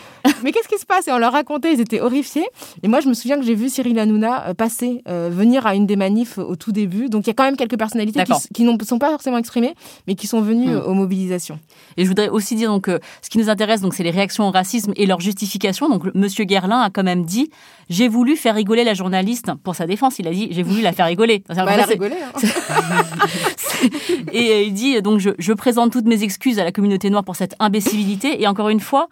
mais 0.43 0.53
qu'est-ce 0.53 0.69
qui 0.69 0.79
se 0.79 0.87
passe? 0.87 1.09
Et 1.09 1.13
on 1.13 1.19
leur 1.19 1.33
racontait, 1.33 1.73
ils 1.73 1.81
étaient 1.81 2.01
horrifiés. 2.01 2.47
Et 2.83 2.89
moi, 2.89 3.01
je 3.01 3.09
me 3.09 3.15
souviens 3.15 3.39
que 3.39 3.45
j'ai 3.45 3.55
vu 3.55 3.69
Cyril 3.69 3.99
Hanouna 3.99 4.55
passer, 4.55 5.03
euh, 5.09 5.31
venir 5.33 5.67
à 5.67 5.75
une 5.75 5.87
des 5.87 5.97
manifs 5.97 6.39
au 6.39 6.57
tout 6.57 6.73
début. 6.73 7.09
Donc 7.09 7.27
il 7.27 7.29
y 7.29 7.31
a 7.31 7.35
quand 7.35 7.45
même 7.45 7.57
quelques 7.57 7.79
personnalités 7.79 8.23
qui, 8.25 8.33
qui 8.55 8.65
ne 8.65 8.85
sont 8.85 8.99
pas 8.99 9.11
forcément 9.11 9.39
exprimées, 9.39 9.75
mais 10.07 10.15
qui 10.15 10.24
sont 10.27 10.41
venues 10.41 10.71
mmh. 10.71 10.83
aux 10.87 10.95
mobilisations. 10.95 11.59
Et 11.97 12.05
je 12.05 12.09
voudrais 12.09 12.29
aussi 12.29 12.55
dire 12.55 12.71
donc, 12.71 12.89
ce 13.23 13.31
qui 13.31 13.39
nous 13.39 13.49
intéresse, 13.49 13.81
donc, 13.81 13.95
c'est 13.95 14.03
les 14.03 14.11
réactions 14.11 14.49
au 14.49 14.51
racisme 14.51 14.93
et 14.97 15.07
leur 15.07 15.21
justification. 15.21 15.89
Donc, 15.89 16.05
Monsieur 16.15 16.45
Guerlain 16.45 16.81
a 16.81 16.91
quand 16.91 17.03
même 17.03 17.25
dit 17.25 17.51
j'ai 17.89 18.09
voulu 18.09 18.37
faire 18.37 18.55
rigoler 18.55 18.85
la 18.85 18.95
journaliste 18.95 19.51
pour 19.63 19.75
sa 19.75 19.87
défense. 19.87 20.19
Il 20.19 20.29
a 20.29 20.33
dit 20.33 20.49
j'ai 20.51 20.63
voulu 20.63 20.83
la 20.83 20.93
faire 20.93 21.07
rigoler. 21.07 21.43
Bah, 21.49 21.55
elle 21.69 21.81
a 21.81 21.85
rigolé. 21.85 22.17
Hein. 22.23 22.39
et 24.33 24.51
euh, 24.51 24.63
il 24.63 24.73
dit 24.73 25.01
donc 25.03 25.21
je, 25.21 25.31
je 25.39 25.53
présente 25.53 25.93
toutes 25.93 26.07
mes 26.07 26.23
excuses 26.23 26.59
à 26.59 26.65
la 26.65 26.73
communauté 26.73 27.11
noire 27.11 27.25
pour 27.25 27.37
cette 27.37 27.55
imbécilité. 27.59 28.43
Et 28.43 28.47
encore 28.47 28.69
une 28.69 28.81
fois, 28.81 29.09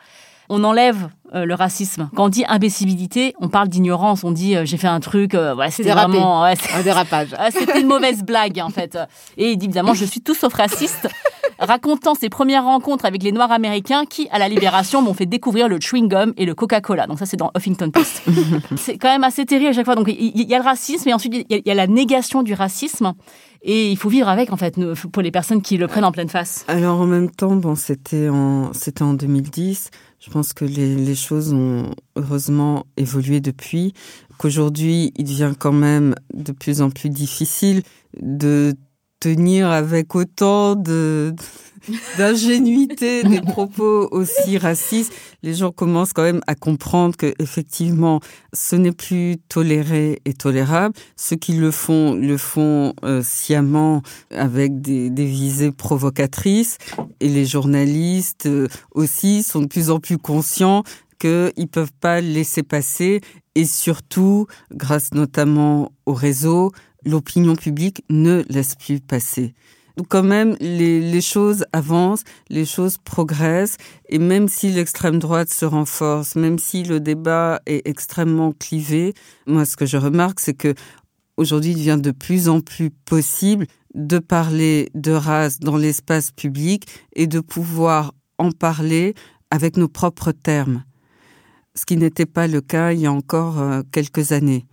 on 0.52 0.64
enlève 0.64 1.08
euh, 1.34 1.46
le 1.46 1.54
racisme. 1.54 2.10
Quand 2.14 2.26
on 2.26 2.28
dit 2.28 2.44
imbécilité, 2.46 3.34
on 3.40 3.48
parle 3.48 3.68
d'ignorance. 3.68 4.22
On 4.22 4.32
dit 4.32 4.54
euh, 4.54 4.66
j'ai 4.66 4.76
fait 4.76 4.86
un 4.86 5.00
truc, 5.00 5.34
euh, 5.34 5.54
ouais, 5.54 5.70
c'était 5.70 5.92
vraiment 5.92 6.42
ouais, 6.42 6.52
un 6.74 6.82
dérapage. 6.82 7.28
c'était 7.50 7.80
une 7.80 7.86
mauvaise 7.86 8.22
blague 8.22 8.60
en 8.60 8.68
fait. 8.68 8.98
Et 9.38 9.52
il 9.52 9.56
dit 9.56 9.64
évidemment 9.64 9.94
je 9.94 10.04
suis 10.04 10.20
tout 10.20 10.34
sauf 10.34 10.52
raciste, 10.52 11.08
racontant 11.58 12.14
ses 12.14 12.28
premières 12.28 12.64
rencontres 12.64 13.06
avec 13.06 13.22
les 13.22 13.32
Noirs 13.32 13.50
américains 13.50 14.04
qui, 14.04 14.28
à 14.30 14.38
la 14.38 14.50
Libération, 14.50 15.00
m'ont 15.00 15.14
fait 15.14 15.24
découvrir 15.24 15.68
le 15.68 15.80
chewing 15.80 16.06
gum 16.06 16.34
et 16.36 16.44
le 16.44 16.54
Coca-Cola. 16.54 17.06
Donc 17.06 17.18
ça 17.18 17.24
c'est 17.24 17.38
dans 17.38 17.50
Huffington 17.56 17.90
Post. 17.90 18.22
c'est 18.76 18.98
quand 18.98 19.08
même 19.08 19.24
assez 19.24 19.46
terrible 19.46 19.70
à 19.70 19.72
chaque 19.72 19.86
fois. 19.86 19.94
Donc 19.94 20.08
il 20.08 20.38
y, 20.38 20.44
y, 20.44 20.54
a 20.54 20.58
le 20.58 20.64
racisme 20.64 21.08
et 21.08 21.14
ensuite 21.14 21.46
il 21.48 21.62
y, 21.64 21.70
a 21.70 21.74
la 21.74 21.86
négation 21.86 22.42
du 22.42 22.52
racisme. 22.52 23.14
Et 23.64 23.92
il 23.92 23.96
faut 23.96 24.08
vivre 24.08 24.28
avec, 24.28 24.52
en 24.52 24.56
fait, 24.56 24.74
pour 25.12 25.22
les 25.22 25.30
personnes 25.30 25.62
qui 25.62 25.76
le 25.76 25.86
prennent 25.86 26.04
en 26.04 26.10
pleine 26.10 26.28
face. 26.28 26.64
Alors, 26.66 27.00
en 27.00 27.06
même 27.06 27.30
temps, 27.30 27.54
bon, 27.54 27.76
c'était 27.76 28.28
en, 28.28 28.72
c'était 28.72 29.02
en 29.02 29.14
2010. 29.14 29.90
Je 30.24 30.30
pense 30.30 30.52
que 30.52 30.64
les, 30.64 31.14
choses 31.16 31.52
ont 31.52 31.90
heureusement 32.14 32.86
évolué 32.96 33.40
depuis, 33.40 33.92
qu'aujourd'hui, 34.38 35.12
il 35.16 35.24
devient 35.24 35.52
quand 35.58 35.72
même 35.72 36.14
de 36.32 36.52
plus 36.52 36.80
en 36.80 36.90
plus 36.90 37.10
difficile 37.10 37.82
de 38.20 38.72
tenir 39.22 39.70
avec 39.70 40.16
autant 40.16 40.74
de 40.74 41.32
d'ingénuité 42.18 43.22
des 43.24 43.40
propos 43.40 44.08
aussi 44.10 44.58
racistes, 44.58 45.12
les 45.42 45.54
gens 45.54 45.70
commencent 45.70 46.12
quand 46.12 46.22
même 46.24 46.40
à 46.48 46.54
comprendre 46.54 47.16
que 47.16 47.32
effectivement, 47.38 48.20
ce 48.52 48.74
n'est 48.76 48.92
plus 48.92 49.36
toléré 49.48 50.20
et 50.24 50.34
tolérable. 50.34 50.94
Ceux 51.16 51.36
qui 51.36 51.54
le 51.54 51.70
font 51.70 52.14
le 52.14 52.36
font 52.36 52.94
euh, 53.04 53.22
sciemment 53.24 54.02
avec 54.30 54.80
des, 54.80 55.10
des, 55.10 55.26
visées 55.26 55.72
provocatrices, 55.72 56.78
et 57.20 57.28
les 57.28 57.46
journalistes 57.46 58.46
euh, 58.46 58.68
aussi 58.92 59.42
sont 59.42 59.62
de 59.62 59.66
plus 59.66 59.90
en 59.90 60.00
plus 60.00 60.18
conscients 60.18 60.82
qu'ils 61.20 61.52
ne 61.56 61.66
peuvent 61.66 61.92
pas 62.00 62.20
laisser 62.20 62.64
passer 62.64 63.20
et 63.54 63.64
surtout, 63.66 64.46
grâce 64.72 65.12
notamment 65.12 65.92
au 66.06 66.14
réseau, 66.14 66.72
l'opinion 67.04 67.56
publique 67.56 68.04
ne 68.08 68.42
laisse 68.48 68.74
plus 68.74 69.00
passer. 69.00 69.54
Donc 69.96 70.08
quand 70.08 70.22
même, 70.22 70.56
les, 70.60 71.20
choses 71.20 71.64
avancent, 71.72 72.24
les 72.48 72.64
choses 72.64 72.96
progressent, 72.98 73.76
et 74.08 74.18
même 74.18 74.48
si 74.48 74.70
l'extrême 74.70 75.18
droite 75.18 75.52
se 75.52 75.64
renforce, 75.64 76.34
même 76.34 76.58
si 76.58 76.82
le 76.82 77.00
débat 77.00 77.60
est 77.66 77.86
extrêmement 77.86 78.52
clivé, 78.52 79.12
moi 79.46 79.64
ce 79.64 79.76
que 79.76 79.86
je 79.86 79.98
remarque, 79.98 80.40
c'est 80.40 80.54
que 80.54 80.74
aujourd'hui 81.36 81.72
il 81.72 81.76
devient 81.76 81.98
de 82.00 82.10
plus 82.10 82.48
en 82.48 82.60
plus 82.60 82.90
possible 82.90 83.66
de 83.94 84.18
parler 84.18 84.88
de 84.94 85.12
race 85.12 85.58
dans 85.58 85.76
l'espace 85.76 86.30
public 86.30 86.86
et 87.14 87.26
de 87.26 87.40
pouvoir 87.40 88.14
en 88.38 88.50
parler 88.50 89.14
avec 89.50 89.76
nos 89.76 89.88
propres 89.88 90.32
termes, 90.32 90.84
ce 91.74 91.84
qui 91.84 91.98
n'était 91.98 92.26
pas 92.26 92.46
le 92.46 92.62
cas 92.62 92.92
il 92.92 93.00
y 93.00 93.06
a 93.06 93.12
encore 93.12 93.60
euh, 93.60 93.82
quelques 93.92 94.32
années. 94.32 94.64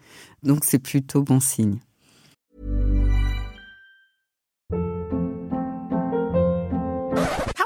Donc 0.44 0.64
c'est 0.64 0.80
plutôt 0.80 1.22
bon 1.22 1.42
signe. 1.42 1.80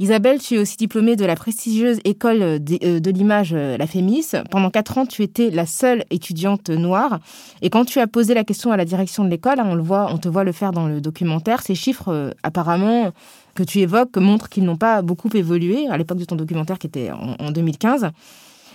Isabelle, 0.00 0.38
tu 0.38 0.54
es 0.54 0.58
aussi 0.58 0.76
diplômée 0.76 1.16
de 1.16 1.24
la 1.24 1.34
prestigieuse 1.34 1.98
école 2.04 2.62
de, 2.62 2.78
euh, 2.84 3.12
l'image, 3.12 3.52
euh, 3.52 3.76
la 3.76 3.88
FEMIS. 3.88 4.30
Pendant 4.48 4.70
quatre 4.70 4.96
ans, 4.96 5.06
tu 5.06 5.24
étais 5.24 5.50
la 5.50 5.66
seule 5.66 6.04
étudiante 6.10 6.70
noire. 6.70 7.18
Et 7.62 7.70
quand 7.70 7.84
tu 7.84 7.98
as 7.98 8.06
posé 8.06 8.32
la 8.32 8.44
question 8.44 8.70
à 8.70 8.76
la 8.76 8.84
direction 8.84 9.24
de 9.24 9.28
l'école, 9.28 9.58
hein, 9.58 9.66
on 9.68 9.74
le 9.74 9.82
voit, 9.82 10.08
on 10.12 10.18
te 10.18 10.28
voit 10.28 10.44
le 10.44 10.52
faire 10.52 10.70
dans 10.70 10.86
le 10.86 11.00
documentaire, 11.00 11.62
ces 11.62 11.74
chiffres, 11.74 12.12
euh, 12.12 12.30
apparemment, 12.44 13.10
que 13.56 13.64
tu 13.64 13.80
évoques, 13.80 14.16
montrent 14.18 14.48
qu'ils 14.48 14.62
n'ont 14.62 14.76
pas 14.76 15.02
beaucoup 15.02 15.30
évolué 15.34 15.88
à 15.88 15.98
l'époque 15.98 16.18
de 16.18 16.24
ton 16.24 16.36
documentaire 16.36 16.78
qui 16.78 16.86
était 16.86 17.10
en, 17.10 17.34
en 17.44 17.50
2015. 17.50 18.10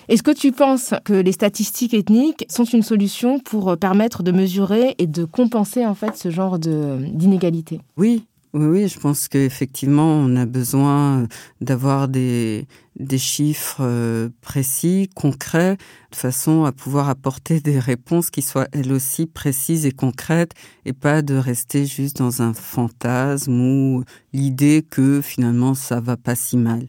Est-ce 0.09 0.23
que 0.23 0.31
tu 0.31 0.51
penses 0.51 0.93
que 1.05 1.13
les 1.13 1.31
statistiques 1.31 1.93
ethniques 1.93 2.43
sont 2.49 2.65
une 2.65 2.83
solution 2.83 3.39
pour 3.39 3.77
permettre 3.77 4.23
de 4.23 4.33
mesurer 4.33 4.95
et 4.97 5.07
de 5.07 5.23
compenser 5.23 5.85
en 5.85 5.95
fait 5.95 6.17
ce 6.17 6.29
genre 6.29 6.59
d'inégalité? 6.59 7.79
Oui, 7.95 8.25
oui, 8.53 8.65
oui, 8.65 8.87
je 8.87 8.99
pense 8.99 9.27
qu'effectivement, 9.27 10.13
on 10.15 10.35
a 10.35 10.45
besoin 10.45 11.27
d'avoir 11.59 12.07
des, 12.07 12.67
des 12.99 13.17
chiffres 13.17 13.81
euh, 13.81 14.29
précis, 14.41 15.09
concrets, 15.15 15.77
de 16.11 16.15
façon 16.15 16.63
à 16.63 16.71
pouvoir 16.71 17.09
apporter 17.09 17.59
des 17.61 17.79
réponses 17.79 18.29
qui 18.29 18.43
soient 18.43 18.67
elles 18.71 18.91
aussi 18.91 19.25
précises 19.25 19.87
et 19.87 19.91
concrètes, 19.91 20.51
et 20.85 20.93
pas 20.93 21.23
de 21.23 21.33
rester 21.33 21.87
juste 21.87 22.17
dans 22.17 22.43
un 22.43 22.53
fantasme 22.53 23.59
ou 23.59 24.03
l'idée 24.33 24.85
que 24.87 25.21
finalement 25.21 25.73
ça 25.73 25.99
va 25.99 26.15
pas 26.15 26.35
si 26.35 26.57
mal. 26.57 26.85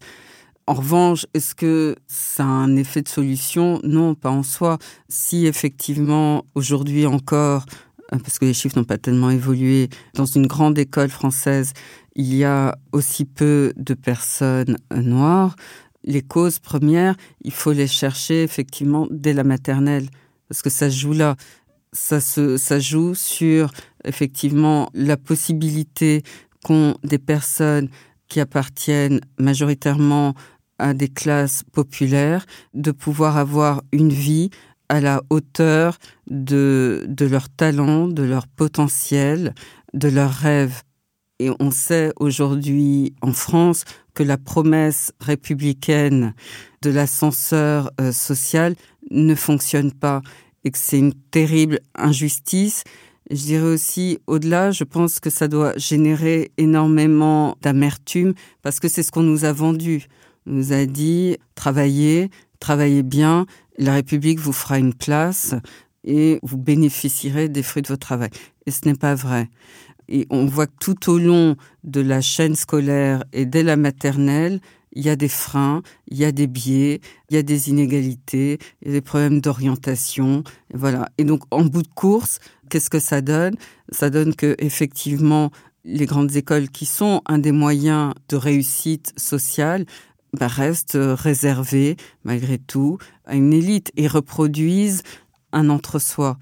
En 0.66 0.74
revanche, 0.74 1.26
est-ce 1.34 1.54
que 1.54 1.96
ça 2.06 2.44
a 2.44 2.46
un 2.46 2.76
effet 2.76 3.02
de 3.02 3.08
solution? 3.08 3.80
Non, 3.84 4.14
pas 4.14 4.30
en 4.30 4.42
soi. 4.42 4.78
Si 5.08 5.46
effectivement, 5.46 6.44
aujourd'hui 6.54 7.06
encore, 7.06 7.66
euh, 7.66 7.93
parce 8.10 8.38
que 8.38 8.44
les 8.44 8.54
chiffres 8.54 8.78
n'ont 8.78 8.84
pas 8.84 8.98
tellement 8.98 9.30
évolué. 9.30 9.88
Dans 10.14 10.26
une 10.26 10.46
grande 10.46 10.78
école 10.78 11.08
française, 11.08 11.72
il 12.14 12.34
y 12.34 12.44
a 12.44 12.76
aussi 12.92 13.24
peu 13.24 13.72
de 13.76 13.94
personnes 13.94 14.76
euh, 14.92 15.02
noires. 15.02 15.56
Les 16.04 16.22
causes 16.22 16.58
premières, 16.58 17.16
il 17.42 17.52
faut 17.52 17.72
les 17.72 17.86
chercher 17.86 18.42
effectivement 18.42 19.08
dès 19.10 19.32
la 19.32 19.44
maternelle, 19.44 20.08
parce 20.48 20.62
que 20.62 20.70
ça 20.70 20.90
joue 20.90 21.12
là. 21.12 21.36
Ça, 21.92 22.20
se, 22.20 22.56
ça 22.56 22.80
joue 22.80 23.14
sur 23.14 23.70
effectivement 24.04 24.90
la 24.94 25.16
possibilité 25.16 26.22
qu'ont 26.64 26.96
des 27.04 27.18
personnes 27.18 27.88
qui 28.28 28.40
appartiennent 28.40 29.20
majoritairement 29.38 30.34
à 30.78 30.92
des 30.92 31.08
classes 31.08 31.62
populaires 31.72 32.46
de 32.74 32.90
pouvoir 32.90 33.36
avoir 33.36 33.82
une 33.92 34.12
vie 34.12 34.50
à 34.88 35.00
la 35.00 35.22
hauteur 35.30 35.98
de, 36.28 37.04
de 37.08 37.26
leur 37.26 37.48
talent, 37.48 38.08
de 38.08 38.22
leur 38.22 38.46
potentiel, 38.46 39.54
de 39.92 40.08
leurs 40.08 40.32
rêves. 40.32 40.82
Et 41.40 41.50
on 41.58 41.70
sait 41.70 42.12
aujourd'hui 42.16 43.14
en 43.20 43.32
France 43.32 43.84
que 44.14 44.22
la 44.22 44.38
promesse 44.38 45.12
républicaine 45.20 46.34
de 46.82 46.90
l'ascenseur 46.90 47.90
euh, 48.00 48.12
social 48.12 48.74
ne 49.10 49.34
fonctionne 49.34 49.92
pas 49.92 50.22
et 50.64 50.70
que 50.70 50.78
c'est 50.78 50.98
une 50.98 51.14
terrible 51.14 51.80
injustice. 51.94 52.84
Je 53.30 53.36
dirais 53.36 53.66
aussi, 53.66 54.18
au-delà, 54.26 54.70
je 54.70 54.84
pense 54.84 55.18
que 55.18 55.30
ça 55.30 55.48
doit 55.48 55.76
générer 55.76 56.52
énormément 56.56 57.56
d'amertume 57.62 58.34
parce 58.62 58.80
que 58.80 58.88
c'est 58.88 59.02
ce 59.02 59.10
qu'on 59.10 59.22
nous 59.22 59.44
a 59.44 59.52
vendu. 59.52 60.06
On 60.46 60.52
nous 60.52 60.72
a 60.72 60.84
dit, 60.86 61.36
travaillez, 61.54 62.30
travaillez 62.60 63.02
bien, 63.02 63.46
la 63.78 63.94
République 63.94 64.38
vous 64.38 64.52
fera 64.52 64.78
une 64.78 64.94
place 64.94 65.54
et 66.04 66.38
vous 66.42 66.58
bénéficierez 66.58 67.48
des 67.48 67.62
fruits 67.62 67.82
de 67.82 67.88
votre 67.88 68.06
travail. 68.06 68.30
Et 68.66 68.70
ce 68.70 68.86
n'est 68.86 68.94
pas 68.94 69.14
vrai. 69.14 69.48
Et 70.08 70.26
on 70.30 70.46
voit 70.46 70.66
que 70.66 70.74
tout 70.80 71.10
au 71.10 71.18
long 71.18 71.56
de 71.82 72.00
la 72.00 72.20
chaîne 72.20 72.56
scolaire 72.56 73.24
et 73.32 73.46
dès 73.46 73.62
la 73.62 73.76
maternelle, 73.76 74.60
il 74.92 75.02
y 75.02 75.08
a 75.08 75.16
des 75.16 75.28
freins, 75.28 75.82
il 76.08 76.18
y 76.18 76.24
a 76.24 76.30
des 76.32 76.46
biais, 76.46 77.00
il 77.30 77.34
y 77.34 77.38
a 77.38 77.42
des 77.42 77.68
inégalités, 77.70 78.58
il 78.82 78.88
y 78.88 78.90
a 78.90 78.94
des 78.94 79.00
problèmes 79.00 79.40
d'orientation, 79.40 80.44
voilà. 80.72 81.08
Et 81.18 81.24
donc, 81.24 81.42
en 81.50 81.64
bout 81.64 81.82
de 81.82 81.88
course, 81.88 82.38
qu'est-ce 82.68 82.90
que 82.90 83.00
ça 83.00 83.20
donne? 83.20 83.56
Ça 83.90 84.10
donne 84.10 84.34
que 84.36 84.54
effectivement, 84.58 85.50
les 85.84 86.06
grandes 86.06 86.36
écoles 86.36 86.68
qui 86.68 86.86
sont 86.86 87.22
un 87.26 87.38
des 87.38 87.52
moyens 87.52 88.14
de 88.28 88.36
réussite 88.36 89.12
sociale 89.16 89.84
bah, 90.34 90.48
restent 90.48 90.98
réservées, 91.00 91.96
malgré 92.24 92.58
tout, 92.58 92.98
à 93.24 93.34
une 93.34 93.52
élite 93.52 93.90
et 93.96 94.06
reproduisent 94.06 95.02
un 95.52 95.70
entre-soi. 95.70 96.36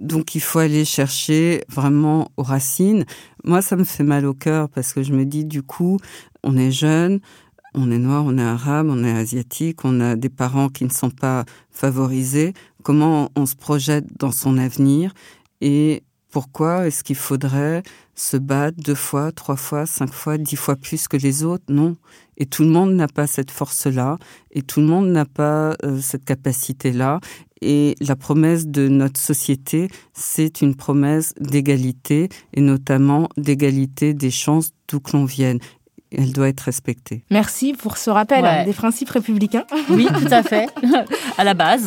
Donc 0.00 0.34
il 0.34 0.40
faut 0.40 0.58
aller 0.58 0.84
chercher 0.84 1.62
vraiment 1.68 2.30
aux 2.36 2.42
racines. 2.42 3.04
Moi, 3.44 3.62
ça 3.62 3.76
me 3.76 3.84
fait 3.84 4.04
mal 4.04 4.26
au 4.26 4.34
cœur 4.34 4.68
parce 4.68 4.92
que 4.92 5.02
je 5.02 5.12
me 5.12 5.24
dis, 5.24 5.44
du 5.44 5.62
coup, 5.62 5.98
on 6.42 6.56
est 6.56 6.72
jeune, 6.72 7.20
on 7.74 7.90
est 7.90 7.98
noir, 7.98 8.24
on 8.26 8.38
est 8.38 8.42
arabe, 8.42 8.88
on 8.90 9.04
est 9.04 9.12
asiatique, 9.12 9.84
on 9.84 10.00
a 10.00 10.16
des 10.16 10.28
parents 10.28 10.68
qui 10.68 10.84
ne 10.84 10.90
sont 10.90 11.10
pas 11.10 11.44
favorisés. 11.70 12.54
Comment 12.82 13.30
on 13.36 13.46
se 13.46 13.56
projette 13.56 14.06
dans 14.18 14.32
son 14.32 14.58
avenir 14.58 15.12
et 15.60 16.02
pourquoi 16.34 16.88
est-ce 16.88 17.04
qu'il 17.04 17.14
faudrait 17.14 17.84
se 18.16 18.36
battre 18.36 18.76
deux 18.82 18.96
fois, 18.96 19.30
trois 19.30 19.54
fois, 19.54 19.86
cinq 19.86 20.12
fois, 20.12 20.36
dix 20.36 20.56
fois 20.56 20.74
plus 20.74 21.06
que 21.06 21.16
les 21.16 21.44
autres? 21.44 21.62
Non. 21.68 21.94
Et 22.38 22.44
tout 22.44 22.64
le 22.64 22.70
monde 22.70 22.92
n'a 22.92 23.06
pas 23.06 23.28
cette 23.28 23.52
force-là, 23.52 24.18
et 24.50 24.62
tout 24.62 24.80
le 24.80 24.86
monde 24.86 25.10
n'a 25.10 25.26
pas 25.26 25.76
euh, 25.84 26.00
cette 26.00 26.24
capacité-là. 26.24 27.20
Et 27.62 27.94
la 28.00 28.16
promesse 28.16 28.66
de 28.66 28.88
notre 28.88 29.20
société, 29.20 29.88
c'est 30.12 30.60
une 30.60 30.74
promesse 30.74 31.34
d'égalité, 31.38 32.28
et 32.52 32.60
notamment 32.60 33.28
d'égalité 33.36 34.12
des 34.12 34.32
chances 34.32 34.72
d'où 34.88 34.98
que 34.98 35.16
l'on 35.16 35.26
vienne 35.26 35.60
elle 36.18 36.32
doit 36.32 36.48
être 36.48 36.60
respectée. 36.60 37.22
Merci 37.30 37.72
pour 37.72 37.96
ce 37.96 38.10
rappel 38.10 38.42
Ouais. 38.44 38.64
des 38.64 38.72
principes 38.72 39.10
républicains. 39.10 39.64
Oui, 39.90 40.06
tout 40.06 40.32
à 40.32 40.42
fait, 40.42 40.68
à 41.38 41.44
la 41.44 41.54
base. 41.54 41.86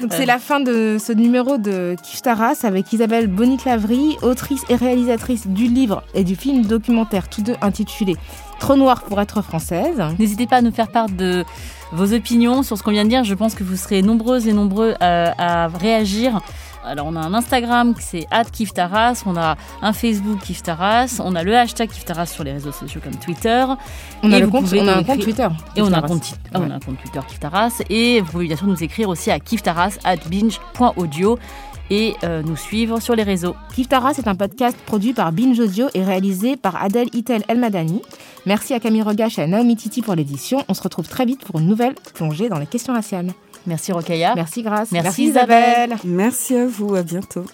Donc 0.00 0.12
c'est 0.12 0.26
la 0.26 0.38
fin 0.38 0.60
de 0.60 0.96
ce 0.98 1.12
numéro 1.12 1.56
de 1.58 1.96
Kif 2.02 2.22
Taras 2.22 2.60
avec 2.64 2.92
Isabelle 2.92 3.28
Bonic-Lavry, 3.28 4.16
autrice 4.22 4.62
et 4.68 4.74
réalisatrice 4.74 5.46
du 5.46 5.66
livre 5.68 6.02
et 6.14 6.24
du 6.24 6.36
film 6.36 6.64
documentaire, 6.64 7.28
tous 7.28 7.42
deux 7.42 7.54
intitulés 7.62 8.16
Trop 8.58 8.76
noir 8.76 9.02
pour 9.02 9.20
être 9.20 9.42
française. 9.42 10.02
N'hésitez 10.18 10.46
pas 10.46 10.56
à 10.56 10.60
nous 10.62 10.72
faire 10.72 10.88
part 10.88 11.08
de 11.10 11.44
vos 11.92 12.12
opinions 12.14 12.62
sur 12.62 12.76
ce 12.78 12.82
qu'on 12.82 12.90
vient 12.90 13.04
de 13.04 13.10
dire. 13.10 13.22
Je 13.22 13.34
pense 13.34 13.54
que 13.54 13.62
vous 13.62 13.76
serez 13.76 14.00
nombreuses 14.02 14.48
et 14.48 14.52
nombreux 14.54 14.94
à, 15.00 15.64
à 15.64 15.68
réagir. 15.68 16.40
Alors, 16.86 17.06
on 17.06 17.16
a 17.16 17.20
un 17.20 17.34
Instagram, 17.34 17.94
c'est 17.98 18.26
@kiftaras, 18.52 19.22
on 19.26 19.36
a 19.36 19.56
un 19.82 19.92
Facebook 19.92 20.38
Kiftaras, 20.40 21.20
on 21.22 21.34
a 21.34 21.42
le 21.42 21.56
hashtag 21.56 21.90
Kiftaras 21.90 22.26
sur 22.26 22.44
les 22.44 22.52
réseaux 22.52 22.72
sociaux 22.72 23.00
comme 23.02 23.16
Twitter. 23.16 23.64
On 24.22 24.32
a, 24.32 24.36
Et 24.36 24.40
le 24.40 24.46
compte, 24.46 24.66
on 24.72 24.86
a 24.88 24.94
un 24.98 25.02
compte 25.02 25.20
Twitter. 25.20 25.48
Et 25.74 25.82
on 25.82 25.92
a, 25.92 25.98
un 25.98 26.02
compte, 26.02 26.34
ah, 26.54 26.58
on 26.58 26.62
Ouais. 26.62 26.70
a 26.70 26.74
un 26.76 26.78
compte 26.80 26.98
Twitter 27.02 27.20
Kiftaras. 27.28 27.82
Et 27.90 28.20
vous 28.20 28.30
pouvez 28.30 28.46
bien 28.46 28.56
sûr 28.56 28.66
nous 28.66 28.82
écrire 28.84 29.08
aussi 29.08 29.30
à 29.30 29.40
kiftaras 29.40 29.98
at 30.04 30.16
binge.audio 30.30 31.38
et 31.90 32.14
euh, 32.24 32.42
nous 32.42 32.56
suivre 32.56 33.00
sur 33.00 33.14
les 33.14 33.22
réseaux. 33.22 33.54
Kif 33.74 33.88
Taras 33.88 34.14
est 34.18 34.26
un 34.26 34.34
podcast 34.34 34.76
produit 34.86 35.12
par 35.12 35.30
Binge 35.32 35.58
Audio 35.60 35.86
et 35.94 36.02
réalisé 36.02 36.56
par 36.56 36.82
Adèle 36.82 37.08
Itel 37.12 37.44
Elmadani. 37.48 38.02
Merci 38.44 38.74
à 38.74 38.80
Camille 38.80 39.02
Regache 39.02 39.38
et 39.38 39.42
à 39.42 39.46
Naomi 39.46 39.76
Titi 39.76 40.02
pour 40.02 40.14
l'édition. 40.14 40.64
On 40.68 40.74
se 40.74 40.82
retrouve 40.82 41.08
très 41.08 41.24
vite 41.24 41.44
pour 41.44 41.60
une 41.60 41.68
nouvelle 41.68 41.94
plongée 42.14 42.48
dans 42.48 42.58
les 42.58 42.66
questions 42.66 42.92
raciales. 42.92 43.32
Merci 43.66 43.92
Rokhaya. 43.92 44.34
Merci 44.34 44.62
Grâce. 44.62 44.92
Merci, 44.92 45.24
Isabelle. 45.24 45.96
Merci 46.04 46.54
à 46.54 46.66
vous, 46.66 46.94
à 46.94 47.02
bientôt. 47.02 47.44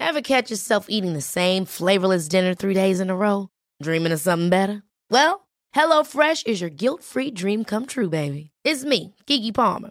Ever 0.00 0.22
catch 0.22 0.50
yourself 0.50 0.86
eating 0.88 1.12
the 1.12 1.20
same 1.20 1.64
flavorless 1.64 2.28
dinner 2.28 2.54
three 2.54 2.74
days 2.74 2.98
in 2.98 3.08
a 3.10 3.14
row? 3.14 3.48
Dreaming 3.82 4.10
of 4.12 4.20
something 4.20 4.48
better? 4.48 4.82
Well, 5.10 5.46
HelloFresh 5.76 6.46
is 6.46 6.60
your 6.60 6.70
guilt-free 6.70 7.32
dream 7.32 7.64
come 7.64 7.86
true, 7.86 8.08
baby. 8.08 8.50
It's 8.64 8.84
me, 8.84 9.14
Kiki 9.26 9.52
Palmer. 9.52 9.90